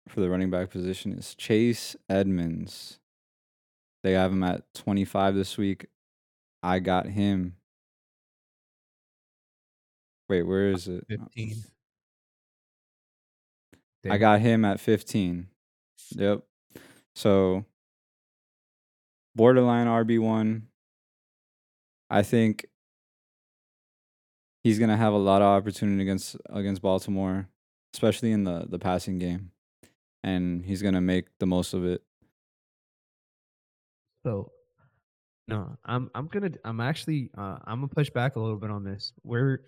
for 0.08 0.20
the 0.20 0.28
running 0.28 0.50
back 0.50 0.70
position 0.70 1.12
is 1.12 1.34
Chase 1.36 1.94
Edmonds. 2.08 2.98
They 4.02 4.12
have 4.12 4.32
him 4.32 4.42
at 4.42 4.62
25 4.74 5.36
this 5.36 5.56
week. 5.56 5.86
I 6.62 6.80
got 6.80 7.06
him. 7.06 7.56
Wait, 10.28 10.42
where 10.42 10.70
is 10.70 10.88
it? 10.88 11.04
Fifteen. 11.08 11.62
I 14.08 14.18
got 14.18 14.40
him 14.40 14.64
at 14.64 14.80
15. 14.80 15.46
Yep. 16.16 16.42
So 17.14 17.64
borderline 19.34 19.86
RB1. 19.86 20.62
I 22.10 22.22
think 22.22 22.66
he's 24.62 24.78
going 24.78 24.90
to 24.90 24.96
have 24.96 25.12
a 25.12 25.18
lot 25.18 25.42
of 25.42 25.48
opportunity 25.48 26.02
against 26.02 26.36
against 26.50 26.82
Baltimore, 26.82 27.48
especially 27.94 28.32
in 28.32 28.44
the 28.44 28.66
the 28.68 28.78
passing 28.78 29.18
game. 29.18 29.50
And 30.24 30.64
he's 30.64 30.82
going 30.82 30.94
to 30.94 31.00
make 31.00 31.26
the 31.38 31.46
most 31.46 31.74
of 31.74 31.84
it. 31.84 32.02
So 34.24 34.52
no, 35.48 35.76
I'm 35.84 36.10
I'm 36.14 36.28
gonna 36.28 36.50
I'm 36.64 36.80
actually 36.80 37.30
uh, 37.36 37.58
I'm 37.64 37.80
gonna 37.80 37.88
push 37.88 38.10
back 38.10 38.36
a 38.36 38.40
little 38.40 38.56
bit 38.56 38.70
on 38.70 38.84
this. 38.84 39.12
We're 39.24 39.62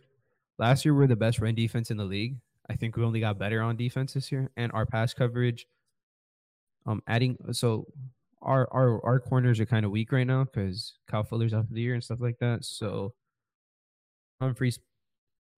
last 0.58 0.84
year 0.84 0.94
we 0.94 1.04
are 1.04 1.08
the 1.08 1.16
best 1.16 1.40
run 1.40 1.54
defense 1.54 1.90
in 1.90 1.96
the 1.96 2.04
league. 2.04 2.36
I 2.70 2.76
think 2.76 2.96
we 2.96 3.04
only 3.04 3.20
got 3.20 3.38
better 3.38 3.60
on 3.60 3.76
defense 3.76 4.14
this 4.14 4.30
year, 4.30 4.50
and 4.56 4.70
our 4.72 4.86
pass 4.86 5.12
coverage. 5.12 5.66
Um, 6.86 7.02
adding 7.06 7.36
so 7.52 7.86
our 8.44 8.68
our 8.72 9.04
our 9.04 9.20
corners 9.20 9.60
are 9.60 9.66
kind 9.66 9.84
of 9.84 9.90
weak 9.90 10.12
right 10.12 10.26
now 10.26 10.44
because 10.44 10.98
Kyle 11.08 11.24
Fuller's 11.24 11.54
out 11.54 11.66
for 11.66 11.74
the 11.74 11.80
year 11.80 11.94
and 11.94 12.04
stuff 12.04 12.20
like 12.20 12.38
that. 12.40 12.64
So 12.64 13.14
Humphreys 14.40 14.78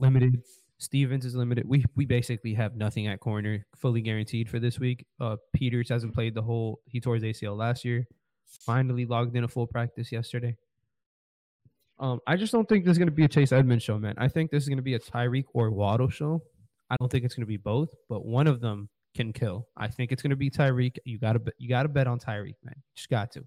limited. 0.00 0.42
Stephens 0.78 1.24
is 1.24 1.34
limited. 1.34 1.66
We 1.66 1.84
we 1.96 2.04
basically 2.04 2.54
have 2.54 2.76
nothing 2.76 3.06
at 3.06 3.20
corner, 3.20 3.66
fully 3.76 4.02
guaranteed 4.02 4.48
for 4.48 4.58
this 4.58 4.78
week. 4.78 5.06
Uh, 5.20 5.36
Peters 5.54 5.88
hasn't 5.88 6.14
played 6.14 6.34
the 6.34 6.42
whole. 6.42 6.80
He 6.86 7.00
tore 7.00 7.14
his 7.14 7.24
ACL 7.24 7.56
last 7.56 7.84
year 7.84 8.06
finally 8.46 9.04
logged 9.04 9.36
in 9.36 9.44
a 9.44 9.48
full 9.48 9.66
practice 9.66 10.12
yesterday. 10.12 10.56
Um, 11.98 12.20
I 12.26 12.36
just 12.36 12.52
don't 12.52 12.68
think 12.68 12.84
this 12.84 12.92
is 12.92 12.98
going 12.98 13.08
to 13.08 13.14
be 13.14 13.24
a 13.24 13.28
Chase 13.28 13.52
Edmonds 13.52 13.82
show, 13.82 13.98
man. 13.98 14.14
I 14.18 14.28
think 14.28 14.50
this 14.50 14.62
is 14.62 14.68
going 14.68 14.78
to 14.78 14.82
be 14.82 14.94
a 14.94 14.98
Tyreek 14.98 15.46
or 15.54 15.70
Waddle 15.70 16.10
show. 16.10 16.42
I 16.90 16.96
don't 17.00 17.10
think 17.10 17.24
it's 17.24 17.34
going 17.34 17.42
to 17.42 17.46
be 17.46 17.56
both, 17.56 17.88
but 18.08 18.24
one 18.24 18.46
of 18.46 18.60
them 18.60 18.88
can 19.16 19.32
kill. 19.32 19.66
I 19.76 19.88
think 19.88 20.12
it's 20.12 20.22
gonna 20.22 20.36
be 20.36 20.50
Tyreek. 20.50 20.98
You 21.04 21.18
gotta 21.18 21.40
you 21.58 21.68
gotta 21.68 21.88
bet 21.88 22.06
on 22.06 22.18
Tyreek, 22.20 22.54
man. 22.62 22.74
Just 22.94 23.08
got 23.08 23.32
to. 23.32 23.44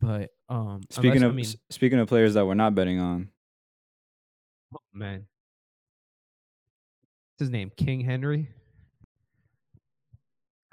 But 0.00 0.30
um, 0.48 0.80
Speaking 0.90 1.10
unless- 1.10 1.22
I 1.22 1.26
of 1.26 1.34
mean, 1.34 1.46
speaking 1.70 1.98
of 1.98 2.08
players 2.08 2.34
that 2.34 2.46
we're 2.46 2.54
not 2.54 2.74
betting 2.74 3.00
on, 3.00 3.28
oh, 4.74 4.78
man, 4.94 5.26
what's 7.32 7.40
his 7.40 7.50
name? 7.50 7.70
King 7.76 8.00
Henry. 8.00 8.48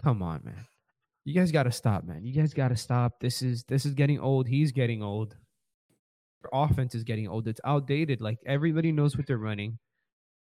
Come 0.01 0.21
on, 0.21 0.41
man. 0.43 0.65
You 1.25 1.33
guys 1.33 1.51
got 1.51 1.63
to 1.63 1.71
stop, 1.71 2.05
man. 2.05 2.23
You 2.23 2.33
guys 2.33 2.53
got 2.53 2.69
to 2.69 2.77
stop. 2.77 3.19
This 3.19 3.41
is 3.41 3.63
this 3.67 3.85
is 3.85 3.93
getting 3.93 4.19
old. 4.19 4.47
He's 4.47 4.71
getting 4.71 5.03
old. 5.03 5.35
Our 6.53 6.63
offense 6.65 6.95
is 6.95 7.03
getting 7.03 7.27
old. 7.27 7.47
It's 7.47 7.59
outdated. 7.65 8.21
Like 8.21 8.37
everybody 8.45 8.91
knows 8.93 9.17
what 9.17 9.27
they're 9.27 9.37
running. 9.37 9.77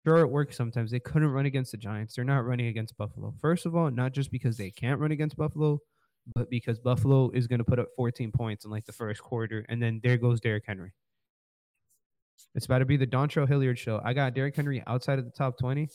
Sure, 0.05 0.18
it 0.18 0.30
works 0.30 0.57
sometimes. 0.57 0.90
They 0.90 1.00
couldn't 1.00 1.28
run 1.28 1.46
against 1.46 1.70
the 1.70 1.76
Giants. 1.78 2.14
They're 2.14 2.24
not 2.24 2.44
running 2.44 2.66
against 2.66 2.96
Buffalo. 2.96 3.34
First 3.40 3.66
of 3.66 3.76
all, 3.76 3.90
not 3.90 4.12
just 4.12 4.32
because 4.32 4.57
they 4.57 4.70
can't 4.70 4.98
run 4.98 5.12
against 5.12 5.36
Buffalo, 5.36 5.78
but 6.34 6.50
because 6.50 6.80
Buffalo 6.80 7.30
is 7.30 7.46
going 7.46 7.59
to 7.59 7.64
put 7.64 7.78
up 7.78 7.88
14 7.96 8.32
points 8.32 8.64
in 8.64 8.70
like 8.70 8.84
the 8.84 8.92
first 8.92 9.22
quarter, 9.22 9.64
and 9.68 9.80
then 9.80 10.00
there 10.03 10.16
goes 10.16 10.40
Derrick 10.40 10.64
Henry. 10.66 10.92
It's 12.55 12.66
about 12.66 12.78
to 12.78 12.84
be 12.84 12.96
the 12.96 13.07
Dontrell 13.07 13.46
Hilliard 13.48 13.78
show. 13.78 14.00
I 14.05 14.12
got 14.12 14.34
Derrick 14.34 14.57
Henry 14.57 14.82
outside 14.86 15.18
of 15.18 15.24
the 15.24 15.30
top 15.30 15.59
20. 15.59 15.88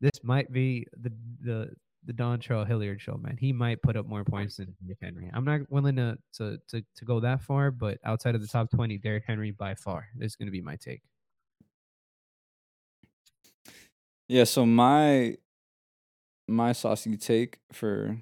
This 0.00 0.24
might 0.24 0.52
be 0.52 0.86
the 1.00 1.12
the 1.40 1.70
the 2.04 2.12
Dontrell 2.12 2.66
Hilliard 2.66 3.00
show, 3.00 3.16
man. 3.16 3.36
He 3.38 3.52
might 3.52 3.80
put 3.80 3.96
up 3.96 4.06
more 4.06 4.24
points 4.24 4.56
than 4.56 4.74
Derrick 4.82 4.98
Henry. 5.00 5.30
I'm 5.32 5.44
not 5.44 5.60
willing 5.70 5.96
to 5.96 6.18
to 6.38 6.58
to, 6.68 6.82
to 6.96 7.04
go 7.04 7.20
that 7.20 7.42
far, 7.42 7.70
but 7.70 7.98
outside 8.04 8.34
of 8.34 8.40
the 8.40 8.48
top 8.48 8.70
20, 8.70 8.98
Derrick 8.98 9.24
Henry 9.26 9.52
by 9.52 9.74
far 9.76 10.08
is 10.20 10.34
going 10.34 10.46
to 10.46 10.52
be 10.52 10.60
my 10.60 10.76
take. 10.76 11.02
Yeah. 14.28 14.44
So 14.44 14.64
my 14.66 15.36
my 16.48 16.72
saucy 16.72 17.16
take 17.16 17.58
for 17.72 18.18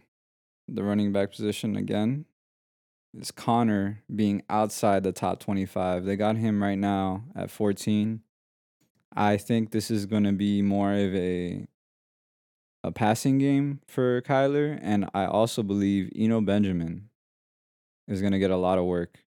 the 0.68 0.84
running 0.84 1.12
back 1.12 1.30
position 1.32 1.76
again 1.76 2.26
is 3.18 3.30
Conner 3.30 4.02
being 4.14 4.42
outside 4.48 5.02
the 5.02 5.12
top 5.12 5.40
twenty 5.40 5.66
five. 5.66 6.04
They 6.04 6.16
got 6.16 6.36
him 6.36 6.62
right 6.62 6.78
now 6.78 7.24
at 7.34 7.50
fourteen. 7.50 8.22
I 9.14 9.36
think 9.36 9.72
this 9.72 9.90
is 9.90 10.06
going 10.06 10.24
to 10.24 10.32
be 10.32 10.62
more 10.62 10.92
of 10.92 11.14
a 11.14 11.66
a 12.82 12.92
passing 12.92 13.38
game 13.38 13.80
for 13.86 14.22
Kyler, 14.22 14.78
and 14.80 15.08
I 15.12 15.26
also 15.26 15.62
believe 15.62 16.10
Eno 16.16 16.40
Benjamin 16.40 17.10
is 18.08 18.20
going 18.20 18.32
to 18.32 18.38
get 18.38 18.50
a 18.50 18.56
lot 18.56 18.78
of 18.78 18.84
work, 18.84 19.24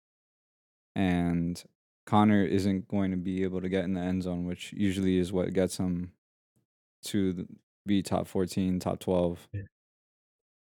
and 0.96 1.62
Conner 2.06 2.44
isn't 2.44 2.88
going 2.88 3.12
to 3.12 3.18
be 3.18 3.44
able 3.44 3.62
to 3.62 3.70
get 3.70 3.84
in 3.84 3.94
the 3.94 4.02
end 4.02 4.24
zone, 4.24 4.46
which 4.46 4.74
usually 4.74 5.18
is 5.18 5.34
what 5.34 5.54
gets 5.54 5.78
him 5.78 6.14
to 7.06 7.48
be 7.86 8.02
top 8.02 8.28
fourteen, 8.28 8.80
top 8.80 9.00
twelve. 9.00 9.48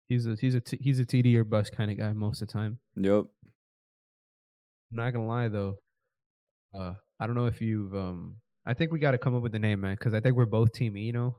He's 0.09 0.26
a 0.26 0.36
he's 0.41 0.55
a 0.55 0.61
t- 0.61 0.78
he's 0.80 1.01
a 1.01 1.05
TD 1.05 1.34
or 1.36 1.45
bust 1.45 1.76
kind 1.76 1.91
of 1.91 1.99
guy 1.99 2.12
most 2.12 2.41
of 2.43 2.49
the 2.49 2.53
time. 2.53 2.78
Yep. 2.97 3.24
I'm 4.91 4.97
not 4.97 5.12
gonna 5.12 5.26
lie 5.26 5.49
though. 5.49 5.76
Uh, 6.74 6.95
I 7.20 7.26
don't 7.26 7.36
know 7.36 7.47
if 7.47 7.61
you've 7.61 7.95
um. 7.95 8.36
I 8.66 8.74
think 8.74 8.93
we 8.93 8.99
got 8.99 9.12
to 9.12 9.18
come 9.18 9.34
up 9.34 9.43
with 9.43 9.53
the 9.53 9.59
name, 9.59 9.80
man, 9.80 9.95
because 9.95 10.12
I 10.12 10.20
think 10.20 10.36
we're 10.36 10.47
both 10.47 10.72
team 10.72 10.97
Eno. 10.97 11.36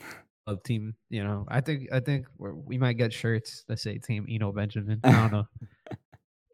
Of 0.46 0.62
team, 0.62 0.94
you 1.08 1.24
know, 1.24 1.46
I 1.48 1.62
think 1.62 1.90
I 1.90 2.00
think 2.00 2.26
we're, 2.36 2.54
we 2.54 2.76
might 2.76 2.98
get 2.98 3.14
shirts 3.14 3.64
that 3.66 3.78
say 3.78 3.96
Team 3.96 4.26
Eno 4.28 4.52
Benjamin. 4.52 5.00
I 5.02 5.10
don't 5.12 5.32
know. 5.32 5.44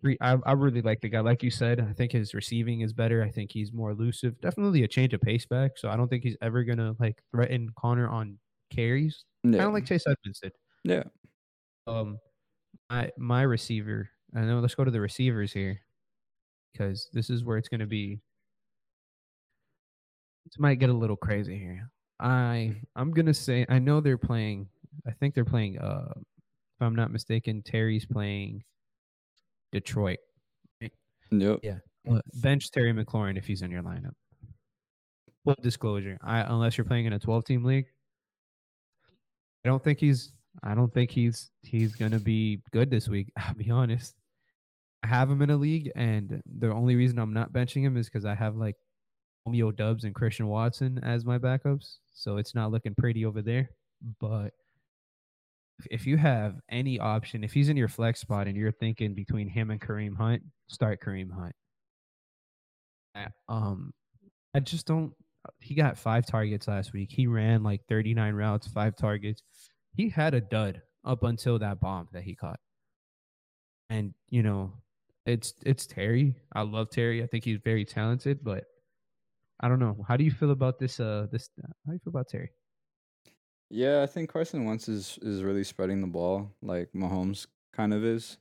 Re- 0.02 0.16
I 0.20 0.36
I 0.46 0.52
really 0.52 0.80
like 0.82 1.00
the 1.00 1.08
guy. 1.10 1.20
Like 1.20 1.42
you 1.42 1.50
said, 1.50 1.80
I 1.80 1.92
think 1.92 2.12
his 2.12 2.32
receiving 2.34 2.80
is 2.80 2.92
better. 2.92 3.22
I 3.22 3.30
think 3.30 3.52
he's 3.52 3.72
more 3.72 3.90
elusive. 3.90 4.40
Definitely 4.40 4.82
a 4.84 4.88
change 4.88 5.12
of 5.14 5.20
pace 5.20 5.44
back. 5.46 5.72
So 5.76 5.88
I 5.90 5.96
don't 5.96 6.08
think 6.08 6.22
he's 6.22 6.36
ever 6.40 6.64
gonna 6.64 6.94
like 6.98 7.22
threaten 7.32 7.68
Conner 7.78 8.08
on 8.08 8.38
carries. 8.70 9.24
Kind 9.44 9.54
Yeah. 9.56 9.66
of 9.66 9.72
like 9.74 9.84
Chase 9.86 10.04
Edmonds 10.06 10.40
did. 10.40 10.52
yeah. 10.84 11.02
Um, 11.86 12.18
my 12.88 13.10
my 13.18 13.42
receiver. 13.42 14.08
I 14.34 14.40
know. 14.42 14.60
Let's 14.60 14.74
go 14.74 14.84
to 14.84 14.90
the 14.90 15.00
receivers 15.00 15.52
here, 15.52 15.80
because 16.72 17.08
this 17.12 17.28
is 17.30 17.44
where 17.44 17.58
it's 17.58 17.68
going 17.68 17.80
to 17.80 17.86
be. 17.86 18.20
This 20.46 20.58
might 20.58 20.76
get 20.78 20.90
a 20.90 20.94
little 20.94 21.16
crazy 21.16 21.58
here. 21.58 21.90
I 22.20 22.76
I'm 22.96 23.12
gonna 23.12 23.34
say 23.34 23.66
I 23.68 23.78
know 23.78 24.00
they're 24.00 24.18
playing. 24.18 24.68
I 25.06 25.12
think 25.12 25.34
they're 25.34 25.44
playing. 25.44 25.78
Uh, 25.78 26.12
if 26.16 26.82
I'm 26.82 26.94
not 26.94 27.10
mistaken, 27.10 27.62
Terry's 27.62 28.06
playing 28.06 28.62
Detroit. 29.72 30.18
Yep. 31.30 31.60
Yeah. 31.62 31.78
Bench 32.34 32.70
Terry 32.70 32.92
McLaurin 32.92 33.36
if 33.36 33.46
he's 33.46 33.62
in 33.62 33.70
your 33.70 33.82
lineup. 33.82 34.14
Full 35.44 35.56
disclosure, 35.62 36.18
I 36.22 36.40
unless 36.40 36.76
you're 36.76 36.84
playing 36.84 37.06
in 37.06 37.12
a 37.12 37.18
12 37.18 37.44
team 37.44 37.64
league, 37.64 37.86
I 39.64 39.68
don't 39.68 39.82
think 39.82 39.98
he's 39.98 40.32
I 40.62 40.74
don't 40.74 40.92
think 40.92 41.10
he's 41.10 41.50
he's 41.62 41.94
gonna 41.94 42.18
be 42.18 42.60
good 42.72 42.90
this 42.90 43.08
week. 43.08 43.32
I'll 43.36 43.54
be 43.54 43.70
honest. 43.70 44.14
I 45.02 45.06
have 45.06 45.30
him 45.30 45.40
in 45.40 45.50
a 45.50 45.56
league, 45.56 45.90
and 45.96 46.42
the 46.58 46.70
only 46.70 46.94
reason 46.94 47.18
I'm 47.18 47.32
not 47.32 47.52
benching 47.52 47.82
him 47.82 47.96
is 47.96 48.06
because 48.06 48.26
I 48.26 48.34
have 48.34 48.56
like 48.56 48.76
Romeo 49.46 49.70
Doubs 49.70 50.04
and 50.04 50.14
Christian 50.14 50.46
Watson 50.46 51.00
as 51.02 51.24
my 51.24 51.38
backups, 51.38 51.96
so 52.12 52.36
it's 52.36 52.54
not 52.54 52.70
looking 52.70 52.94
pretty 52.94 53.24
over 53.24 53.40
there. 53.40 53.70
But 54.20 54.52
if- 55.90 56.06
you 56.06 56.16
have 56.16 56.60
any 56.68 56.98
option, 56.98 57.44
if 57.44 57.52
he's 57.52 57.68
in 57.68 57.76
your 57.76 57.88
flex 57.88 58.20
spot 58.20 58.46
and 58.48 58.56
you're 58.56 58.72
thinking 58.72 59.14
between 59.14 59.48
him 59.48 59.70
and 59.70 59.80
Kareem 59.80 60.16
Hunt, 60.16 60.42
start 60.68 61.00
Kareem 61.00 61.30
Hunt. 61.32 61.54
Um, 63.48 63.92
I 64.54 64.60
just 64.60 64.86
don't. 64.86 65.12
He 65.60 65.74
got 65.74 65.98
five 65.98 66.26
targets 66.26 66.68
last 66.68 66.92
week. 66.92 67.10
He 67.12 67.26
ran 67.26 67.62
like 67.62 67.82
39 67.88 68.34
routes, 68.34 68.66
five 68.68 68.96
targets. 68.96 69.42
He 69.96 70.08
had 70.08 70.34
a 70.34 70.40
dud 70.40 70.82
up 71.04 71.22
until 71.24 71.58
that 71.58 71.80
bomb 71.80 72.08
that 72.12 72.22
he 72.22 72.34
caught. 72.34 72.60
And 73.88 74.14
you 74.28 74.42
know, 74.42 74.72
it's 75.26 75.54
it's 75.66 75.86
Terry. 75.86 76.34
I 76.54 76.62
love 76.62 76.90
Terry. 76.90 77.22
I 77.22 77.26
think 77.26 77.44
he's 77.44 77.58
very 77.64 77.84
talented, 77.84 78.40
but 78.44 78.64
I 79.60 79.68
don't 79.68 79.78
know. 79.80 80.04
How 80.08 80.16
do 80.16 80.24
you 80.24 80.30
feel 80.30 80.50
about 80.52 80.78
this? 80.78 81.00
Uh, 81.00 81.26
this. 81.32 81.48
How 81.62 81.68
do 81.88 81.92
you 81.94 82.00
feel 82.04 82.10
about 82.10 82.28
Terry? 82.28 82.50
Yeah, 83.70 84.02
I 84.02 84.06
think 84.06 84.32
Carson 84.32 84.64
Wentz 84.64 84.88
is 84.88 85.18
is 85.22 85.42
really 85.42 85.64
spreading 85.64 86.00
the 86.00 86.06
ball 86.08 86.50
like 86.60 86.90
Mahomes 86.92 87.46
kind 87.72 87.94
of 87.94 88.04
is. 88.04 88.38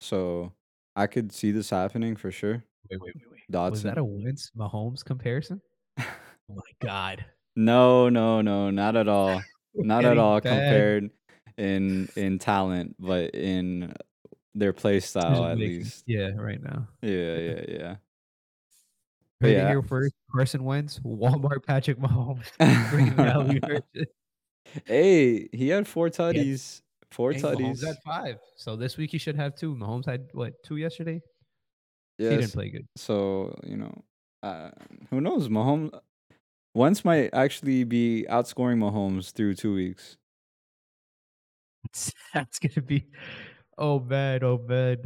So 0.00 0.52
I 0.96 1.06
could 1.06 1.32
see 1.32 1.50
this 1.50 1.68
happening 1.70 2.16
for 2.16 2.30
sure. 2.30 2.64
Wait, 2.90 3.00
wait, 3.00 3.12
wait, 3.14 3.24
wait. 3.30 3.40
Dotson. 3.52 3.70
Was 3.72 3.82
that 3.82 3.98
a 3.98 4.04
Wentz 4.04 4.50
Mahomes 4.56 5.04
comparison? 5.04 5.60
Oh 5.98 6.04
my 6.48 6.62
god. 6.82 7.24
no, 7.56 8.08
no, 8.08 8.40
no, 8.40 8.70
not 8.70 8.96
at 8.96 9.06
all. 9.08 9.40
Not 9.74 10.04
at 10.04 10.18
all 10.18 10.40
bad. 10.40 10.50
compared 10.50 11.10
in 11.56 12.08
in 12.16 12.40
talent, 12.40 12.96
but 12.98 13.36
in 13.36 13.94
their 14.56 14.72
play 14.72 14.98
style 14.98 15.44
at 15.46 15.58
least. 15.58 16.02
Yeah, 16.08 16.30
right 16.36 16.60
now. 16.60 16.88
Yeah, 17.02 17.36
yeah, 17.36 17.60
yeah. 17.68 17.96
Ready 19.40 19.54
Yeah. 19.54 19.68
here 19.68 19.82
first. 19.82 20.12
Carson 20.34 20.64
Wentz, 20.64 20.98
Walmart 21.00 21.64
Patrick 21.64 21.98
Mahomes. 21.98 22.50
Green 24.72 24.82
Valley 24.86 25.04
version. 25.36 25.48
hey, 25.52 25.56
he 25.56 25.68
had 25.68 25.86
four 25.88 26.08
tutties. 26.08 26.82
Four 27.10 27.32
Hey, 27.32 27.40
tutties. 27.40 27.58
Mahomes 27.80 27.86
had 27.86 27.96
five. 28.04 28.36
So 28.56 28.76
this 28.76 28.96
week 28.96 29.10
he 29.10 29.18
should 29.18 29.36
have 29.36 29.56
two. 29.56 29.74
Mahomes 29.74 30.06
had 30.06 30.28
what 30.32 30.62
two 30.64 30.76
yesterday? 30.76 31.20
He 32.18 32.24
didn't 32.28 32.52
play 32.52 32.68
good. 32.70 32.86
So 32.96 33.58
you 33.66 33.76
know, 33.76 34.04
uh, 34.42 34.70
who 35.10 35.20
knows? 35.20 35.48
Mahomes 35.48 35.98
Wentz 36.74 37.04
might 37.04 37.30
actually 37.32 37.82
be 37.84 38.26
outscoring 38.30 38.78
Mahomes 38.78 39.32
through 39.32 39.54
two 39.54 39.74
weeks. 39.74 40.16
That's 42.34 42.58
gonna 42.58 42.82
be 42.86 43.06
oh 43.78 44.00
man, 44.00 44.44
oh 44.44 44.58
man. 44.68 44.98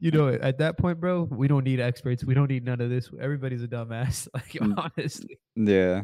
You 0.00 0.10
know, 0.10 0.28
at 0.28 0.58
that 0.58 0.78
point, 0.78 0.98
bro, 0.98 1.22
we 1.30 1.46
don't 1.46 1.62
need 1.62 1.78
experts. 1.78 2.24
We 2.24 2.34
don't 2.34 2.50
need 2.50 2.64
none 2.64 2.80
of 2.80 2.90
this. 2.90 3.08
Everybody's 3.20 3.62
a 3.62 3.68
dumbass. 3.68 4.26
Like 4.34 4.46
Mm. 4.54 4.74
honestly. 4.76 5.38
Yeah. 5.54 6.02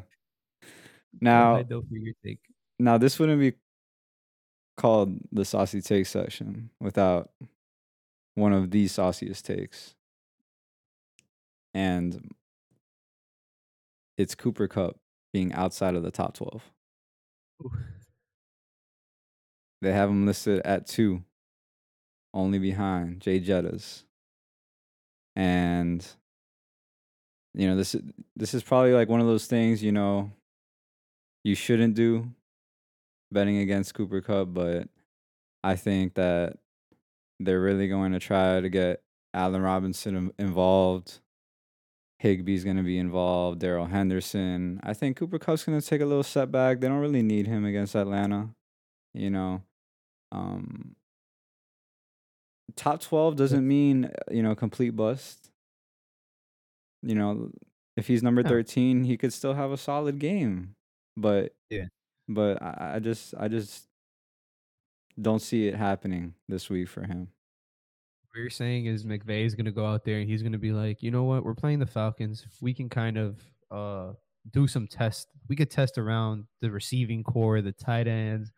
Now, 1.21 1.61
ahead, 2.79 2.87
though, 2.87 2.87
for 2.87 2.87
your 2.87 2.87
take. 2.87 2.87
now 2.87 2.99
this 2.99 3.19
wouldn't 3.19 3.41
be 3.41 3.55
called 4.77 5.19
the 5.33 5.45
saucy 5.45 5.83
take 5.83 6.07
section 6.07 6.71
without 6.81 7.31
one 8.35 8.53
of 8.53 8.71
the 8.71 8.89
sauciest 8.89 9.45
takes. 9.45 9.95
And 11.75 12.33
it's 14.17 14.35
Cooper 14.35 14.69
Kupp 14.69 14.97
being 15.33 15.53
outside 15.53 15.95
of 15.95 16.03
the 16.03 16.11
top 16.11 16.35
12. 16.35 16.63
Ooh. 17.65 17.71
They 19.81 19.93
have 19.93 20.11
him 20.11 20.27
listed 20.27 20.61
at 20.65 20.87
two, 20.87 21.23
only 22.35 22.59
behind 22.59 23.21
Jay 23.21 23.41
Jettas. 23.41 24.05
And 25.37 26.07
you 27.55 27.69
know, 27.69 27.77
this 27.77 27.97
this 28.37 28.55
is 28.55 28.63
probably 28.63 28.93
like 28.93 29.09
one 29.09 29.21
of 29.21 29.27
those 29.27 29.47
things, 29.47 29.83
you 29.83 29.93
know, 29.93 30.33
you 31.45 31.55
shouldn't 31.55 31.95
do 31.95 32.31
betting 33.31 33.59
against 33.59 33.95
Cooper 33.95 34.21
Kupp, 34.21 34.49
but 34.53 34.89
I 35.63 35.77
think 35.77 36.15
that 36.15 36.57
they're 37.41 37.61
really 37.61 37.89
going 37.89 38.13
to 38.13 38.19
try 38.19 38.61
to 38.61 38.69
get 38.69 39.03
Allen 39.35 39.63
Robinson 39.63 40.33
involved. 40.39 41.21
Higbee's 42.23 42.65
going 42.65 42.77
to 42.77 42.83
be 42.83 42.99
involved. 42.99 43.61
Darrell 43.61 43.87
Henderson. 43.87 44.81
I 44.83 44.93
think 44.93 45.17
Cooper 45.17 45.39
Kupp's 45.39 45.65
going 45.65 45.81
to 45.81 45.87
take 45.87 46.01
a 46.01 46.07
little 46.07 46.25
setback. 46.25 46.81
They 46.81 46.89
don't 46.89 46.99
really 47.01 47.23
need 47.23 47.47
him 47.47 47.65
against 47.65 47.95
Atlanta. 47.95 48.51
You 49.15 49.31
know, 49.31 49.63
um, 50.33 50.97
top 52.77 53.01
twelve 53.01 53.37
doesn't 53.37 53.67
mean 53.67 54.07
uh, 54.07 54.11
you 54.31 54.43
know 54.43 54.55
complete 54.55 54.91
bust. 54.91 55.51
You 57.03 57.15
know, 57.15 57.51
if 57.97 58.07
he's 58.09 58.23
number 58.23 58.43
thirteen, 58.43 59.05
he 59.05 59.17
could 59.17 59.33
still 59.33 59.55
have 59.55 59.71
a 59.71 59.77
solid 59.77 60.19
game. 60.19 60.75
But 61.17 61.55
Yeah. 61.71 61.87
But 62.29 62.61
I, 62.63 62.93
I 62.95 62.99
just 62.99 63.35
I 63.39 63.49
just 63.49 63.87
don't 65.21 65.41
see 65.41 65.67
it 65.67 65.75
happening 65.75 66.35
this 66.49 66.71
week 66.71 66.89
for 66.89 67.03
him. 67.03 67.29
What 68.29 68.41
you're 68.41 68.51
saying 68.51 68.87
is 68.87 69.05
McVay 69.05 69.45
is 69.45 69.55
gonna 69.55 69.73
go 69.73 69.87
out 69.87 70.05
there 70.05 70.19
and 70.19 70.29
he's 70.29 70.43
gonna 70.43 70.59
be 70.59 70.73
like, 70.73 71.03
you 71.03 71.11
know 71.11 71.25
what, 71.25 71.45
we're 71.45 71.55
playing 71.55 71.79
the 71.79 71.87
Falcons. 71.87 72.47
We 72.61 72.75
can 72.75 72.89
kind 72.89 73.17
of 73.17 73.43
uh 73.71 74.13
do 74.51 74.67
some 74.67 74.87
test. 74.87 75.29
We 75.49 75.57
could 75.57 75.71
test 75.71 75.99
around 75.99 76.45
the 76.61 76.71
receiving 76.71 77.23
core, 77.25 77.61
the 77.61 77.73
tight 77.73 78.07
ends. 78.07 78.53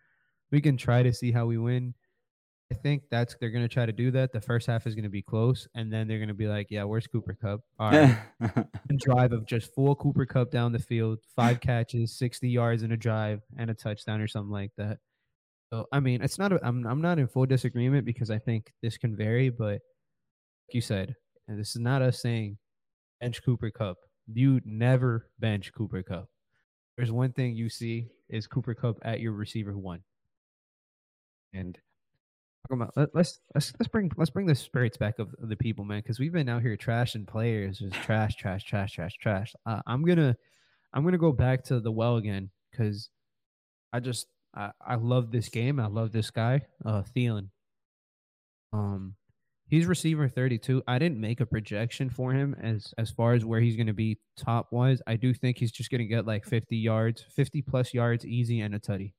We 0.51 0.61
can 0.61 0.77
try 0.77 1.03
to 1.03 1.13
see 1.13 1.33
how 1.33 1.47
we 1.47 1.59
win. 1.59 1.95
I 2.73 2.77
think 2.77 3.03
that's 3.11 3.35
they're 3.41 3.51
gonna 3.51 3.69
try 3.69 3.85
to 3.85 3.93
do 3.93 4.11
that. 4.13 4.33
The 4.33 4.41
first 4.41 4.67
half 4.67 4.87
is 4.87 4.95
gonna 4.95 5.09
be 5.09 5.23
close, 5.23 5.67
and 5.75 5.93
then 5.93 6.07
they're 6.07 6.21
gonna 6.21 6.35
be 6.35 6.47
like, 6.47 6.69
yeah, 6.71 6.85
where's 6.85 7.07
Cooper 7.07 7.37
Kupp? 7.41 7.61
All 7.79 7.91
right, 7.91 8.17
drive 8.99 9.33
of 9.33 9.45
just 9.47 9.75
full 9.75 9.95
Cooper 9.97 10.25
Kupp 10.25 10.51
down 10.51 10.73
the 10.73 10.79
field, 10.79 11.19
five 11.35 11.61
catches, 11.61 12.17
60 12.17 12.49
yards 12.49 12.83
in 12.83 12.93
a 12.93 12.97
drive, 12.97 13.41
and 13.59 13.71
a 13.71 13.75
touchdown 13.75 14.21
or 14.21 14.29
something 14.29 14.53
like 14.53 14.71
that. 14.79 14.99
So 15.73 15.87
I 15.93 16.01
mean, 16.01 16.23
it's 16.23 16.39
not. 16.39 16.53
A, 16.53 16.61
I'm 16.63 16.87
I'm 16.87 17.01
not 17.01 17.19
in 17.19 17.29
full 17.29 17.47
disagreement 17.47 18.05
because 18.05 18.31
I 18.31 18.39
think 18.39 18.73
this 18.83 18.99
can 18.99 19.17
vary, 19.17 19.51
but 19.51 19.81
like 20.69 20.75
you 20.75 20.81
said, 20.81 21.15
and 21.49 21.59
this 21.59 21.71
is 21.71 21.81
not 21.81 22.03
us 22.03 22.21
saying 22.21 22.59
bench 23.21 23.43
Cooper 23.45 23.71
Kupp. 23.71 23.99
You 24.33 24.61
never 24.65 25.29
bench 25.39 25.73
Cooper 25.77 26.03
Kupp. 26.03 26.29
There's 26.97 27.13
one 27.13 27.33
thing 27.33 27.57
you 27.57 27.69
see 27.69 28.09
is 28.29 28.47
Cooper 28.47 28.75
Kupp 28.75 28.99
at 29.03 29.21
your 29.21 29.33
receiver 29.33 29.77
one, 29.77 30.03
and 31.53 31.79
talk 32.69 32.77
about 32.77 32.97
let, 32.97 33.15
let's 33.15 33.41
let's 33.55 33.73
let's 33.79 33.89
bring 33.89 34.11
let's 34.17 34.31
bring 34.31 34.47
the 34.47 34.55
spirits 34.55 34.97
back 34.97 35.19
of, 35.19 35.35
of 35.43 35.49
the 35.49 35.57
people, 35.57 35.85
man, 35.85 36.01
because 36.01 36.19
we've 36.19 36.33
been 36.33 36.49
out 36.49 36.63
here 36.63 36.77
trashing 36.77 37.27
players, 37.27 37.79
just 37.79 37.95
trash, 37.95 38.37
trash, 38.37 38.65
trash, 38.65 38.93
trash, 38.93 39.17
trash. 39.21 39.55
Uh, 39.67 39.81
I'm 39.87 40.05
gonna 40.05 40.37
I'm 40.93 41.05
gonna 41.05 41.19
go 41.19 41.33
back 41.33 41.65
to 41.65 41.81
the 41.81 41.93
well 41.93 42.17
again 42.17 42.51
because 42.71 43.11
I 43.93 44.01
just 44.01 44.27
I, 44.55 44.71
I 44.85 44.95
love 44.97 45.31
this 45.31 45.49
game. 45.49 45.81
I 45.81 45.87
love 45.87 46.13
this 46.13 46.31
guy, 46.31 46.63
uh, 46.85 47.03
Thielen. 47.17 47.49
Um, 48.73 49.15
he's 49.69 49.87
receiver 49.87 50.29
32. 50.29 50.83
I 50.87 50.99
didn't 50.99 51.21
make 51.21 51.41
a 51.41 51.47
projection 51.47 52.11
for 52.11 52.33
him 52.33 52.57
as 52.61 52.93
as 52.99 53.11
far 53.11 53.35
as 53.35 53.45
where 53.45 53.61
he's 53.61 53.77
going 53.77 53.87
to 53.87 53.93
be 53.93 54.19
top 54.37 54.69
wise. 54.73 55.01
I 55.07 55.17
do 55.17 55.33
think 55.35 55.59
he's 55.59 55.73
just 55.73 55.91
going 55.91 56.01
to 56.01 56.07
get 56.07 56.27
like 56.27 56.45
50 56.45 56.77
yards, 56.77 57.25
50 57.35 57.63
plus 57.63 57.95
yards 57.95 58.25
easy 58.27 58.61
and 58.61 58.75
a 58.75 58.79
tutty. 58.79 59.13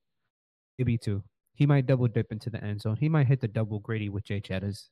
Maybe 0.78 0.98
two. 0.98 1.22
He 1.54 1.66
might 1.66 1.86
double 1.86 2.08
dip 2.08 2.32
into 2.32 2.50
the 2.50 2.62
end 2.62 2.80
zone. 2.80 2.96
He 2.96 3.08
might 3.08 3.26
hit 3.26 3.40
the 3.40 3.48
double 3.48 3.78
gritty 3.78 4.08
with 4.08 4.24
Jay 4.24 4.40
Chettas. 4.40 4.88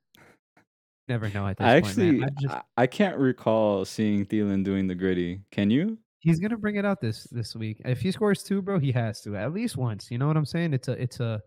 Never 1.09 1.29
know 1.31 1.47
at 1.47 1.57
this 1.57 1.67
I 1.67 1.81
point, 1.81 1.87
actually 1.87 2.13
man. 2.13 2.31
I 2.31 2.41
just, 2.41 2.55
I, 2.55 2.63
I 2.77 2.87
can't 2.87 3.17
recall 3.17 3.85
seeing 3.85 4.27
Thielen 4.27 4.63
doing 4.63 4.87
the 4.87 4.95
gritty. 4.95 5.41
Can 5.51 5.71
you? 5.71 5.99
he's 6.21 6.39
gonna 6.39 6.57
bring 6.57 6.77
it 6.77 6.85
out 6.85 7.01
this 7.01 7.25
this 7.31 7.57
week. 7.57 7.81
If 7.85 8.01
he 8.01 8.13
scores 8.13 8.43
two, 8.43 8.63
bro, 8.63 8.79
he 8.79 8.93
has 8.93 9.21
to 9.23 9.37
at 9.37 9.53
least 9.53 9.77
once. 9.77 10.11
You 10.11 10.19
know 10.19 10.29
what 10.29 10.37
I'm 10.37 10.47
saying? 10.47 10.73
It's 10.75 10.89
a 10.89 10.93
it's 10.93 11.21
a 11.21 11.41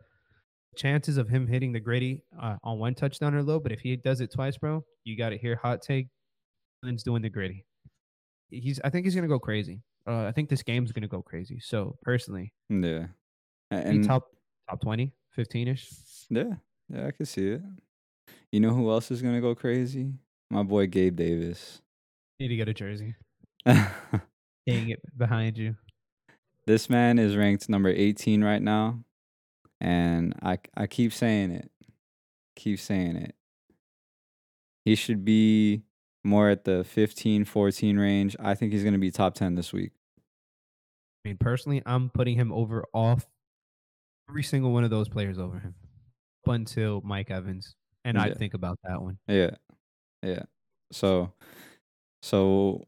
chances 0.76 1.18
of 1.18 1.30
him 1.30 1.48
hitting 1.48 1.72
the 1.72 1.80
gritty 1.80 2.24
uh, 2.42 2.58
on 2.64 2.80
one 2.80 2.96
touchdown 2.96 3.36
are 3.36 3.44
low, 3.44 3.60
but 3.60 3.72
if 3.72 3.80
he 3.80 3.96
does 3.96 4.22
it 4.22 4.32
twice, 4.32 4.58
bro, 4.58 4.84
you 5.04 5.16
got 5.16 5.30
to 5.30 5.38
hear 5.38 5.56
hot 5.56 5.82
take. 5.84 6.08
Thielen's 6.84 7.04
doing 7.04 7.22
the 7.22 7.30
gritty. 7.30 7.66
He's 8.50 8.80
I 8.84 8.90
think 8.90 9.06
he's 9.06 9.16
gonna 9.16 9.28
go 9.28 9.40
crazy. 9.40 9.82
Uh, 10.08 10.26
I 10.26 10.32
think 10.32 10.50
this 10.50 10.64
game's 10.64 10.92
gonna 10.92 11.08
go 11.08 11.22
crazy. 11.22 11.60
So 11.62 11.96
personally, 12.02 12.52
Yeah. 12.70 13.06
And 13.72 14.04
top 14.04 14.26
top 14.70 14.82
20, 14.82 15.12
15 15.32 15.68
ish. 15.68 15.90
yeah, 16.30 16.44
yeah, 16.90 17.08
I 17.08 17.12
can 17.12 17.26
see 17.26 17.50
it. 17.50 17.62
You 18.52 18.60
know 18.60 18.74
who 18.74 18.90
else 18.92 19.12
is 19.12 19.22
gonna 19.22 19.42
go 19.42 19.56
crazy? 19.56 20.14
My 20.50 20.64
boy 20.64 20.88
Gabe 20.88 21.16
Davis. 21.16 21.82
Need 22.40 22.50
to 22.50 22.56
get 22.56 22.70
a 22.70 22.74
jersey. 22.74 23.16
Hang 23.66 23.90
it 24.68 25.00
behind 25.18 25.58
you. 25.58 25.76
this 26.68 26.90
man 26.90 27.20
is 27.20 27.36
ranked 27.36 27.68
number 27.70 27.90
18 27.90 28.44
right 28.44 28.62
now, 28.62 29.00
and 29.82 30.34
I 30.42 30.60
I 30.76 30.88
keep 30.88 31.14
saying 31.14 31.52
it, 31.52 31.72
keep 32.56 32.80
saying 32.80 33.16
it. 33.16 33.36
He 34.86 34.96
should 34.96 35.24
be 35.26 35.84
more 36.24 36.50
at 36.50 36.64
the 36.66 36.84
15, 36.84 37.46
14 37.46 37.98
range. 37.98 38.36
I 38.40 38.54
think 38.56 38.72
he's 38.72 38.84
gonna 38.84 38.98
be 38.98 39.12
top 39.12 39.34
10 39.36 39.56
this 39.56 39.74
week. 39.74 39.92
I 41.26 41.30
mean, 41.30 41.38
personally, 41.38 41.82
I'm 41.86 42.10
putting 42.10 42.36
him 42.36 42.52
over 42.52 42.86
off 42.94 43.26
every 44.30 44.44
single 44.44 44.72
one 44.72 44.84
of 44.84 44.90
those 44.90 45.10
players 45.10 45.38
over 45.40 45.60
him 45.60 45.76
up 46.46 46.54
until 46.54 47.02
Mike 47.02 47.32
Evans. 47.32 47.76
And 48.06 48.18
I 48.18 48.32
think 48.32 48.54
about 48.54 48.80
that 48.84 49.02
one. 49.02 49.18
Yeah. 49.28 49.52
Yeah. 50.22 50.44
So 50.92 51.34
so 52.22 52.86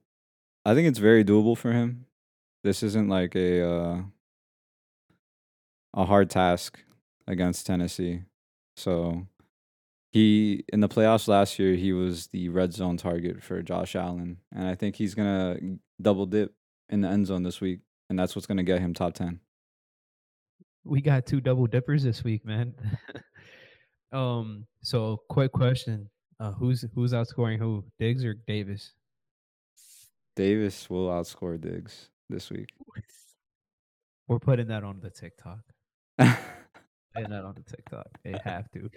I 0.65 0.73
think 0.73 0.87
it's 0.87 0.99
very 0.99 1.23
doable 1.23 1.57
for 1.57 1.71
him. 1.71 2.05
This 2.63 2.83
isn't 2.83 3.07
like 3.07 3.35
a 3.35 3.67
uh 3.67 4.01
a 5.93 6.05
hard 6.05 6.29
task 6.29 6.79
against 7.27 7.65
Tennessee. 7.65 8.23
So 8.75 9.27
he 10.11 10.63
in 10.71 10.79
the 10.79 10.89
playoffs 10.89 11.27
last 11.27 11.59
year 11.59 11.75
he 11.75 11.93
was 11.93 12.27
the 12.27 12.49
red 12.49 12.73
zone 12.73 12.97
target 12.97 13.43
for 13.43 13.61
Josh 13.61 13.95
Allen 13.95 14.37
and 14.53 14.67
I 14.67 14.75
think 14.75 14.95
he's 14.95 15.15
going 15.15 15.27
to 15.27 15.79
double 16.01 16.25
dip 16.25 16.53
in 16.89 17.01
the 17.01 17.09
end 17.09 17.27
zone 17.27 17.43
this 17.43 17.59
week 17.59 17.81
and 18.09 18.17
that's 18.17 18.35
what's 18.35 18.45
going 18.45 18.57
to 18.57 18.63
get 18.63 18.79
him 18.79 18.93
top 18.93 19.13
10. 19.13 19.39
We 20.85 21.01
got 21.01 21.25
two 21.25 21.41
double 21.41 21.65
dippers 21.65 22.03
this 22.03 22.23
week, 22.23 22.45
man. 22.45 22.73
um, 24.11 24.67
so 24.81 25.21
quick 25.29 25.51
question. 25.51 26.09
Uh 26.39 26.51
who's 26.51 26.85
who's 26.93 27.13
outscoring 27.13 27.57
who? 27.57 27.83
Diggs 27.97 28.25
or 28.25 28.33
Davis? 28.33 28.93
Davis 30.35 30.89
will 30.89 31.07
outscore 31.07 31.59
Diggs 31.59 32.09
this 32.29 32.49
week. 32.49 32.69
We're 34.27 34.39
putting 34.39 34.67
that 34.67 34.83
on 34.83 34.99
the 35.01 35.09
TikTok. 35.09 35.59
Putting 36.17 37.29
that 37.29 37.45
on 37.45 37.55
the 37.55 37.63
TikTok. 37.63 38.07
They 38.23 38.35
have 38.43 38.69
to. 38.71 38.89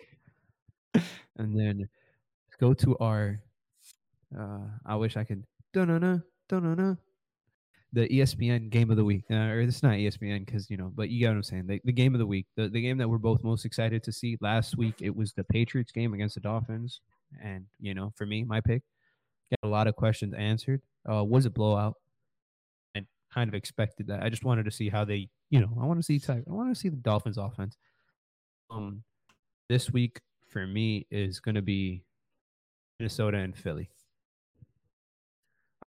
And 1.36 1.57
then 1.59 1.89
go 2.59 2.74
to 2.74 2.97
our 2.99 3.41
uh 4.36 4.66
I 4.84 4.97
wish 4.97 5.16
I 5.16 5.24
could 5.24 5.45
dun-dun-dun, 5.72 6.22
dun-dun-dun. 6.49 6.99
The 7.93 8.09
ESPN 8.09 8.70
game 8.70 8.91
of 8.91 8.97
the 8.97 9.05
week. 9.05 9.24
Uh, 9.30 9.34
or 9.34 9.61
it's 9.61 9.82
not 9.82 9.93
ESPN 9.93 10.45
because 10.45 10.70
you 10.70 10.76
know, 10.76 10.93
but 10.95 11.09
you 11.09 11.20
get 11.20 11.28
what 11.28 11.36
I'm 11.36 11.43
saying. 11.43 11.66
The, 11.66 11.80
the 11.84 11.93
game 11.93 12.14
of 12.14 12.18
the 12.18 12.26
week, 12.26 12.47
the, 12.57 12.68
the 12.68 12.80
game 12.80 12.99
that 12.99 13.09
we're 13.09 13.18
both 13.18 13.43
most 13.43 13.64
excited 13.64 14.03
to 14.05 14.12
see. 14.12 14.36
Last 14.41 14.76
week 14.76 14.97
it 15.01 15.14
was 15.14 15.32
the 15.32 15.45
Patriots 15.45 15.93
game 15.93 16.14
against 16.14 16.34
the 16.34 16.41
Dolphins. 16.41 17.01
And 17.43 17.66
you 17.80 17.95
know, 17.95 18.12
for 18.16 18.26
me, 18.26 18.45
my 18.45 18.61
pick 18.61 18.82
got 19.51 19.68
a 19.68 19.70
lot 19.70 19.86
of 19.86 19.97
questions 19.97 20.34
answered. 20.34 20.82
Uh 21.11 21.24
was 21.24 21.47
a 21.47 21.51
blowout. 21.51 21.95
I 22.97 23.05
kind 23.32 23.49
of 23.49 23.55
expected 23.55 24.09
that. 24.09 24.22
I 24.22 24.28
just 24.28 24.45
wanted 24.45 24.64
to 24.64 24.70
see 24.70 24.89
how 24.89 25.05
they, 25.05 25.28
you 25.51 25.61
know, 25.61 25.70
I 25.80 25.86
want 25.86 25.99
to 25.99 26.03
see 26.03 26.20
I 26.28 26.43
want 26.47 26.74
to 26.74 26.78
see 26.78 26.89
the 26.89 26.97
Dolphins 26.97 27.39
offense. 27.39 27.76
Um 28.70 29.03
this 29.68 29.91
week 29.91 30.20
for 30.49 30.66
me 30.66 31.07
is 31.11 31.41
gonna 31.41 31.62
be 31.62 32.03
Minnesota 32.99 33.39
and 33.39 33.57
Philly. 33.57 33.89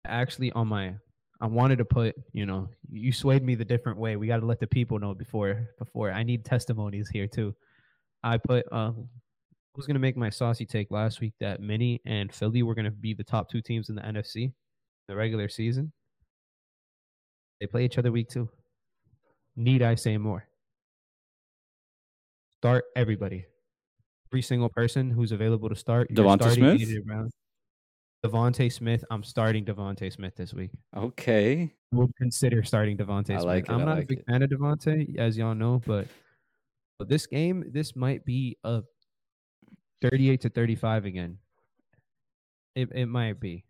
Actually, 0.06 0.52
on 0.52 0.68
my, 0.68 0.94
I 1.40 1.46
wanted 1.46 1.78
to 1.78 1.84
put, 1.84 2.14
you 2.32 2.44
know, 2.44 2.68
you 2.90 3.12
swayed 3.12 3.42
me 3.42 3.54
the 3.54 3.64
different 3.64 3.98
way. 3.98 4.16
We 4.16 4.26
got 4.26 4.40
to 4.40 4.46
let 4.46 4.60
the 4.60 4.66
people 4.66 4.98
know 4.98 5.14
before, 5.14 5.68
before 5.78 6.12
I 6.12 6.22
need 6.22 6.44
testimonies 6.44 7.08
here 7.08 7.26
too. 7.26 7.54
I 8.22 8.36
put, 8.36 8.66
uh, 8.70 8.92
I 8.92 9.76
was 9.76 9.86
gonna 9.86 10.00
make 10.00 10.16
my 10.16 10.28
saucy 10.28 10.66
take 10.66 10.90
last 10.90 11.20
week 11.20 11.32
that 11.40 11.60
Mini 11.60 12.00
and 12.04 12.32
Philly 12.32 12.62
were 12.62 12.74
gonna 12.74 12.90
be 12.90 13.14
the 13.14 13.24
top 13.24 13.48
two 13.48 13.62
teams 13.62 13.88
in 13.88 13.94
the 13.94 14.02
NFC, 14.02 14.52
the 15.08 15.16
regular 15.16 15.48
season. 15.48 15.92
They 17.60 17.66
play 17.66 17.84
each 17.84 17.96
other 17.96 18.12
week 18.12 18.28
two. 18.28 18.50
Need 19.56 19.82
I 19.82 19.94
say 19.94 20.18
more? 20.18 20.46
Start 22.58 22.84
everybody 22.94 23.46
every 24.30 24.42
single 24.42 24.68
person 24.68 25.10
who's 25.10 25.32
available 25.32 25.68
to 25.68 25.74
start. 25.74 26.08
DeVonta 26.12 26.54
Smith? 26.54 26.80
DeVonta 28.24 28.70
Smith. 28.72 29.04
I'm 29.10 29.22
starting 29.22 29.64
DeVonta 29.64 30.12
Smith 30.12 30.36
this 30.36 30.52
week. 30.52 30.70
okay. 30.96 31.72
we'll 31.92 32.10
consider 32.18 32.62
starting 32.62 32.96
DeVonta. 32.96 33.36
I 33.36 33.40
like 33.40 33.66
Smith. 33.66 33.78
it, 33.78 33.80
I'm 33.80 33.80
I 33.80 33.84
not 33.84 33.94
like 33.96 34.04
a 34.04 34.06
big 34.08 34.18
it. 34.18 34.26
fan 34.26 34.42
of 34.42 34.50
DeVonta, 34.50 35.18
as 35.18 35.36
y'all 35.38 35.54
know, 35.54 35.80
but, 35.86 36.06
but 36.98 37.08
this 37.08 37.26
game, 37.26 37.64
this 37.72 37.96
might 37.96 38.24
be 38.24 38.58
a 38.64 38.82
38 40.02 40.40
to 40.42 40.48
35 40.48 41.04
again. 41.04 41.38
It 42.74 42.88
it 42.94 43.06
might 43.06 43.40
be. 43.40 43.64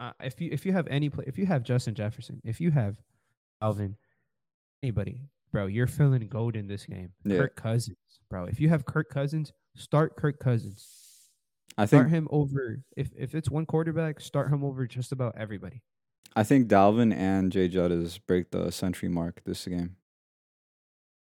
Uh, 0.00 0.10
if 0.20 0.40
you 0.40 0.50
if 0.52 0.66
you 0.66 0.72
have 0.72 0.86
any 0.88 1.08
play, 1.08 1.24
if 1.26 1.38
you 1.38 1.46
have 1.46 1.62
Justin 1.62 1.94
Jefferson, 1.94 2.40
if 2.44 2.60
you 2.60 2.70
have 2.70 2.96
Alvin, 3.62 3.96
anybody, 4.82 5.20
bro, 5.52 5.66
you're 5.66 5.86
feeling 5.86 6.26
gold 6.28 6.56
in 6.56 6.66
this 6.66 6.84
game. 6.84 7.12
Yeah. 7.24 7.38
Kirk 7.38 7.56
Cousins, 7.56 7.96
bro. 8.28 8.44
If 8.44 8.60
you 8.60 8.68
have 8.68 8.84
Kirk 8.84 9.08
Cousins, 9.08 9.52
start 9.76 10.16
Kirk 10.16 10.38
Cousins. 10.40 11.05
I 11.78 11.86
think 11.86 12.02
Start 12.02 12.10
him 12.10 12.28
over 12.30 12.78
if 12.96 13.10
if 13.16 13.34
it's 13.34 13.50
one 13.50 13.66
quarterback, 13.66 14.20
start 14.20 14.50
him 14.50 14.64
over 14.64 14.86
just 14.86 15.12
about 15.12 15.34
everybody. 15.36 15.82
I 16.34 16.42
think 16.42 16.68
Dalvin 16.68 17.14
and 17.14 17.52
Jay 17.52 17.68
Jettas 17.68 18.18
break 18.26 18.50
the 18.50 18.70
century 18.70 19.08
mark 19.08 19.42
this 19.44 19.64
game. 19.66 19.96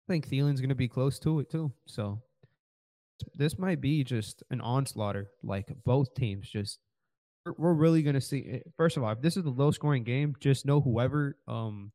I 0.07 0.13
think 0.13 0.27
Thielen's 0.29 0.61
going 0.61 0.69
to 0.69 0.75
be 0.75 0.87
close 0.87 1.19
to 1.19 1.39
it 1.39 1.49
too. 1.49 1.73
So 1.85 2.21
this 3.35 3.57
might 3.57 3.81
be 3.81 4.03
just 4.03 4.43
an 4.49 4.61
onslaughter. 4.61 5.27
Like 5.43 5.69
both 5.83 6.13
teams, 6.13 6.49
just 6.49 6.79
we're, 7.45 7.53
we're 7.57 7.73
really 7.73 8.01
going 8.03 8.15
to 8.15 8.21
see. 8.21 8.49
Eh, 8.51 8.59
first 8.77 8.95
of 8.95 9.03
all, 9.03 9.11
if 9.11 9.21
this 9.21 9.37
is 9.37 9.45
a 9.45 9.49
low 9.49 9.71
scoring 9.71 10.03
game, 10.03 10.35
just 10.39 10.65
know 10.65 10.79
whoever, 10.79 11.37
um, 11.47 11.91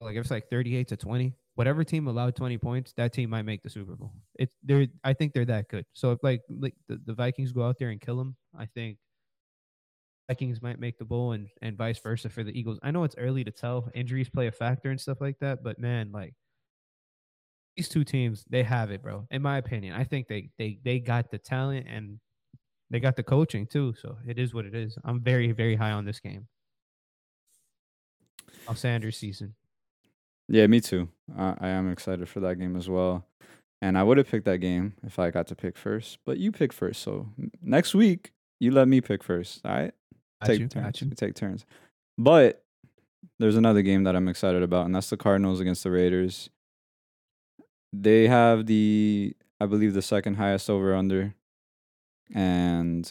like 0.00 0.16
if 0.16 0.22
it's 0.22 0.30
like 0.30 0.50
thirty 0.50 0.76
eight 0.76 0.88
to 0.88 0.96
twenty, 0.96 1.34
whatever 1.54 1.84
team 1.84 2.06
allowed 2.06 2.36
twenty 2.36 2.58
points, 2.58 2.92
that 2.96 3.12
team 3.12 3.30
might 3.30 3.42
make 3.44 3.62
the 3.62 3.70
Super 3.70 3.96
Bowl. 3.96 4.12
It's 4.38 4.54
they're 4.62 4.86
I 5.02 5.12
think 5.12 5.32
they're 5.32 5.44
that 5.46 5.68
good. 5.68 5.86
So 5.92 6.12
if 6.12 6.18
like 6.22 6.42
like 6.48 6.74
the, 6.88 7.00
the 7.04 7.14
Vikings 7.14 7.52
go 7.52 7.62
out 7.62 7.78
there 7.78 7.90
and 7.90 8.00
kill 8.00 8.16
them, 8.16 8.36
I 8.58 8.66
think 8.66 8.98
Vikings 10.28 10.62
might 10.62 10.80
make 10.80 10.98
the 10.98 11.04
bowl 11.04 11.32
and 11.32 11.48
and 11.62 11.76
vice 11.76 11.98
versa 11.98 12.28
for 12.28 12.44
the 12.44 12.58
Eagles. 12.58 12.78
I 12.82 12.90
know 12.90 13.04
it's 13.04 13.16
early 13.18 13.44
to 13.44 13.50
tell. 13.50 13.90
Injuries 13.94 14.28
play 14.28 14.46
a 14.46 14.52
factor 14.52 14.90
and 14.90 15.00
stuff 15.00 15.20
like 15.20 15.38
that, 15.40 15.62
but 15.62 15.78
man, 15.78 16.10
like 16.12 16.34
these 17.76 17.88
two 17.88 18.04
teams, 18.04 18.44
they 18.48 18.62
have 18.62 18.90
it, 18.90 19.02
bro. 19.02 19.26
In 19.30 19.42
my 19.42 19.58
opinion, 19.58 19.94
I 19.94 20.04
think 20.04 20.28
they 20.28 20.50
they 20.58 20.78
they 20.84 20.98
got 20.98 21.30
the 21.30 21.38
talent 21.38 21.86
and 21.88 22.20
they 22.90 23.00
got 23.00 23.16
the 23.16 23.22
coaching 23.22 23.66
too. 23.66 23.94
So 24.00 24.16
it 24.26 24.38
is 24.38 24.54
what 24.54 24.64
it 24.64 24.74
is. 24.74 24.96
I'm 25.04 25.20
very 25.20 25.52
very 25.52 25.76
high 25.76 25.92
on 25.92 26.04
this 26.04 26.20
game. 26.20 26.46
Of 28.66 28.78
Sanders 28.78 29.16
season. 29.18 29.54
Yeah, 30.48 30.66
me 30.66 30.80
too. 30.80 31.08
I, 31.36 31.54
I 31.60 31.68
am 31.68 31.90
excited 31.90 32.28
for 32.28 32.40
that 32.40 32.58
game 32.58 32.76
as 32.76 32.88
well. 32.88 33.24
And 33.80 33.98
I 33.98 34.02
would 34.02 34.18
have 34.18 34.28
picked 34.28 34.46
that 34.46 34.58
game 34.58 34.94
if 35.04 35.18
I 35.18 35.30
got 35.30 35.46
to 35.48 35.54
pick 35.54 35.76
first, 35.76 36.18
but 36.24 36.38
you 36.38 36.52
pick 36.52 36.72
first. 36.72 37.02
So 37.02 37.28
next 37.62 37.94
week, 37.94 38.32
you 38.60 38.70
let 38.70 38.88
me 38.88 39.00
pick 39.00 39.22
first. 39.22 39.60
All 39.64 39.72
right. 39.72 39.92
Got 40.40 40.46
take 40.46 40.60
you, 40.60 40.68
turns. 40.68 40.84
got 40.84 41.00
you. 41.00 41.08
We 41.08 41.14
take 41.16 41.34
turns. 41.34 41.66
But 42.16 42.62
there's 43.38 43.56
another 43.56 43.82
game 43.82 44.04
that 44.04 44.16
I'm 44.16 44.28
excited 44.28 44.62
about, 44.62 44.86
and 44.86 44.94
that's 44.94 45.10
the 45.10 45.16
Cardinals 45.16 45.60
against 45.60 45.82
the 45.82 45.90
Raiders. 45.90 46.48
They 47.92 48.26
have 48.26 48.66
the, 48.66 49.36
I 49.60 49.66
believe, 49.66 49.94
the 49.94 50.02
second 50.02 50.34
highest 50.34 50.70
over 50.70 50.94
under, 50.94 51.34
and 52.34 53.10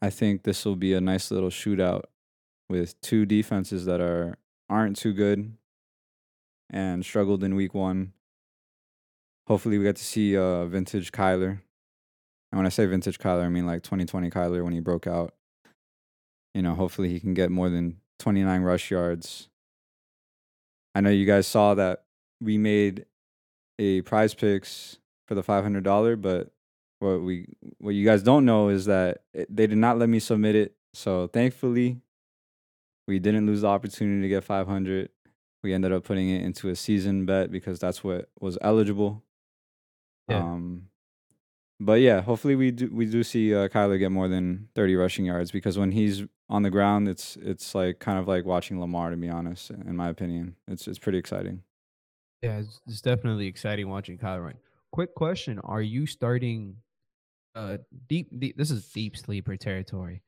I 0.00 0.10
think 0.10 0.42
this 0.42 0.64
will 0.64 0.76
be 0.76 0.94
a 0.94 1.00
nice 1.00 1.30
little 1.30 1.50
shootout 1.50 2.04
with 2.68 3.00
two 3.00 3.26
defenses 3.26 3.86
that 3.86 4.00
are 4.00 4.36
aren't 4.68 4.96
too 4.96 5.12
good 5.12 5.52
and 6.70 7.04
struggled 7.04 7.42
in 7.42 7.54
week 7.54 7.74
one. 7.74 8.12
Hopefully, 9.46 9.78
we 9.78 9.84
get 9.84 9.96
to 9.96 10.04
see 10.04 10.36
uh, 10.36 10.66
vintage 10.66 11.12
Kyler. 11.12 11.60
And 12.50 12.58
when 12.58 12.66
I 12.66 12.70
say 12.70 12.86
vintage 12.86 13.18
Kyler, 13.18 13.44
I 13.44 13.48
mean 13.48 13.66
like 13.66 13.82
2020 13.82 14.30
Kyler 14.30 14.62
when 14.64 14.72
he 14.72 14.80
broke 14.80 15.06
out. 15.06 15.34
You 16.54 16.62
know, 16.62 16.74
hopefully 16.74 17.08
he 17.10 17.20
can 17.20 17.34
get 17.34 17.50
more 17.50 17.68
than 17.68 17.98
29 18.18 18.62
rush 18.62 18.90
yards. 18.90 19.48
I 20.94 21.00
know 21.00 21.10
you 21.10 21.26
guys 21.26 21.46
saw 21.46 21.74
that 21.74 22.04
we 22.40 22.58
made 22.58 23.06
a 23.78 24.02
prize 24.02 24.34
picks 24.34 24.98
for 25.26 25.34
the 25.34 25.42
$500, 25.42 26.20
but 26.20 26.50
what 27.00 27.22
we 27.22 27.46
what 27.78 27.94
you 27.94 28.04
guys 28.04 28.22
don't 28.22 28.44
know 28.44 28.68
is 28.68 28.86
that 28.86 29.22
it, 29.32 29.54
they 29.54 29.66
did 29.66 29.78
not 29.78 29.98
let 29.98 30.08
me 30.08 30.18
submit 30.18 30.56
it. 30.56 30.74
So 30.94 31.28
thankfully, 31.28 32.00
we 33.06 33.18
didn't 33.18 33.46
lose 33.46 33.60
the 33.60 33.68
opportunity 33.68 34.22
to 34.22 34.28
get 34.28 34.44
500. 34.44 35.10
We 35.62 35.74
ended 35.74 35.92
up 35.92 36.04
putting 36.04 36.28
it 36.30 36.42
into 36.42 36.68
a 36.68 36.76
season 36.76 37.26
bet 37.26 37.50
because 37.50 37.78
that's 37.78 38.04
what 38.04 38.28
was 38.40 38.58
eligible. 38.62 39.24
Yeah. 40.28 40.38
Um, 40.38 40.88
but 41.80 42.00
yeah, 42.00 42.20
hopefully 42.20 42.56
we 42.56 42.70
do 42.70 42.90
we 42.92 43.06
do 43.06 43.22
see 43.22 43.54
uh, 43.54 43.68
Kyler 43.68 43.98
get 43.98 44.10
more 44.10 44.28
than 44.28 44.68
30 44.74 44.96
rushing 44.96 45.24
yards 45.24 45.50
because 45.50 45.78
when 45.78 45.92
he's 45.92 46.24
on 46.48 46.62
the 46.62 46.70
ground, 46.70 47.08
it's 47.08 47.36
it's 47.36 47.74
like 47.74 48.00
kind 48.00 48.18
of 48.18 48.26
like 48.26 48.44
watching 48.44 48.80
Lamar 48.80 49.10
to 49.10 49.16
be 49.16 49.28
honest. 49.28 49.70
In 49.70 49.96
my 49.96 50.08
opinion, 50.08 50.56
it's 50.66 50.88
it's 50.88 50.98
pretty 50.98 51.18
exciting. 51.18 51.62
Yeah, 52.42 52.58
it's, 52.58 52.80
it's 52.86 53.00
definitely 53.00 53.46
exciting 53.46 53.88
watching 53.88 54.18
Kyler 54.18 54.44
run. 54.44 54.54
Quick 54.90 55.14
question: 55.14 55.60
Are 55.60 55.82
you 55.82 56.06
starting 56.06 56.76
uh 57.54 57.78
deep, 58.08 58.28
deep? 58.38 58.56
This 58.56 58.72
is 58.72 58.88
deep 58.88 59.16
sleeper 59.16 59.56
territory, 59.56 60.22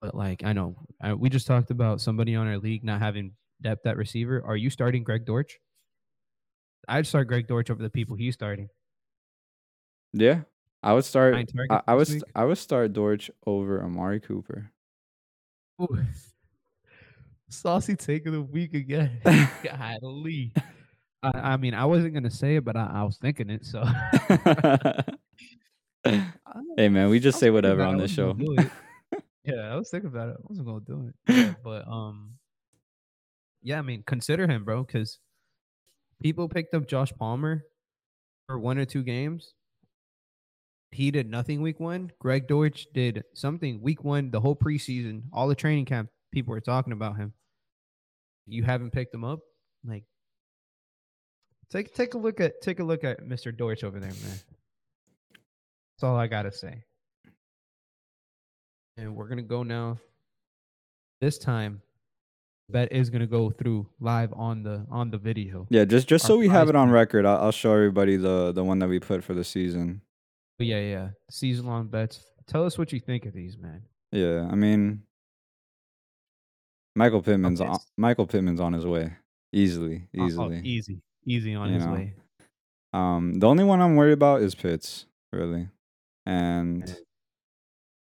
but 0.00 0.14
like 0.14 0.42
I 0.42 0.54
know 0.54 0.76
uh, 1.02 1.16
we 1.16 1.28
just 1.28 1.46
talked 1.46 1.70
about 1.70 2.00
somebody 2.00 2.34
on 2.34 2.46
our 2.46 2.58
league 2.58 2.82
not 2.82 3.00
having 3.00 3.32
depth 3.62 3.86
at 3.86 3.96
receiver. 3.96 4.42
Are 4.44 4.56
you 4.56 4.70
starting 4.70 5.04
Greg 5.04 5.24
Dortch? 5.24 5.58
I'd 6.88 7.06
start 7.06 7.28
Greg 7.28 7.46
Dortch 7.46 7.70
over 7.70 7.82
the 7.82 7.90
people 7.90 8.16
he's 8.16 8.34
starting. 8.34 8.68
Yeah, 10.12 10.42
I 10.82 10.94
would 10.94 11.04
start. 11.04 11.34
I, 11.70 11.82
I 11.86 11.94
would 11.94 12.08
week. 12.08 12.22
I 12.34 12.44
would 12.44 12.58
start 12.58 12.92
Dortch 12.92 13.30
over 13.46 13.82
Amari 13.82 14.20
Cooper. 14.20 14.70
Ooh. 15.82 15.88
Saucy 17.50 17.96
take 17.96 18.26
of 18.26 18.32
the 18.32 18.42
week 18.42 18.74
again. 18.74 19.20
Golly. 19.64 20.52
I, 21.22 21.30
I 21.34 21.56
mean, 21.56 21.74
I 21.74 21.84
wasn't 21.84 22.14
gonna 22.14 22.30
say 22.30 22.56
it, 22.56 22.64
but 22.64 22.76
I, 22.76 22.90
I 22.94 23.02
was 23.02 23.18
thinking 23.18 23.50
it. 23.50 23.64
So 23.64 23.84
hey 26.04 26.88
man, 26.88 27.08
we 27.10 27.20
just 27.20 27.38
say 27.38 27.50
whatever 27.50 27.82
on 27.82 27.98
this 27.98 28.10
show. 28.10 28.32
gonna 28.32 28.44
do 28.44 28.62
it. 28.62 28.70
Yeah, 29.44 29.72
I 29.72 29.76
was 29.76 29.90
thinking 29.90 30.08
about 30.08 30.28
it. 30.28 30.36
I 30.38 30.42
wasn't 30.44 30.66
gonna 30.66 30.80
do 30.80 31.08
it. 31.08 31.34
Yeah, 31.34 31.54
but 31.64 31.88
um, 31.88 32.37
yeah, 33.68 33.78
I 33.78 33.82
mean, 33.82 34.02
consider 34.06 34.46
him, 34.46 34.64
bro, 34.64 34.82
because 34.82 35.18
people 36.22 36.48
picked 36.48 36.72
up 36.72 36.88
Josh 36.88 37.12
Palmer 37.18 37.64
for 38.46 38.58
one 38.58 38.78
or 38.78 38.86
two 38.86 39.02
games. 39.02 39.52
He 40.90 41.10
did 41.10 41.28
nothing 41.28 41.60
week 41.60 41.78
one. 41.78 42.10
Greg 42.18 42.48
Dortch 42.48 42.86
did 42.94 43.24
something 43.34 43.82
week 43.82 44.02
one, 44.02 44.30
the 44.30 44.40
whole 44.40 44.56
preseason, 44.56 45.24
all 45.34 45.48
the 45.48 45.54
training 45.54 45.84
camp. 45.84 46.08
People 46.32 46.52
were 46.52 46.62
talking 46.62 46.94
about 46.94 47.18
him. 47.18 47.34
You 48.46 48.62
haven't 48.62 48.92
picked 48.92 49.14
him 49.14 49.22
up, 49.22 49.40
like. 49.84 50.04
Take 51.70 51.94
take 51.94 52.14
a 52.14 52.18
look 52.18 52.40
at 52.40 52.62
take 52.62 52.80
a 52.80 52.84
look 52.84 53.04
at 53.04 53.20
Mr. 53.20 53.54
Dortch 53.54 53.84
over 53.84 54.00
there, 54.00 54.08
man. 54.08 54.40
That's 55.30 56.04
all 56.04 56.16
I 56.16 56.26
gotta 56.26 56.52
say. 56.52 56.84
And 58.96 59.14
we're 59.14 59.28
gonna 59.28 59.42
go 59.42 59.62
now. 59.62 59.98
This 61.20 61.36
time, 61.36 61.82
bet 62.70 62.92
is 62.92 63.10
gonna 63.10 63.26
go 63.26 63.50
through 63.50 63.86
live 64.00 64.32
on 64.34 64.62
the 64.62 64.86
on 64.90 65.10
the 65.10 65.18
video. 65.18 65.66
yeah, 65.70 65.84
just 65.84 66.08
just 66.08 66.24
Our 66.24 66.28
so 66.28 66.38
we 66.38 66.48
have 66.48 66.68
it 66.68 66.76
on 66.76 66.90
record, 66.90 67.24
I'll, 67.26 67.44
I'll 67.44 67.52
show 67.52 67.72
everybody 67.72 68.16
the 68.16 68.52
the 68.52 68.64
one 68.64 68.78
that 68.80 68.88
we 68.88 69.00
put 69.00 69.24
for 69.24 69.34
the 69.34 69.44
season. 69.44 70.02
But 70.58 70.66
yeah, 70.66 70.80
yeah. 70.80 71.08
Season 71.30 71.66
long 71.66 71.86
bets. 71.88 72.20
Tell 72.46 72.64
us 72.64 72.76
what 72.78 72.92
you 72.92 72.98
think 73.00 73.26
of 73.26 73.32
these, 73.32 73.56
man. 73.58 73.82
Yeah, 74.10 74.48
I 74.50 74.54
mean, 74.54 75.02
Michael 76.96 77.22
Pittman's 77.22 77.60
on, 77.60 77.78
Michael 77.96 78.26
Pittman's 78.26 78.60
on 78.60 78.72
his 78.72 78.86
way 78.86 79.12
easily, 79.52 80.08
Oh, 80.18 80.22
oh, 80.22 80.26
easily. 80.26 80.60
easy, 80.64 81.00
easy 81.26 81.54
on 81.54 81.68
You 81.68 81.74
his 81.74 81.86
know. 81.86 81.92
way. 81.92 82.14
Um, 82.92 83.34
the 83.34 83.46
only 83.46 83.64
one 83.64 83.80
I'm 83.80 83.96
worried 83.96 84.12
about 84.14 84.40
is 84.42 84.54
Pitts, 84.54 85.06
really, 85.32 85.68
and 86.26 86.96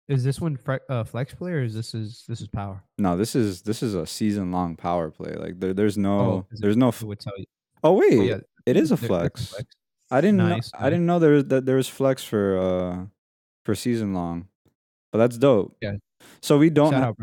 Is 0.08 0.24
this 0.24 0.40
one 0.40 0.56
fre- 0.58 0.76
uh, 0.88 1.04
flex 1.04 1.34
play 1.34 1.52
or 1.52 1.64
is 1.64 1.74
this 1.74 1.94
is 1.96 2.24
this 2.28 2.40
is 2.42 2.48
power? 2.48 2.84
no, 3.00 3.18
this 3.18 3.36
is 3.36 3.62
this 3.64 3.82
is 3.82 3.96
a 3.96 4.06
season 4.06 4.52
long 4.52 4.76
power 4.76 5.10
play. 5.10 5.34
Like 5.36 5.60
there, 5.60 5.74
there's 5.74 5.98
no, 5.98 6.20
Oh, 6.20 6.48
is 6.52 6.60
it- 6.60 6.62
there's 6.62 6.78
no. 6.78 6.90
F- 6.90 7.02
would 7.04 7.20
tell 7.20 7.34
you. 7.38 7.46
oh 7.84 7.94
wait, 7.94 8.20
Oh 8.20 8.22
yeah, 8.24 8.40
it 8.66 8.78
is 8.78 8.92
a 8.92 8.96
that's 8.96 9.08
flex. 9.08 9.56
I 10.12 10.22
didn't 10.22 10.38
Nice, 10.38 10.72
know. 10.74 10.80
I 10.86 10.90
didn't 10.92 11.08
know 11.08 11.18
there 11.18 11.32
was 11.32 11.46
that 11.46 11.66
there 11.66 11.78
was 11.78 11.88
flex 11.90 12.24
for 12.24 12.58
uh 12.60 13.06
for 13.64 13.74
season 13.74 14.14
long, 14.14 14.48
but 15.12 15.18
that's 15.18 15.38
dope. 15.40 15.76
Yeah. 15.82 15.94
So 16.42 16.58
we 16.60 16.70
don't. 16.70 16.94
Ha- 16.94 17.14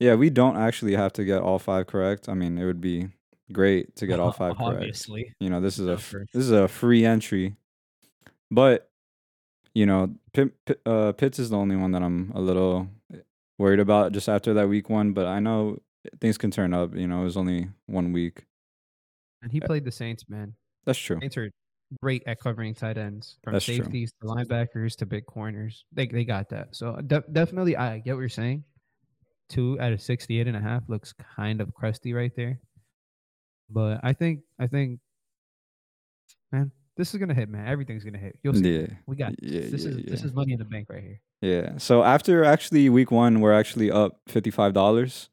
yeah, 0.00 0.14
we 0.16 0.28
don't 0.30 0.56
actually 0.56 0.94
have 0.96 1.12
to 1.14 1.24
get 1.24 1.40
all 1.40 1.58
five 1.60 1.86
correct. 1.86 2.28
I 2.28 2.34
mean, 2.34 2.58
it 2.58 2.64
would 2.64 2.80
be 2.80 3.08
great 3.52 3.94
to 3.96 4.06
get 4.08 4.18
all 4.18 4.32
five 4.42 4.56
correct. 4.56 4.78
Obviously. 4.78 5.32
You 5.38 5.48
know, 5.50 5.60
this 5.60 5.78
is 5.78 5.86
a 5.86 5.96
this 6.32 6.42
is 6.42 6.50
a 6.50 6.66
free 6.66 7.04
entry, 7.04 7.54
but 8.50 8.90
you 9.74 9.86
know, 9.86 10.14
Pitt, 10.36 10.52
Pitt, 10.66 10.80
uh, 10.84 11.12
Pitts 11.12 11.38
is 11.38 11.48
the 11.48 11.56
only 11.56 11.76
one 11.76 11.92
that 11.92 12.02
I'm 12.02 12.30
a 12.34 12.40
little 12.40 12.88
worried 13.58 13.80
about 13.80 14.12
just 14.12 14.28
after 14.28 14.52
that 14.52 14.68
week 14.68 14.90
one. 14.90 15.14
But 15.14 15.24
I 15.24 15.40
know 15.40 15.78
things 16.20 16.36
can 16.36 16.50
turn 16.50 16.74
up. 16.74 16.94
You 16.94 17.06
know, 17.06 17.22
it 17.22 17.24
was 17.24 17.38
only 17.38 17.70
one 17.86 18.12
week. 18.12 18.44
And 19.40 19.50
he 19.50 19.60
played 19.60 19.86
the 19.86 19.90
Saints, 19.90 20.24
man. 20.28 20.52
That's 20.84 20.98
true. 20.98 21.18
Saints 21.22 21.38
are 21.38 21.50
great 22.02 22.22
at 22.26 22.38
covering 22.38 22.74
tight 22.74 22.98
ends, 22.98 23.38
from 23.42 23.54
That's 23.54 23.64
true. 23.64 23.76
safeties 23.76 24.12
to 24.20 24.28
linebackers 24.28 24.94
to 24.96 25.06
big 25.06 25.24
corners. 25.24 25.86
They 25.90 26.06
they 26.06 26.26
got 26.26 26.50
that. 26.50 26.76
So 26.76 26.96
de- 26.96 27.24
definitely, 27.32 27.74
I 27.74 28.00
get 28.00 28.12
what 28.12 28.20
you're 28.20 28.28
saying. 28.28 28.64
Two 29.48 29.80
out 29.80 29.92
of 29.92 30.02
68 30.02 30.48
and 30.48 30.56
a 30.56 30.60
half 30.60 30.82
looks 30.86 31.14
kind 31.34 31.62
of 31.62 31.72
crusty 31.72 32.12
right 32.12 32.32
there. 32.36 32.60
But 33.70 34.00
I 34.02 34.12
think 34.12 34.40
I 34.58 34.66
think, 34.66 35.00
man, 36.52 36.72
this 36.96 37.12
is 37.14 37.20
gonna 37.20 37.34
hit, 37.34 37.48
man. 37.48 37.66
Everything's 37.66 38.04
gonna 38.04 38.18
hit. 38.18 38.38
You'll 38.42 38.54
see. 38.54 38.80
Yeah, 38.80 38.86
We 39.06 39.16
got 39.16 39.32
this. 39.40 39.50
yeah, 39.52 39.60
this 39.70 39.84
yeah, 39.84 39.90
is 39.90 39.96
this 40.04 40.24
is 40.24 40.32
money 40.32 40.52
in 40.52 40.58
the 40.58 40.64
bank 40.64 40.88
right 40.90 41.02
here. 41.02 41.20
yeah. 41.42 41.78
So 41.78 42.02
after 42.02 42.44
actually 42.44 42.88
week 42.88 43.10
one, 43.10 43.40
we're 43.40 43.52
actually 43.52 43.90
up 43.90 44.20
fifty 44.28 44.50
five 44.50 44.72
dollars. 44.72 45.28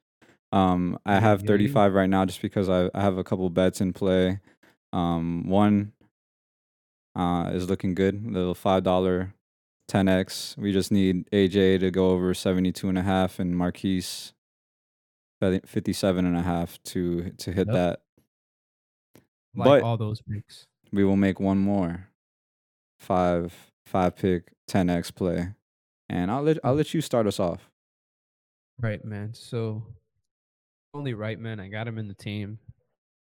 Um, 0.51 0.99
I 1.05 1.19
have 1.19 1.39
yeah, 1.39 1.43
yeah. 1.43 1.47
thirty 1.47 1.67
five 1.67 1.93
right 1.93 2.09
now 2.09 2.25
just 2.25 2.41
because 2.41 2.69
I 2.69 2.89
I 2.93 3.01
have 3.01 3.17
a 3.17 3.23
couple 3.23 3.49
bets 3.49 3.81
in 3.81 3.93
play. 3.93 4.39
Um, 4.91 5.47
one 5.49 5.93
uh 7.15 7.49
is 7.53 7.69
looking 7.69 7.95
good. 7.95 8.25
Little 8.31 8.55
five 8.55 8.83
dollar 8.83 9.33
10x. 9.91 10.57
We 10.57 10.71
just 10.71 10.91
need 10.91 11.29
AJ 11.31 11.79
to 11.81 11.91
go 11.91 12.11
over 12.11 12.33
72 12.33 12.87
and 12.87 12.97
a 12.97 13.01
half 13.03 13.37
and 13.37 13.55
Marquise 13.55 14.33
57 15.41 16.25
and 16.25 16.37
a 16.37 16.41
half 16.41 16.81
to 16.85 17.31
to 17.31 17.51
hit 17.51 17.67
Yep. 17.67 17.73
that. 17.75 18.01
Like 19.55 19.65
But- 19.67 19.83
all 19.83 19.97
those 19.97 20.21
picks. 20.21 20.67
We 20.93 21.03
will 21.03 21.17
make 21.17 21.39
one 21.39 21.57
more 21.57 22.07
five 22.99 23.53
five 23.85 24.15
pick 24.15 24.53
10x 24.69 25.13
play. 25.13 25.49
And 26.07 26.31
I'll 26.31 26.43
let 26.43 26.59
I'll 26.63 26.75
let 26.75 26.93
you 26.93 27.01
start 27.01 27.27
us 27.27 27.39
off. 27.39 27.69
Right, 28.79 29.03
man. 29.03 29.33
So 29.33 29.83
only 30.93 31.15
right, 31.15 31.39
man. 31.39 31.59
I 31.59 31.67
got 31.67 31.87
him 31.87 31.97
in 31.97 32.07
the 32.07 32.13
team. 32.13 32.59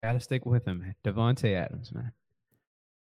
Gotta 0.02 0.20
stick 0.20 0.44
with 0.44 0.66
him, 0.66 0.80
man. 0.80 0.94
Davante 1.04 1.54
Adams, 1.54 1.92
man. 1.94 2.12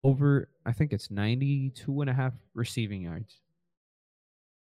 Over, 0.03 0.49
I 0.65 0.71
think 0.71 0.93
it's 0.93 1.09
92 1.09 2.01
and 2.01 2.09
a 2.09 2.13
half 2.13 2.33
receiving 2.53 3.01
yards. 3.01 3.41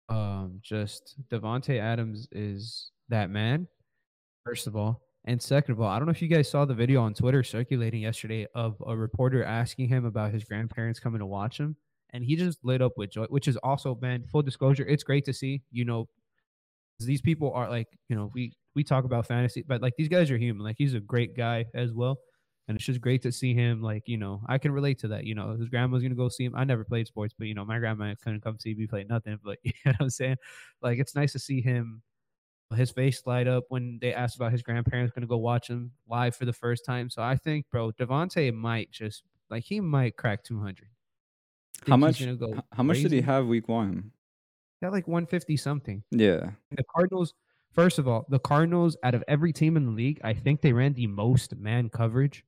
Um, 0.08 0.60
just 0.62 1.16
Davante 1.28 1.78
Adams 1.78 2.26
is 2.32 2.90
that 3.10 3.28
man, 3.28 3.68
first 4.44 4.66
of 4.66 4.74
all. 4.74 5.02
And 5.28 5.42
second 5.42 5.72
of 5.72 5.80
all, 5.82 5.88
I 5.88 5.98
don't 5.98 6.06
know 6.06 6.12
if 6.12 6.22
you 6.22 6.28
guys 6.28 6.50
saw 6.50 6.64
the 6.64 6.72
video 6.72 7.02
on 7.02 7.12
Twitter 7.12 7.44
circulating 7.44 8.00
yesterday 8.00 8.46
of 8.54 8.82
a 8.86 8.96
reporter 8.96 9.44
asking 9.44 9.88
him 9.88 10.06
about 10.06 10.32
his 10.32 10.42
grandparents 10.42 10.98
coming 10.98 11.18
to 11.18 11.26
watch 11.26 11.60
him. 11.60 11.76
And 12.14 12.24
he 12.24 12.34
just 12.34 12.64
lit 12.64 12.80
up 12.80 12.92
with 12.96 13.10
joy, 13.10 13.26
which 13.26 13.46
is 13.46 13.58
also, 13.58 13.94
been 13.94 14.26
full 14.28 14.40
disclosure, 14.40 14.86
it's 14.86 15.02
great 15.04 15.26
to 15.26 15.34
see. 15.34 15.60
You 15.70 15.84
know, 15.84 16.08
these 16.98 17.20
people 17.20 17.52
are 17.52 17.68
like, 17.68 17.88
you 18.08 18.16
know, 18.16 18.30
we 18.34 18.56
we 18.74 18.82
talk 18.82 19.04
about 19.04 19.26
fantasy, 19.26 19.62
but 19.68 19.82
like 19.82 19.92
these 19.98 20.08
guys 20.08 20.30
are 20.30 20.38
human. 20.38 20.64
Like 20.64 20.76
he's 20.78 20.94
a 20.94 21.00
great 21.00 21.36
guy 21.36 21.66
as 21.74 21.92
well. 21.92 22.16
And 22.66 22.74
it's 22.74 22.86
just 22.86 23.02
great 23.02 23.20
to 23.24 23.30
see 23.30 23.52
him. 23.52 23.82
Like, 23.82 24.04
you 24.06 24.16
know, 24.16 24.40
I 24.48 24.56
can 24.56 24.72
relate 24.72 24.98
to 25.00 25.08
that. 25.08 25.24
You 25.24 25.34
know, 25.34 25.58
his 25.58 25.68
grandma's 25.68 26.02
gonna 26.02 26.14
go 26.14 26.30
see 26.30 26.46
him. 26.46 26.54
I 26.56 26.64
never 26.64 26.84
played 26.84 27.06
sports, 27.06 27.34
but 27.38 27.48
you 27.48 27.54
know, 27.54 27.66
my 27.66 27.78
grandma 27.78 28.14
couldn't 28.24 28.42
come 28.42 28.58
see 28.58 28.74
me 28.74 28.86
play 28.86 29.04
nothing. 29.06 29.36
But 29.44 29.58
you 29.62 29.72
know 29.84 29.92
what 29.92 30.04
I'm 30.04 30.10
saying? 30.10 30.36
Like 30.80 30.98
it's 30.98 31.14
nice 31.14 31.32
to 31.32 31.38
see 31.38 31.60
him 31.60 32.00
his 32.76 32.90
face 32.90 33.22
light 33.26 33.48
up 33.48 33.64
when 33.68 33.98
they 34.00 34.12
asked 34.12 34.36
about 34.36 34.52
his 34.52 34.62
grandparents 34.62 35.12
gonna 35.14 35.26
go 35.26 35.38
watch 35.38 35.68
him 35.68 35.92
live 36.08 36.36
for 36.36 36.44
the 36.44 36.52
first 36.52 36.84
time. 36.84 37.08
So 37.08 37.22
I 37.22 37.36
think, 37.36 37.66
bro, 37.70 37.92
Davante 37.92 38.52
might 38.52 38.90
just 38.90 39.22
like 39.50 39.64
he 39.64 39.80
might 39.80 40.16
crack 40.16 40.44
200. 40.44 40.88
How 41.86 41.96
much 41.96 42.24
go 42.38 42.62
how 42.72 42.82
much 42.82 43.02
did 43.02 43.12
he 43.12 43.20
have 43.20 43.46
week 43.46 43.68
1? 43.68 44.10
Got 44.82 44.92
like 44.92 45.08
150 45.08 45.56
something. 45.56 46.02
Yeah. 46.10 46.50
The 46.70 46.84
Cardinals, 46.94 47.34
first 47.72 47.98
of 47.98 48.06
all, 48.06 48.26
the 48.28 48.38
Cardinals, 48.38 48.96
out 49.02 49.14
of 49.14 49.24
every 49.26 49.52
team 49.52 49.76
in 49.76 49.86
the 49.86 49.92
league, 49.92 50.20
I 50.22 50.34
think 50.34 50.60
they 50.60 50.72
ran 50.72 50.92
the 50.92 51.06
most 51.06 51.56
man 51.56 51.88
coverage. 51.88 52.44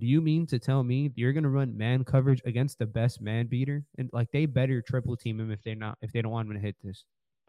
Do 0.00 0.06
you 0.06 0.20
mean 0.20 0.46
to 0.46 0.58
tell 0.58 0.82
me 0.82 1.12
you're 1.14 1.34
gonna 1.34 1.50
run 1.50 1.76
man 1.76 2.04
coverage 2.04 2.40
against 2.46 2.78
the 2.78 2.86
best 2.86 3.20
man 3.20 3.46
beater? 3.46 3.84
And 3.98 4.08
like 4.12 4.30
they 4.32 4.46
better 4.46 4.80
triple 4.80 5.16
team 5.16 5.38
him 5.38 5.50
if 5.50 5.62
they're 5.62 5.74
not 5.74 5.98
if 6.00 6.10
they 6.12 6.22
don't 6.22 6.32
want 6.32 6.48
him 6.48 6.54
to 6.54 6.60
hit 6.60 6.76
this. 6.82 7.04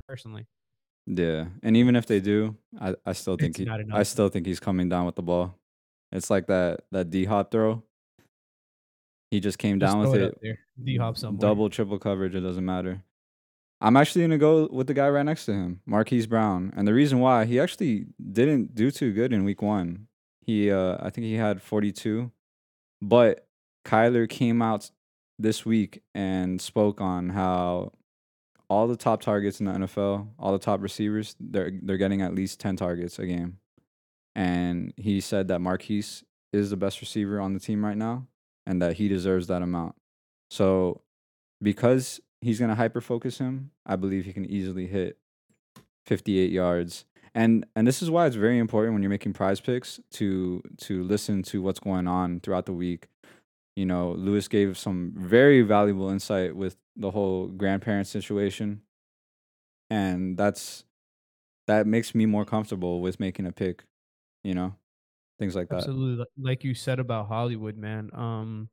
Personally, 0.08 0.46
Yeah. 1.14 1.46
And 1.62 1.76
even 1.76 1.96
if 1.96 2.06
they 2.06 2.22
do, 2.22 2.56
I, 2.80 2.96
I 3.06 3.14
still 3.14 3.36
think 3.36 3.58
he, 3.58 3.68
I 3.92 4.04
still 4.04 4.30
think 4.30 4.46
he's 4.46 4.62
coming 4.62 4.88
down 4.88 5.06
with 5.06 5.16
the 5.16 5.22
ball. 5.22 5.58
It's 6.12 6.30
like 6.30 6.48
that 6.48 6.82
that 6.92 7.10
D 7.10 7.26
hop 7.26 7.52
throw. 7.52 7.84
He 9.30 9.40
just 9.40 9.58
came 9.58 9.80
just 9.80 9.94
down 9.94 10.02
with 10.02 10.16
it 10.16 10.38
it. 10.42 10.58
D 10.82 10.98
hop 10.98 11.18
somewhere. 11.18 11.40
Double, 11.40 11.70
triple 11.70 12.00
coverage, 12.00 12.36
it 12.36 12.42
doesn't 12.42 12.66
matter. 12.66 13.04
I'm 13.82 13.98
actually 13.98 14.22
gonna 14.22 14.38
go 14.38 14.68
with 14.72 14.88
the 14.88 14.94
guy 14.94 15.10
right 15.10 15.26
next 15.26 15.46
to 15.46 15.54
him, 15.54 15.82
Marquise 15.86 16.28
Brown. 16.28 16.72
And 16.78 16.88
the 16.88 16.94
reason 16.94 17.20
why 17.20 17.46
he 17.46 17.60
actually 17.60 18.06
didn't 18.32 18.74
do 18.74 18.90
too 18.92 19.12
good 19.12 19.34
in 19.34 19.44
week 19.44 19.62
one. 19.62 20.08
He 20.46 20.72
uh 20.72 20.98
I 21.02 21.10
think 21.10 21.26
he 21.26 21.34
had 21.34 21.62
42. 21.62 22.32
But 23.02 23.48
Kyler 23.86 24.30
came 24.30 24.62
out 24.62 24.92
this 25.40 25.66
week 25.66 26.04
and 26.14 26.62
spoke 26.62 27.02
on 27.02 27.30
how 27.30 27.94
all 28.72 28.88
the 28.88 28.96
top 28.96 29.22
targets 29.22 29.60
in 29.60 29.66
the 29.66 29.74
NFL, 29.74 30.30
all 30.40 30.54
the 30.54 30.58
top 30.58 30.82
receivers, 30.82 31.36
they're 31.42 31.74
they're 31.82 31.98
getting 31.98 32.22
at 32.22 32.34
least 32.34 32.62
10 32.62 32.78
targets 32.78 33.20
a 33.20 33.26
game. 33.26 33.58
And 34.34 34.94
he 34.96 35.20
said 35.20 35.50
that 35.50 35.60
Marquise 35.60 36.24
is 36.54 36.70
the 36.70 36.78
best 36.78 37.02
receiver 37.02 37.42
on 37.42 37.54
the 37.54 37.60
team 37.60 37.84
right 37.84 37.98
now 37.98 38.28
and 38.66 38.82
that 38.82 38.94
he 38.94 39.10
deserves 39.10 39.48
that 39.48 39.62
amount. 39.62 39.96
So 40.50 41.02
because 41.62 42.22
he's 42.40 42.60
to 42.60 42.76
hyper 42.76 43.02
focus 43.02 43.40
him, 43.40 43.72
I 43.86 43.98
believe 43.98 44.24
he 44.24 44.32
can 44.32 44.46
easily 44.46 44.88
hit 44.88 45.18
58 46.06 46.50
yards. 46.50 47.04
And 47.36 47.66
and 47.76 47.86
this 47.86 48.02
is 48.02 48.10
why 48.10 48.26
it's 48.26 48.38
very 48.38 48.58
important 48.58 48.94
when 48.94 49.04
you're 49.04 49.10
making 49.10 49.34
prize 49.34 49.60
picks 49.60 50.00
to 50.12 50.64
to 50.78 51.04
listen 51.04 51.44
to 51.44 51.62
what's 51.62 51.80
going 51.82 52.08
on 52.08 52.40
throughout 52.40 52.68
the 52.68 52.74
week. 52.74 53.10
You 53.76 53.86
know, 53.86 54.12
Lewis 54.12 54.48
gave 54.48 54.78
some 54.78 55.14
very 55.16 55.62
valuable 55.62 56.10
insight 56.10 56.56
with 56.56 56.76
the 56.96 57.12
whole 57.12 57.48
grandparent 57.48 58.08
situation. 58.08 58.82
And 59.90 60.38
that's 60.38 60.84
that 61.68 61.88
makes 61.88 62.14
me 62.14 62.26
more 62.26 62.46
comfortable 62.46 63.02
with 63.02 63.20
making 63.20 63.46
a 63.46 63.52
pick, 63.52 63.86
you 64.44 64.54
know? 64.54 64.76
Things 65.40 65.56
like 65.56 65.70
that. 65.70 65.78
Absolutely, 65.78 66.26
like 66.38 66.64
you 66.64 66.76
said 66.76 67.00
about 67.00 67.28
Hollywood, 67.28 67.76
man. 67.76 68.12
Um, 68.14 68.70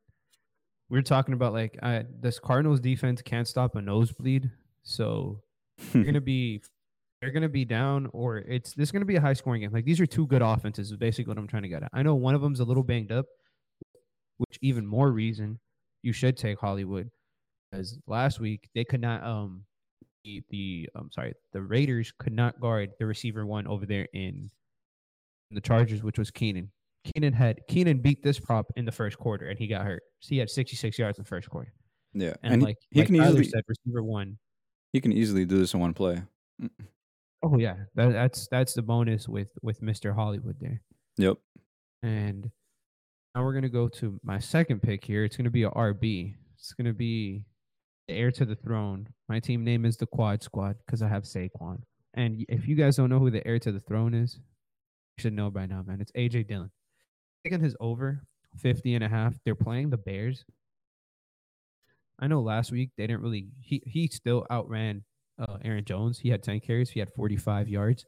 we 0.90 0.98
are 0.98 1.02
talking 1.02 1.32
about 1.32 1.54
like 1.54 1.78
I, 1.82 2.04
this 2.20 2.38
Cardinals 2.38 2.80
defense 2.80 3.22
can't 3.22 3.48
stop 3.48 3.74
a 3.74 3.80
nosebleed, 3.80 4.50
so 4.82 5.40
they're 5.92 6.04
gonna 6.04 6.20
be 6.20 6.60
they're 7.22 7.30
gonna 7.30 7.48
be 7.48 7.64
down, 7.64 8.10
or 8.12 8.38
it's 8.38 8.74
this 8.74 8.88
is 8.88 8.92
gonna 8.92 9.06
be 9.06 9.16
a 9.16 9.20
high 9.20 9.32
scoring 9.32 9.62
game. 9.62 9.72
Like 9.72 9.86
these 9.86 9.98
are 9.98 10.06
two 10.06 10.26
good 10.26 10.42
offenses. 10.42 10.90
Is 10.90 10.98
basically 10.98 11.30
what 11.30 11.38
I'm 11.38 11.46
trying 11.46 11.62
to 11.62 11.70
get 11.70 11.82
at. 11.82 11.90
I 11.94 12.02
know 12.02 12.14
one 12.14 12.34
of 12.34 12.42
them's 12.42 12.60
a 12.60 12.64
little 12.64 12.82
banged 12.82 13.12
up, 13.12 13.24
which 14.38 14.58
even 14.62 14.86
more 14.86 15.10
reason 15.12 15.58
you 16.02 16.12
should 16.12 16.36
take 16.36 16.58
Hollywood, 16.58 17.10
because 17.70 17.98
last 18.06 18.40
week 18.40 18.68
they 18.74 18.84
could 18.84 19.00
not 19.00 19.22
um 19.22 19.64
the 20.24 20.42
the 20.50 20.88
I'm 20.96 21.10
sorry 21.12 21.34
the 21.52 21.62
Raiders 21.62 22.12
could 22.18 22.32
not 22.32 22.60
guard 22.60 22.90
the 22.98 23.06
receiver 23.06 23.46
one 23.46 23.66
over 23.66 23.86
there 23.86 24.08
in 24.14 24.50
the 25.50 25.60
Chargers, 25.60 26.02
which 26.02 26.18
was 26.18 26.30
Keenan. 26.30 26.70
Keenan 27.04 27.32
had 27.32 27.60
Keenan 27.68 27.98
beat 28.00 28.22
this 28.22 28.38
prop 28.38 28.66
in 28.76 28.84
the 28.84 28.92
first 28.92 29.18
quarter, 29.18 29.46
and 29.48 29.58
he 29.58 29.66
got 29.66 29.84
hurt. 29.86 30.02
So 30.20 30.28
he 30.30 30.38
had 30.38 30.50
66 30.50 30.98
yards 30.98 31.18
in 31.18 31.24
the 31.24 31.28
first 31.28 31.48
quarter. 31.48 31.72
yeah. 32.12 32.34
And, 32.42 32.54
And, 32.54 32.62
like 32.62 32.76
he, 32.90 33.00
like 33.00 33.06
can 33.06 33.16
Tyler 33.16 33.28
easily 33.30 33.44
said, 33.44 33.62
receiver 33.66 34.02
one. 34.02 34.36
he 34.92 35.00
can 35.00 35.12
easily 35.12 35.44
do 35.46 35.58
this 35.58 35.72
in 35.74 35.80
one 35.80 35.94
play. 35.94 36.22
Oh 37.42 37.56
yeah, 37.56 37.76
that, 37.94 38.12
that's 38.12 38.48
that's 38.50 38.74
the 38.74 38.82
bonus 38.82 39.28
with 39.28 39.48
with 39.62 39.80
Mr. 39.80 40.14
Hollywood 40.14 40.56
there. 40.60 40.82
Yep. 41.18 41.38
And 42.02 42.50
now 43.38 43.44
we're 43.44 43.54
gonna 43.54 43.68
go 43.68 43.86
to 43.86 44.18
my 44.24 44.40
second 44.40 44.82
pick 44.82 45.04
here. 45.04 45.22
It's 45.22 45.36
gonna 45.36 45.48
be 45.48 45.62
a 45.62 45.70
RB. 45.70 46.34
It's 46.54 46.72
gonna 46.72 46.92
be 46.92 47.44
the 48.08 48.14
heir 48.14 48.32
to 48.32 48.44
the 48.44 48.56
throne. 48.56 49.08
My 49.28 49.38
team 49.38 49.62
name 49.62 49.84
is 49.84 49.96
the 49.96 50.06
Quad 50.06 50.42
Squad 50.42 50.74
because 50.84 51.02
I 51.02 51.08
have 51.08 51.22
Saquon. 51.22 51.82
And 52.14 52.44
if 52.48 52.66
you 52.66 52.74
guys 52.74 52.96
don't 52.96 53.10
know 53.10 53.20
who 53.20 53.30
the 53.30 53.46
heir 53.46 53.60
to 53.60 53.70
the 53.70 53.78
throne 53.78 54.12
is, 54.12 54.34
you 54.34 55.22
should 55.22 55.34
know 55.34 55.50
by 55.50 55.66
now, 55.66 55.84
man. 55.86 56.00
It's 56.00 56.10
AJ 56.16 56.48
Dillon. 56.48 56.72
Taking 57.44 57.60
his 57.60 57.76
over 57.78 58.24
50 58.56 58.96
and 58.96 59.04
a 59.04 59.08
half. 59.08 59.38
They're 59.44 59.54
playing 59.54 59.90
the 59.90 59.98
Bears. 59.98 60.44
I 62.18 62.26
know 62.26 62.40
last 62.40 62.72
week 62.72 62.90
they 62.98 63.06
didn't 63.06 63.22
really 63.22 63.50
he 63.60 63.80
he 63.86 64.08
still 64.08 64.48
outran 64.50 65.04
uh 65.38 65.58
Aaron 65.64 65.84
Jones. 65.84 66.18
He 66.18 66.30
had 66.30 66.42
10 66.42 66.58
carries, 66.58 66.90
he 66.90 66.98
had 66.98 67.14
45 67.14 67.68
yards. 67.68 68.04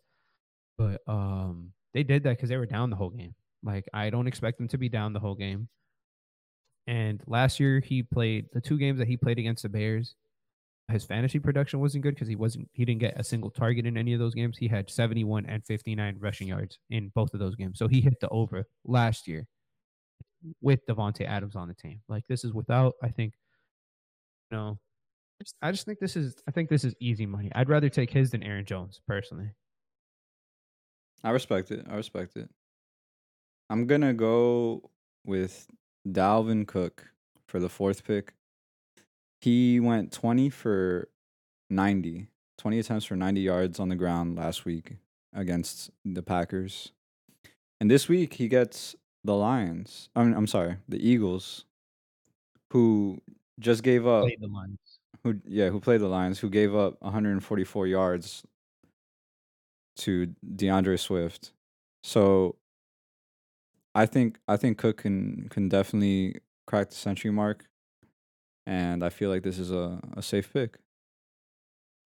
But 0.76 1.02
um 1.06 1.70
they 1.94 2.02
did 2.02 2.24
that 2.24 2.30
because 2.30 2.48
they 2.48 2.56
were 2.56 2.66
down 2.66 2.90
the 2.90 2.96
whole 2.96 3.10
game. 3.10 3.36
Like 3.62 3.88
I 3.92 4.10
don't 4.10 4.26
expect 4.26 4.58
them 4.58 4.68
to 4.68 4.78
be 4.78 4.88
down 4.88 5.12
the 5.12 5.20
whole 5.20 5.34
game. 5.34 5.68
And 6.86 7.22
last 7.26 7.60
year 7.60 7.80
he 7.80 8.02
played 8.02 8.46
the 8.52 8.60
two 8.60 8.78
games 8.78 8.98
that 8.98 9.08
he 9.08 9.16
played 9.16 9.38
against 9.38 9.62
the 9.62 9.68
Bears. 9.68 10.14
His 10.90 11.04
fantasy 11.04 11.38
production 11.38 11.78
wasn't 11.78 12.02
good 12.02 12.14
because 12.14 12.26
he 12.26 12.34
wasn't 12.34 12.68
he 12.72 12.84
didn't 12.84 13.00
get 13.00 13.20
a 13.20 13.22
single 13.22 13.50
target 13.50 13.86
in 13.86 13.96
any 13.96 14.12
of 14.12 14.18
those 14.18 14.34
games. 14.34 14.58
He 14.58 14.66
had 14.66 14.90
71 14.90 15.46
and 15.46 15.64
59 15.64 16.16
rushing 16.18 16.48
yards 16.48 16.78
in 16.90 17.12
both 17.14 17.32
of 17.32 17.40
those 17.40 17.54
games. 17.54 17.78
So 17.78 17.86
he 17.86 18.00
hit 18.00 18.18
the 18.20 18.28
over 18.30 18.64
last 18.84 19.28
year 19.28 19.46
with 20.60 20.84
Davante 20.86 21.26
Adams 21.26 21.54
on 21.54 21.68
the 21.68 21.74
team. 21.74 22.00
Like 22.08 22.24
this 22.28 22.44
is 22.44 22.52
without, 22.52 22.94
I 23.02 23.08
think, 23.08 23.34
you 24.50 24.56
know, 24.56 24.78
I 25.62 25.70
just 25.70 25.86
think 25.86 25.98
this 26.00 26.16
is 26.16 26.36
I 26.48 26.50
think 26.50 26.68
this 26.68 26.84
is 26.84 26.94
easy 27.00 27.24
money. 27.26 27.50
I'd 27.54 27.68
rather 27.68 27.88
take 27.88 28.10
his 28.10 28.30
than 28.30 28.42
Aaron 28.42 28.64
Jones 28.64 29.00
personally. 29.06 29.52
I 31.22 31.30
respect 31.30 31.70
it. 31.70 31.86
I 31.88 31.94
respect 31.94 32.36
it. 32.36 32.48
I'm 33.70 33.86
gonna 33.86 34.12
go 34.12 34.90
with 35.24 35.68
Dalvin 36.06 36.66
Cook 36.66 37.08
for 37.46 37.60
the 37.60 37.68
fourth 37.68 38.04
pick. 38.04 38.34
He 39.40 39.78
went 39.80 40.12
20 40.12 40.50
for 40.50 41.08
90, 41.70 42.26
20 42.58 42.78
attempts 42.80 43.04
for 43.06 43.16
90 43.16 43.40
yards 43.40 43.80
on 43.80 43.88
the 43.88 43.94
ground 43.96 44.36
last 44.36 44.64
week 44.64 44.96
against 45.32 45.90
the 46.04 46.22
Packers. 46.22 46.92
And 47.80 47.88
this 47.90 48.08
week 48.08 48.34
he 48.34 48.48
gets 48.48 48.96
the 49.24 49.34
Lions. 49.36 50.08
I 50.16 50.24
mean, 50.24 50.34
I'm 50.34 50.48
sorry, 50.48 50.76
the 50.88 50.98
Eagles, 50.98 51.64
who 52.72 53.20
just 53.60 53.84
gave 53.84 54.06
up 54.06 54.24
Played 54.24 54.40
the 54.40 54.48
Lions. 54.48 54.98
who 55.22 55.40
yeah, 55.46 55.68
who 55.68 55.80
played 55.80 56.00
the 56.00 56.08
Lions, 56.08 56.40
who 56.40 56.50
gave 56.50 56.74
up 56.74 56.96
144 57.00 57.86
yards 57.86 58.42
to 59.98 60.34
DeAndre 60.56 60.98
Swift. 60.98 61.52
So 62.02 62.56
I 63.94 64.06
think 64.06 64.38
I 64.48 64.56
think 64.56 64.78
Cook 64.78 64.98
can 64.98 65.48
can 65.48 65.68
definitely 65.68 66.40
crack 66.66 66.90
the 66.90 66.96
century 66.96 67.30
mark. 67.30 67.68
And 68.66 69.04
I 69.04 69.10
feel 69.10 69.30
like 69.30 69.42
this 69.42 69.58
is 69.58 69.70
a, 69.70 70.00
a 70.16 70.22
safe 70.22 70.52
pick. 70.52 70.78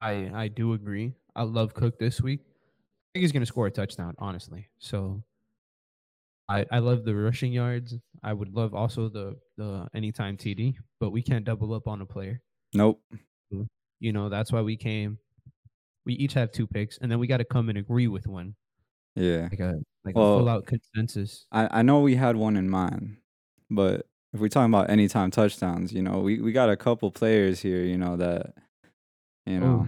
I 0.01 0.31
I 0.45 0.49
do 0.49 0.73
agree. 0.73 1.15
I 1.35 1.43
love 1.43 1.75
Cook 1.75 1.99
this 1.99 2.21
week. 2.21 2.41
I 2.43 3.13
think 3.15 3.23
he's 3.23 3.33
gonna 3.33 3.47
score 3.47 3.67
a 3.67 3.71
touchdown, 3.71 4.15
honestly. 4.19 4.69
So 4.79 5.25
I 6.49 6.67
I 6.71 6.79
love 6.79 7.05
the 7.05 7.15
rushing 7.15 7.53
yards. 7.53 7.95
I 8.23 8.33
would 8.33 8.49
love 8.55 8.75
also 8.75 9.09
the 9.09 9.41
the 9.57 9.89
anytime 9.95 10.37
TD, 10.37 10.79
but 11.01 11.11
we 11.11 11.23
can't 11.23 11.45
double 11.45 11.73
up 11.75 11.87
on 11.89 12.01
a 12.01 12.07
player. 12.07 12.43
Nope. 12.75 13.03
Mm, 13.53 13.67
you 14.01 14.13
know, 14.13 14.29
that's 14.29 14.53
why 14.53 14.63
we 14.63 14.77
came. 14.77 15.19
We 16.07 16.15
each 16.15 16.35
have 16.35 16.53
two 16.53 16.67
picks, 16.67 16.99
and 16.99 17.11
then 17.13 17.19
we 17.21 17.27
got 17.27 17.39
to 17.39 17.45
come 17.47 17.69
and 17.69 17.79
agree 17.79 18.09
with 18.09 18.27
one, 18.27 18.57
Yeah. 19.15 19.51
like 19.51 19.61
a 19.61 19.75
like 20.05 20.15
a 20.15 20.19
Well, 20.19 20.39
full 20.39 20.49
out 20.49 20.67
consensus. 20.67 21.47
I, 21.53 21.81
I 21.81 21.83
know 21.83 22.01
we 22.01 22.17
had 22.17 22.37
one 22.37 22.57
in 22.57 22.69
mind, 22.69 23.17
but 23.71 24.07
if 24.33 24.41
we're 24.41 24.49
talking 24.49 24.73
about 24.73 24.91
anytime 24.91 25.31
touchdowns, 25.31 25.93
you 25.93 26.03
know, 26.03 26.21
we, 26.21 26.41
we 26.41 26.53
got 26.53 26.69
a 26.69 26.77
couple 26.77 27.11
players 27.11 27.61
here, 27.61 27.83
you 27.83 27.97
know, 27.97 28.17
that 28.17 28.55
you 29.47 29.61
know 29.61 29.87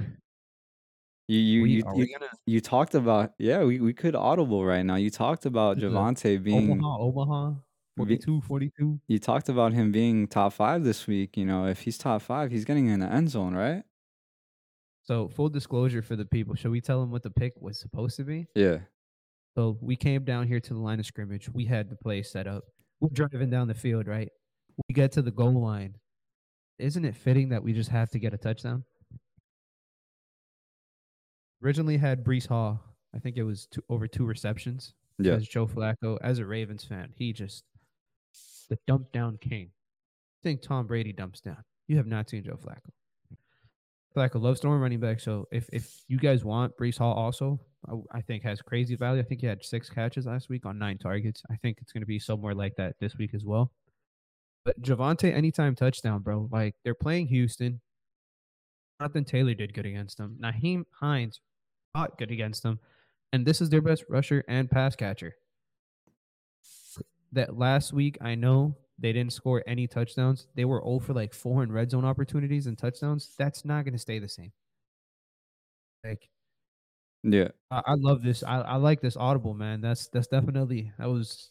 you 1.28 1.38
you 1.38 1.62
we 1.62 1.70
you 1.70 1.84
you, 1.94 2.18
gonna 2.18 2.30
you 2.46 2.60
talked 2.60 2.94
about 2.94 3.32
yeah, 3.38 3.64
we, 3.64 3.80
we 3.80 3.92
could 3.92 4.14
audible 4.14 4.64
right 4.64 4.84
now. 4.84 4.94
You 4.94 5.10
talked 5.10 5.44
about 5.44 5.78
Javonte 5.78 6.42
being 6.42 6.70
Omaha 6.70 6.98
Omaha 7.00 7.50
be, 8.04 8.16
42 8.18 8.42
42? 8.42 9.00
you 9.08 9.18
talked 9.18 9.48
about 9.48 9.72
him 9.72 9.90
being 9.90 10.28
top 10.28 10.52
five 10.52 10.84
this 10.84 11.06
week. 11.06 11.36
You 11.36 11.46
know, 11.46 11.66
if 11.66 11.80
he's 11.80 11.98
top 11.98 12.22
five, 12.22 12.50
he's 12.52 12.64
getting 12.64 12.86
in 12.86 13.00
the 13.00 13.06
end 13.06 13.30
zone, 13.30 13.54
right? 13.54 13.82
So 15.02 15.28
full 15.28 15.48
disclosure 15.48 16.02
for 16.02 16.16
the 16.16 16.24
people, 16.24 16.54
should 16.54 16.70
we 16.70 16.80
tell 16.80 17.00
them 17.00 17.10
what 17.10 17.22
the 17.22 17.30
pick 17.30 17.54
was 17.60 17.78
supposed 17.78 18.16
to 18.16 18.24
be? 18.24 18.46
Yeah. 18.54 18.78
So 19.57 19.78
we 19.80 19.96
came 19.96 20.24
down 20.24 20.46
here 20.46 20.61
to 20.61 20.74
the 20.74 20.80
line 20.80 21.00
of 21.00 21.07
scrimmage. 21.07 21.48
We 21.48 21.64
had 21.64 21.88
the 21.88 21.96
play 21.96 22.22
set 22.22 22.46
up. 22.46 22.64
We're 23.00 23.09
driving 23.11 23.48
down 23.48 23.68
the 23.68 23.74
field, 23.74 24.07
right? 24.07 24.28
We 24.88 24.94
get 24.94 25.12
to 25.12 25.22
the 25.22 25.30
goal 25.30 25.62
line. 25.62 25.96
Isn't 26.78 27.07
it 27.07 27.16
fitting 27.16 27.48
that 27.48 27.62
we 27.62 27.72
just 27.72 27.88
have 27.88 28.11
to 28.11 28.18
get 28.18 28.34
a 28.34 28.36
touchdown? 28.36 28.84
Originally 31.64 31.96
had 31.96 32.22
Breece 32.22 32.46
Hall. 32.46 32.80
I 33.14 33.18
think 33.18 33.38
it 33.38 33.44
was 33.44 33.66
two, 33.66 33.82
over 33.88 34.07
two 34.07 34.26
receptions. 34.26 34.92
Yeah. 35.18 35.32
As 35.32 35.48
Joe 35.48 35.66
Flacco, 35.66 36.18
as 36.22 36.38
a 36.38 36.44
Ravens 36.44 36.84
fan, 36.84 37.12
he 37.16 37.32
just 37.32 37.64
the 38.68 38.78
dump 38.86 39.11
down 39.12 39.38
king. 39.40 39.70
I 39.70 40.40
think 40.42 40.61
Tom 40.61 40.86
Brady 40.86 41.14
dumps 41.14 41.40
down. 41.40 41.64
You 41.88 41.96
have 41.96 42.07
not 42.07 42.28
seen 42.28 42.44
Joe 42.44 42.59
Flacco. 42.62 42.90
Flacco 44.16 44.40
love 44.40 44.58
throwing 44.58 44.80
running 44.80 45.00
back. 45.00 45.20
So 45.20 45.46
if 45.52 45.68
if 45.72 46.02
you 46.08 46.18
guys 46.18 46.44
want 46.44 46.76
Breece 46.76 46.98
Hall 46.98 47.12
also, 47.12 47.60
I, 47.88 48.18
I 48.18 48.20
think 48.22 48.42
has 48.44 48.62
crazy 48.62 48.96
value. 48.96 49.20
I 49.20 49.24
think 49.24 49.42
he 49.42 49.46
had 49.46 49.64
six 49.64 49.90
catches 49.90 50.26
last 50.26 50.48
week 50.48 50.64
on 50.64 50.78
nine 50.78 50.98
targets. 50.98 51.42
I 51.50 51.56
think 51.56 51.78
it's 51.80 51.92
going 51.92 52.02
to 52.02 52.06
be 52.06 52.18
somewhere 52.18 52.54
like 52.54 52.76
that 52.76 52.96
this 53.00 53.16
week 53.16 53.34
as 53.34 53.44
well. 53.44 53.72
But 54.64 54.80
Javonte, 54.80 55.32
anytime 55.32 55.74
touchdown, 55.74 56.22
bro. 56.22 56.48
Like 56.50 56.74
they're 56.82 56.94
playing 56.94 57.28
Houston. 57.28 57.80
Jonathan 59.00 59.24
Taylor 59.24 59.54
did 59.54 59.74
good 59.74 59.86
against 59.86 60.16
them. 60.16 60.38
Nyheim 60.42 60.84
Hines 61.00 61.40
not 61.94 62.18
good 62.18 62.30
against 62.30 62.62
them. 62.62 62.80
And 63.32 63.44
this 63.44 63.60
is 63.60 63.70
their 63.70 63.82
best 63.82 64.04
rusher 64.08 64.44
and 64.48 64.70
pass 64.70 64.96
catcher. 64.96 65.34
That 67.32 67.58
last 67.58 67.92
week, 67.92 68.16
I 68.20 68.34
know 68.34 68.76
they 68.99 69.12
didn't 69.12 69.32
score 69.32 69.62
any 69.66 69.86
touchdowns. 69.86 70.47
They 70.55 70.64
were 70.64 70.82
0 70.84 71.01
for 71.01 71.14
like 71.14 71.34
four 71.34 71.62
in 71.62 71.72
red 71.72 71.90
zone 71.90 72.05
opportunities 72.05 72.66
and 72.66 72.76
touchdowns. 72.78 73.34
That's 73.38 73.64
not 73.64 73.84
going 73.84 73.94
to 73.94 73.99
stay 73.99 74.18
the 74.18 74.28
same. 74.28 74.53
Like 76.05 76.28
Yeah. 77.22 77.49
I, 77.70 77.82
I 77.86 77.94
love 77.97 78.22
this. 78.22 78.42
I, 78.42 78.61
I 78.61 78.76
like 78.76 79.01
this 79.01 79.16
audible, 79.16 79.55
man. 79.55 79.80
That's 79.80 80.09
that's 80.09 80.28
definitely 80.28 80.92
that 80.99 81.09
was. 81.09 81.51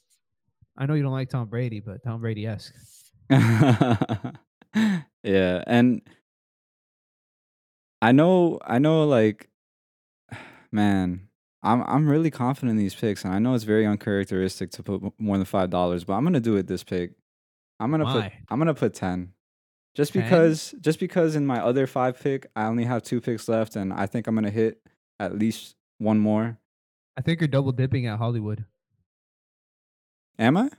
I 0.77 0.85
know 0.85 0.93
you 0.95 1.03
don't 1.03 1.11
like 1.13 1.29
Tom 1.29 1.47
Brady, 1.49 1.79
but 1.81 2.03
Tom 2.03 2.21
Brady 2.21 2.47
esque. 2.47 2.73
yeah, 3.29 4.31
and 5.67 6.01
I 8.01 8.11
know 8.11 8.59
I 8.65 8.79
know 8.79 9.05
like 9.05 9.49
man, 10.71 11.27
I'm 11.63 11.81
I'm 11.83 12.07
really 12.09 12.31
confident 12.31 12.71
in 12.71 12.77
these 12.77 12.95
picks 12.95 13.23
and 13.25 13.33
I 13.33 13.39
know 13.39 13.53
it's 13.53 13.63
very 13.63 13.85
uncharacteristic 13.85 14.71
to 14.71 14.83
put 14.83 15.01
more 15.19 15.37
than 15.37 15.45
$5, 15.45 16.05
but 16.05 16.13
I'm 16.13 16.23
going 16.23 16.33
to 16.33 16.39
do 16.39 16.57
it 16.57 16.67
this 16.67 16.83
pick. 16.83 17.11
I'm 17.79 17.91
going 17.91 18.05
to 18.05 18.11
put 18.11 18.31
I'm 18.49 18.65
to 18.65 18.73
put 18.73 18.93
10. 18.93 19.33
Just 19.95 20.13
10? 20.13 20.23
because 20.23 20.75
just 20.81 20.99
because 20.99 21.35
in 21.35 21.45
my 21.45 21.61
other 21.61 21.87
5 21.87 22.19
pick, 22.19 22.47
I 22.55 22.65
only 22.65 22.83
have 22.83 23.03
2 23.03 23.21
picks 23.21 23.47
left 23.47 23.75
and 23.75 23.93
I 23.93 24.05
think 24.05 24.27
I'm 24.27 24.35
going 24.35 24.45
to 24.45 24.51
hit 24.51 24.81
at 25.19 25.37
least 25.37 25.75
one 25.97 26.19
more. 26.19 26.57
I 27.17 27.21
think 27.21 27.39
you're 27.39 27.47
double 27.47 27.71
dipping 27.71 28.05
at 28.07 28.17
Hollywood. 28.17 28.65
Am 30.37 30.57
I? 30.57 30.69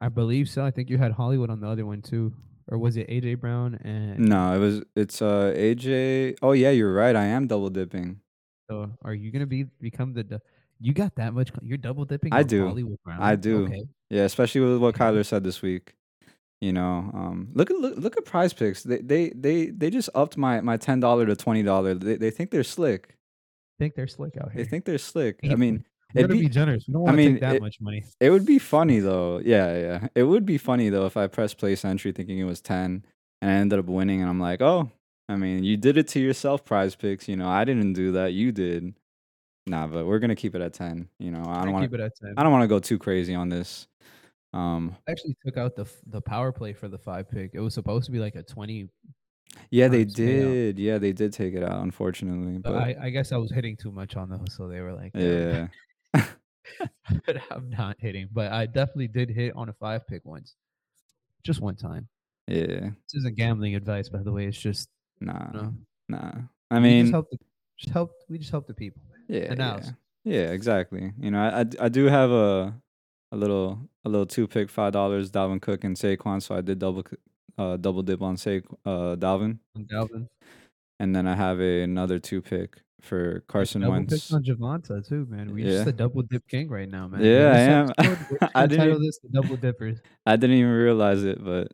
I 0.00 0.08
believe 0.08 0.48
so. 0.48 0.64
I 0.64 0.70
think 0.70 0.90
you 0.90 0.98
had 0.98 1.12
Hollywood 1.12 1.50
on 1.50 1.60
the 1.60 1.68
other 1.68 1.86
one 1.86 2.02
too, 2.02 2.32
or 2.68 2.78
was 2.78 2.96
it 2.96 3.08
AJ 3.08 3.40
Brown 3.40 3.78
and? 3.82 4.18
No, 4.18 4.54
it 4.54 4.58
was 4.58 4.82
it's 4.96 5.22
uh 5.22 5.52
AJ. 5.56 6.38
Oh 6.42 6.52
yeah, 6.52 6.70
you're 6.70 6.92
right. 6.92 7.14
I 7.14 7.24
am 7.26 7.46
double 7.46 7.70
dipping. 7.70 8.20
So 8.70 8.90
are 9.02 9.14
you 9.14 9.30
gonna 9.30 9.46
be 9.46 9.64
become 9.64 10.12
the? 10.14 10.40
You 10.82 10.92
got 10.92 11.14
that 11.14 11.32
much? 11.32 11.50
You're 11.62 11.78
double 11.78 12.04
dipping. 12.04 12.32
I 12.32 12.42
do. 12.42 12.66
Hollywood 12.66 12.98
Brown. 13.04 13.20
I 13.20 13.36
do. 13.36 13.64
Okay. 13.66 13.84
Yeah, 14.10 14.22
especially 14.24 14.60
with 14.62 14.78
what. 14.78 14.94
Kyler 14.94 15.24
said 15.24 15.44
this 15.44 15.62
week. 15.62 15.94
You 16.60 16.72
know, 16.72 17.10
um, 17.14 17.48
look 17.54 17.70
at 17.70 17.76
look, 17.78 17.96
look 17.96 18.16
at 18.16 18.24
Prize 18.24 18.52
Picks. 18.52 18.82
They 18.82 18.98
they 18.98 19.30
they 19.30 19.66
they 19.66 19.90
just 19.90 20.10
upped 20.14 20.36
my 20.36 20.60
my 20.60 20.76
ten 20.76 21.00
dollar 21.00 21.26
to 21.26 21.34
twenty 21.36 21.62
dollar. 21.62 21.94
They 21.94 22.16
they 22.16 22.30
think 22.30 22.50
they're 22.50 22.62
slick. 22.64 23.08
I 23.10 23.84
think 23.84 23.94
they're 23.94 24.06
slick 24.06 24.36
out 24.36 24.52
here. 24.52 24.62
They 24.62 24.68
think 24.68 24.84
they're 24.84 24.98
slick. 24.98 25.40
I 25.44 25.54
mean, 25.56 25.84
it'd 26.14 26.30
be, 26.30 26.42
be 26.42 26.48
generous. 26.48 26.84
We 26.86 26.92
don't 26.94 27.02
I 27.02 27.04
want 27.04 27.14
to 27.14 27.16
mean, 27.16 27.32
take 27.34 27.40
that 27.40 27.56
it- 27.56 27.62
much 27.62 27.80
money. 27.80 28.04
it 28.20 28.30
would 28.30 28.46
be 28.46 28.58
funny 28.74 29.00
though. 29.00 29.40
Yeah, 29.44 29.76
yeah. 29.76 30.08
It 30.14 30.22
would 30.24 30.46
be 30.46 30.58
funny 30.58 30.88
though 30.88 31.06
if 31.06 31.16
I 31.16 31.26
pressed 31.26 31.58
place 31.58 31.84
entry 31.84 32.12
thinking 32.12 32.38
it 32.38 32.44
was 32.44 32.60
ten 32.60 33.04
and 33.40 33.50
I 33.50 33.54
ended 33.54 33.78
up 33.80 33.86
winning 33.86 34.20
and 34.20 34.30
I'm 34.30 34.38
like, 34.40 34.60
oh, 34.62 34.88
I 35.28 35.34
mean, 35.36 35.64
you 35.64 35.76
did 35.76 35.96
it 35.96 36.06
to 36.08 36.20
yourself, 36.20 36.64
Prize 36.64 36.94
Picks. 36.94 37.26
You 37.28 37.34
know, 37.36 37.48
I 37.48 37.64
didn't 37.64 37.94
do 37.94 38.12
that. 38.12 38.34
You 38.34 38.52
did. 38.52 38.94
Nah, 39.66 39.86
but 39.86 40.06
we're 40.06 40.18
gonna 40.18 40.36
keep 40.36 40.54
it 40.54 40.62
at 40.62 40.72
ten. 40.72 41.08
You 41.18 41.30
know, 41.30 41.44
I 41.46 41.64
don't 41.64 41.72
want 41.72 41.84
keep 41.84 41.94
it 41.94 42.00
at 42.00 42.16
ten. 42.16 42.34
I 42.36 42.42
don't 42.42 42.52
want 42.52 42.62
to 42.62 42.68
go 42.68 42.78
too 42.78 42.98
crazy 42.98 43.34
on 43.34 43.48
this. 43.48 43.86
Um, 44.52 44.96
I 45.08 45.12
actually 45.12 45.36
took 45.44 45.56
out 45.56 45.76
the 45.76 45.86
the 46.06 46.20
power 46.20 46.52
play 46.52 46.72
for 46.72 46.88
the 46.88 46.98
five 46.98 47.30
pick. 47.30 47.52
It 47.54 47.60
was 47.60 47.74
supposed 47.74 48.06
to 48.06 48.12
be 48.12 48.18
like 48.18 48.34
a 48.34 48.42
twenty, 48.42 48.88
yeah, 49.70 49.88
they 49.88 50.04
did. 50.04 50.78
Yeah, 50.78 50.98
they 50.98 51.12
did 51.12 51.32
take 51.32 51.54
it 51.54 51.62
out, 51.62 51.82
unfortunately. 51.82 52.58
but 52.58 52.72
But 52.72 52.82
I, 52.82 52.96
I 53.02 53.10
guess 53.10 53.32
I 53.32 53.36
was 53.36 53.50
hitting 53.50 53.76
too 53.76 53.90
much 53.90 54.16
on 54.16 54.30
those, 54.30 54.54
so 54.56 54.68
they 54.68 54.80
were 54.80 54.92
like, 54.92 55.14
"Never 55.14 55.70
yeah, 56.14 56.26
but 57.26 57.36
I'm 57.50 57.70
not 57.70 57.96
hitting. 57.98 58.28
But 58.32 58.52
I 58.52 58.66
definitely 58.66 59.08
did 59.08 59.30
hit 59.30 59.54
on 59.56 59.68
a 59.68 59.72
five 59.72 60.06
pick 60.06 60.24
once, 60.24 60.56
just 61.44 61.60
one 61.60 61.76
time. 61.76 62.08
yeah, 62.46 62.90
This 62.90 63.14
isn't 63.14 63.36
gambling 63.36 63.74
advice, 63.74 64.08
by 64.08 64.22
the 64.22 64.32
way. 64.32 64.46
It's 64.46 64.58
just 64.58 64.88
nah, 65.20 65.46
you 65.54 65.60
know, 65.60 65.74
nah. 66.08 66.32
I 66.70 66.78
mean, 66.80 67.04
just 67.04 67.12
help 67.12 67.30
the, 67.30 67.38
just 67.78 67.92
help. 67.92 68.12
We 68.28 68.38
just 68.38 68.50
help 68.50 68.66
the 68.66 68.74
people. 68.74 69.02
Yeah, 69.28 69.46
and 69.50 69.58
yeah, 69.58 69.90
yeah, 70.24 70.50
exactly. 70.52 71.12
You 71.18 71.30
know, 71.30 71.40
I 71.40 71.60
I 71.84 71.88
do 71.88 72.06
have 72.06 72.30
a 72.30 72.74
a 73.32 73.36
little 73.36 73.88
a 74.04 74.08
little 74.08 74.26
two 74.26 74.46
pick 74.46 74.70
five 74.70 74.92
dollars 74.92 75.30
Dalvin 75.30 75.60
Cook 75.60 75.84
and 75.84 75.96
Saquon, 75.96 76.42
so 76.42 76.54
I 76.56 76.60
did 76.60 76.78
double 76.78 77.04
uh 77.58 77.76
double 77.76 78.02
dip 78.02 78.22
on 78.22 78.36
Sa 78.36 78.50
uh 78.84 79.16
Dalvin, 79.16 79.58
And 79.74 79.88
Dalvin, 79.88 80.28
and 81.00 81.14
then 81.14 81.26
I 81.26 81.34
have 81.34 81.60
a, 81.60 81.82
another 81.82 82.18
two 82.18 82.42
pick 82.42 82.82
for 83.00 83.40
Carson 83.48 83.80
double 83.80 83.94
Wentz. 83.94 84.12
picked 84.14 84.32
on 84.32 84.44
Javonte 84.44 85.06
too, 85.08 85.26
man. 85.28 85.52
We're 85.52 85.66
Yeah. 85.66 85.72
just 85.72 85.84
the 85.86 85.92
double 85.92 86.22
dip 86.22 86.46
king 86.48 86.68
right 86.68 86.88
now, 86.88 87.08
man. 87.08 87.22
Yeah, 87.24 87.52
I 87.52 87.58
am. 87.58 87.92
I 88.54 88.66
didn't 88.66 88.78
title 88.86 89.00
this 89.00 89.18
the 89.18 89.28
double 89.30 89.56
dippers. 89.56 89.98
I 90.26 90.36
didn't 90.36 90.56
even 90.56 90.72
realize 90.72 91.24
it, 91.24 91.42
but 91.44 91.72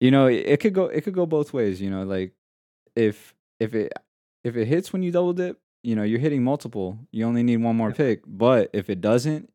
you 0.00 0.10
know, 0.10 0.26
it, 0.26 0.46
it 0.46 0.60
could 0.60 0.74
go 0.74 0.86
it 0.86 1.02
could 1.04 1.14
go 1.14 1.26
both 1.26 1.52
ways, 1.52 1.80
you 1.80 1.90
know, 1.90 2.04
like 2.04 2.32
if 2.96 3.34
if 3.60 3.74
it 3.74 3.92
if 4.44 4.56
it 4.56 4.66
hits 4.66 4.92
when 4.92 5.02
you 5.02 5.12
double 5.12 5.32
dip, 5.34 5.58
you 5.82 5.96
know, 5.96 6.02
you're 6.04 6.20
hitting 6.20 6.42
multiple. 6.44 6.98
You 7.10 7.24
only 7.26 7.42
need 7.42 7.58
one 7.58 7.76
more 7.76 7.88
Yeah. 7.90 7.94
pick. 7.96 8.22
But 8.26 8.70
if 8.72 8.88
it 8.90 9.00
doesn't, 9.00 9.50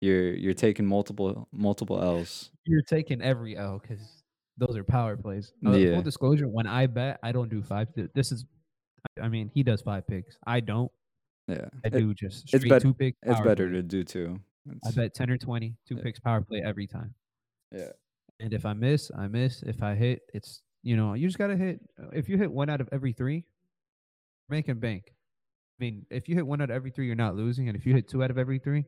you're 0.00 0.34
you're 0.34 0.54
taking 0.54 0.86
multiple 0.86 1.48
multiple 1.52 2.00
L's. 2.02 2.50
You're 2.64 2.82
taking 2.82 3.22
every 3.22 3.56
L 3.56 3.78
because 3.78 4.22
those 4.58 4.76
are 4.76 4.84
power 4.84 5.16
plays. 5.16 5.52
Uh, 5.66 5.72
Yeah. 5.72 5.94
Full 5.94 6.02
disclosure: 6.02 6.48
when 6.48 6.66
I 6.66 6.86
bet, 6.86 7.18
I 7.22 7.32
don't 7.32 7.48
do 7.48 7.62
five. 7.62 7.88
This 8.14 8.32
is, 8.32 8.44
I 9.20 9.28
mean, 9.28 9.50
he 9.54 9.62
does 9.62 9.82
five 9.82 10.06
picks. 10.06 10.36
I 10.46 10.60
don't. 10.60 10.90
Yeah. 11.48 11.68
I 11.84 11.88
It- 11.88 11.90
do 11.92 12.14
just 12.14 12.42
it's 12.44 12.48
straight 12.58 12.68
bet- 12.70 12.82
two 12.82 12.94
picks. 12.94 13.18
it's 13.22 13.40
better 13.40 13.66
play. 13.66 13.76
to 13.76 13.82
do 13.82 14.04
too. 14.04 14.40
I 14.86 14.90
bet 14.92 15.14
ten 15.14 15.30
or 15.30 15.36
twenty, 15.38 15.76
two 15.86 15.96
Yeah. 15.96 16.02
picks 16.02 16.20
power 16.20 16.40
play 16.42 16.62
every 16.62 16.86
time. 16.86 17.14
Yeah. 17.72 17.92
And 18.40 18.52
if 18.52 18.64
I 18.66 18.72
miss, 18.72 19.10
I 19.14 19.28
miss. 19.28 19.62
If 19.62 19.82
I 19.82 19.94
hit, 19.94 20.22
it's 20.34 20.62
you 20.82 20.96
know 20.96 21.14
you 21.14 21.28
just 21.28 21.38
gotta 21.38 21.56
hit. 21.56 21.80
If 22.12 22.28
you 22.28 22.36
hit 22.38 22.50
one 22.52 22.68
out 22.70 22.80
of 22.80 22.88
every 22.92 23.12
three, 23.12 23.44
making 24.48 24.80
bank. 24.80 25.04
I 25.08 25.84
mean, 25.84 26.06
if 26.10 26.28
you 26.28 26.34
hit 26.34 26.46
one 26.46 26.60
out 26.60 26.70
of 26.70 26.76
every 26.76 26.90
three, 26.90 27.06
you're 27.06 27.16
not 27.16 27.34
losing, 27.34 27.68
and 27.68 27.76
if 27.76 27.84
you 27.84 27.94
hit 27.94 28.08
two 28.08 28.22
out 28.22 28.30
of 28.30 28.38
every 28.38 28.58
three, 28.58 28.84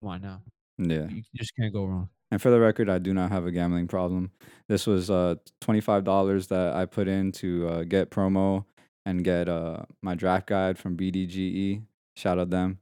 why 0.00 0.18
not? 0.18 0.40
Yeah. 0.78 1.08
You 1.08 1.22
just 1.36 1.52
can't 1.56 1.72
go 1.72 1.84
wrong. 1.84 2.08
And 2.30 2.40
for 2.40 2.50
the 2.50 2.60
record, 2.60 2.88
I 2.88 2.98
do 2.98 3.12
not 3.12 3.30
have 3.32 3.44
a 3.44 3.50
gambling 3.50 3.88
problem. 3.88 4.30
This 4.68 4.86
was 4.86 5.10
uh 5.10 5.34
twenty 5.60 5.80
five 5.80 6.04
dollars 6.04 6.46
that 6.48 6.74
I 6.74 6.86
put 6.86 7.08
in 7.08 7.32
to 7.32 7.68
uh, 7.68 7.84
get 7.84 8.10
promo 8.10 8.64
and 9.04 9.24
get 9.24 9.48
uh 9.48 9.82
my 10.02 10.14
draft 10.14 10.46
guide 10.46 10.78
from 10.78 10.96
BDGE. 10.96 11.82
Shout 12.16 12.38
out 12.38 12.50
them. 12.50 12.78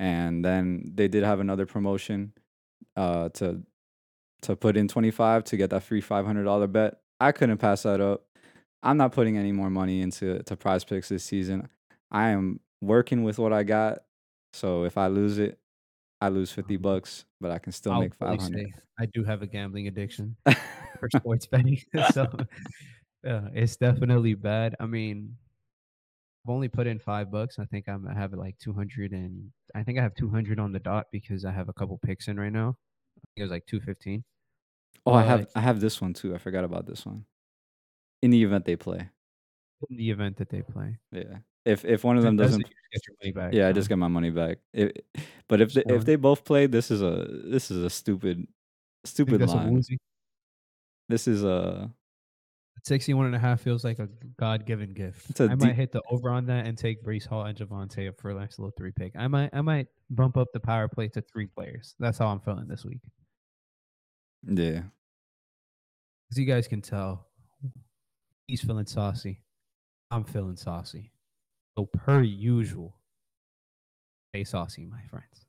And 0.00 0.44
then 0.44 0.90
they 0.94 1.08
did 1.08 1.24
have 1.24 1.40
another 1.40 1.66
promotion 1.66 2.32
uh 2.96 3.28
to 3.34 3.62
to 4.42 4.56
put 4.56 4.76
in 4.76 4.88
twenty 4.88 5.10
five 5.10 5.44
to 5.44 5.56
get 5.56 5.70
that 5.70 5.82
free 5.82 6.00
five 6.00 6.24
hundred 6.24 6.44
dollar 6.44 6.66
bet. 6.66 7.00
I 7.20 7.32
couldn't 7.32 7.58
pass 7.58 7.82
that 7.82 8.00
up. 8.00 8.24
I'm 8.82 8.96
not 8.96 9.12
putting 9.12 9.36
any 9.36 9.52
more 9.52 9.70
money 9.70 10.00
into 10.02 10.42
to 10.44 10.56
Prize 10.56 10.84
Picks 10.84 11.08
this 11.08 11.24
season. 11.24 11.68
I 12.10 12.30
am 12.30 12.60
working 12.80 13.24
with 13.24 13.38
what 13.38 13.52
I 13.52 13.62
got. 13.64 14.00
So 14.52 14.84
if 14.84 14.96
I 14.96 15.08
lose 15.08 15.38
it, 15.38 15.58
I 16.20 16.28
lose 16.28 16.52
fifty 16.52 16.76
Um, 16.76 16.82
bucks, 16.82 17.24
but 17.40 17.50
I 17.50 17.58
can 17.58 17.72
still 17.72 17.92
I'll 17.92 18.00
make 18.00 18.14
fully 18.14 18.38
five 18.38 18.40
hundred. 18.40 18.66
say 18.66 18.72
I 18.98 19.06
do 19.06 19.24
have 19.24 19.42
a 19.42 19.46
gambling 19.46 19.88
addiction 19.88 20.36
for 21.00 21.08
sports 21.10 21.46
betting, 21.46 21.80
so 22.12 22.22
uh, 23.28 23.48
it's 23.54 23.76
definitely 23.76 24.34
bad. 24.34 24.74
I 24.80 24.86
mean, 24.86 25.36
I've 26.44 26.50
only 26.50 26.68
put 26.68 26.86
in 26.86 26.98
five 26.98 27.30
bucks. 27.30 27.58
I 27.58 27.64
think 27.66 27.88
I'm 27.88 28.06
I 28.08 28.14
have 28.14 28.32
like 28.32 28.58
two 28.58 28.72
hundred 28.72 29.12
and 29.12 29.52
I 29.74 29.82
think 29.82 29.98
I 29.98 30.02
have 30.02 30.14
two 30.14 30.30
hundred 30.30 30.58
on 30.58 30.72
the 30.72 30.80
dot 30.80 31.06
because 31.12 31.44
I 31.44 31.52
have 31.52 31.68
a 31.68 31.72
couple 31.72 31.98
picks 31.98 32.28
in 32.28 32.38
right 32.38 32.52
now. 32.52 32.70
I 33.16 33.20
think 33.20 33.36
it 33.36 33.42
was 33.42 33.50
like 33.50 33.66
two 33.66 33.80
fifteen. 33.80 34.24
Oh, 35.06 35.12
I 35.14 35.22
have 35.24 35.46
I 35.54 35.60
have 35.60 35.80
this 35.80 36.00
one 36.00 36.14
too. 36.14 36.34
I 36.34 36.38
forgot 36.38 36.64
about 36.64 36.86
this 36.86 37.04
one. 37.06 37.24
In 38.22 38.30
the 38.30 38.42
event 38.42 38.64
they 38.64 38.76
play, 38.76 39.08
in 39.90 39.96
the 39.96 40.10
event 40.10 40.36
that 40.38 40.48
they 40.48 40.62
play, 40.62 40.98
yeah. 41.12 41.38
If 41.64 41.84
if 41.84 42.02
one 42.02 42.16
of 42.16 42.22
them 42.22 42.36
doesn't, 42.36 42.62
doesn't, 42.62 42.74
get 42.92 43.02
your 43.06 43.16
money 43.22 43.32
back. 43.32 43.54
yeah, 43.54 43.68
I 43.68 43.72
just 43.72 43.88
get 43.88 43.98
my 43.98 44.08
money 44.08 44.30
back. 44.30 44.58
It, 44.72 45.04
but 45.48 45.60
if 45.60 45.74
they, 45.74 45.82
if 45.86 46.04
they 46.04 46.16
both 46.16 46.44
play, 46.44 46.66
this 46.66 46.90
is 46.90 47.02
a 47.02 47.26
this 47.44 47.70
is 47.70 47.84
a 47.84 47.90
stupid 47.90 48.46
stupid 49.04 49.46
line. 49.46 49.82
This 51.08 51.28
is 51.28 51.44
a 51.44 51.90
61 52.84 53.26
and 53.26 53.34
a 53.34 53.38
half 53.38 53.60
feels 53.60 53.84
like 53.84 53.98
a 53.98 54.08
God-given 54.38 54.94
gift. 54.94 55.30
it's 55.30 55.40
a 55.40 55.44
I 55.44 55.54
might 55.54 55.74
hit 55.74 55.92
the 55.92 56.02
over 56.10 56.30
on 56.30 56.46
that 56.46 56.66
and 56.66 56.76
take 56.76 57.04
Breece 57.04 57.26
Hall 57.26 57.44
and 57.44 57.56
Javonte 57.56 58.08
up 58.08 58.20
for 58.20 58.30
a 58.30 58.34
nice 58.34 58.58
little 58.58 58.72
three 58.76 58.92
pick. 58.92 59.12
I 59.16 59.28
might 59.28 59.50
I 59.52 59.60
might 59.60 59.88
bump 60.10 60.36
up 60.36 60.48
the 60.52 60.60
power 60.60 60.88
play 60.88 61.08
to 61.08 61.20
three 61.20 61.46
players. 61.46 61.94
That's 61.98 62.18
how 62.18 62.28
I'm 62.28 62.40
feeling 62.40 62.66
this 62.68 62.84
week. 62.84 63.00
yeah. 64.46 64.82
As 66.30 66.38
you 66.38 66.44
guys 66.44 66.68
can 66.68 66.82
tell, 66.82 67.27
he's 68.48 68.62
feeling 68.62 68.86
saucy. 68.86 69.42
I'm 70.10 70.24
feeling 70.24 70.56
saucy. 70.56 71.12
So 71.78 71.86
per 71.86 72.22
usual, 72.22 72.96
stay 74.32 74.44
saucy, 74.44 74.86
my 74.86 75.02
friends. 75.02 75.47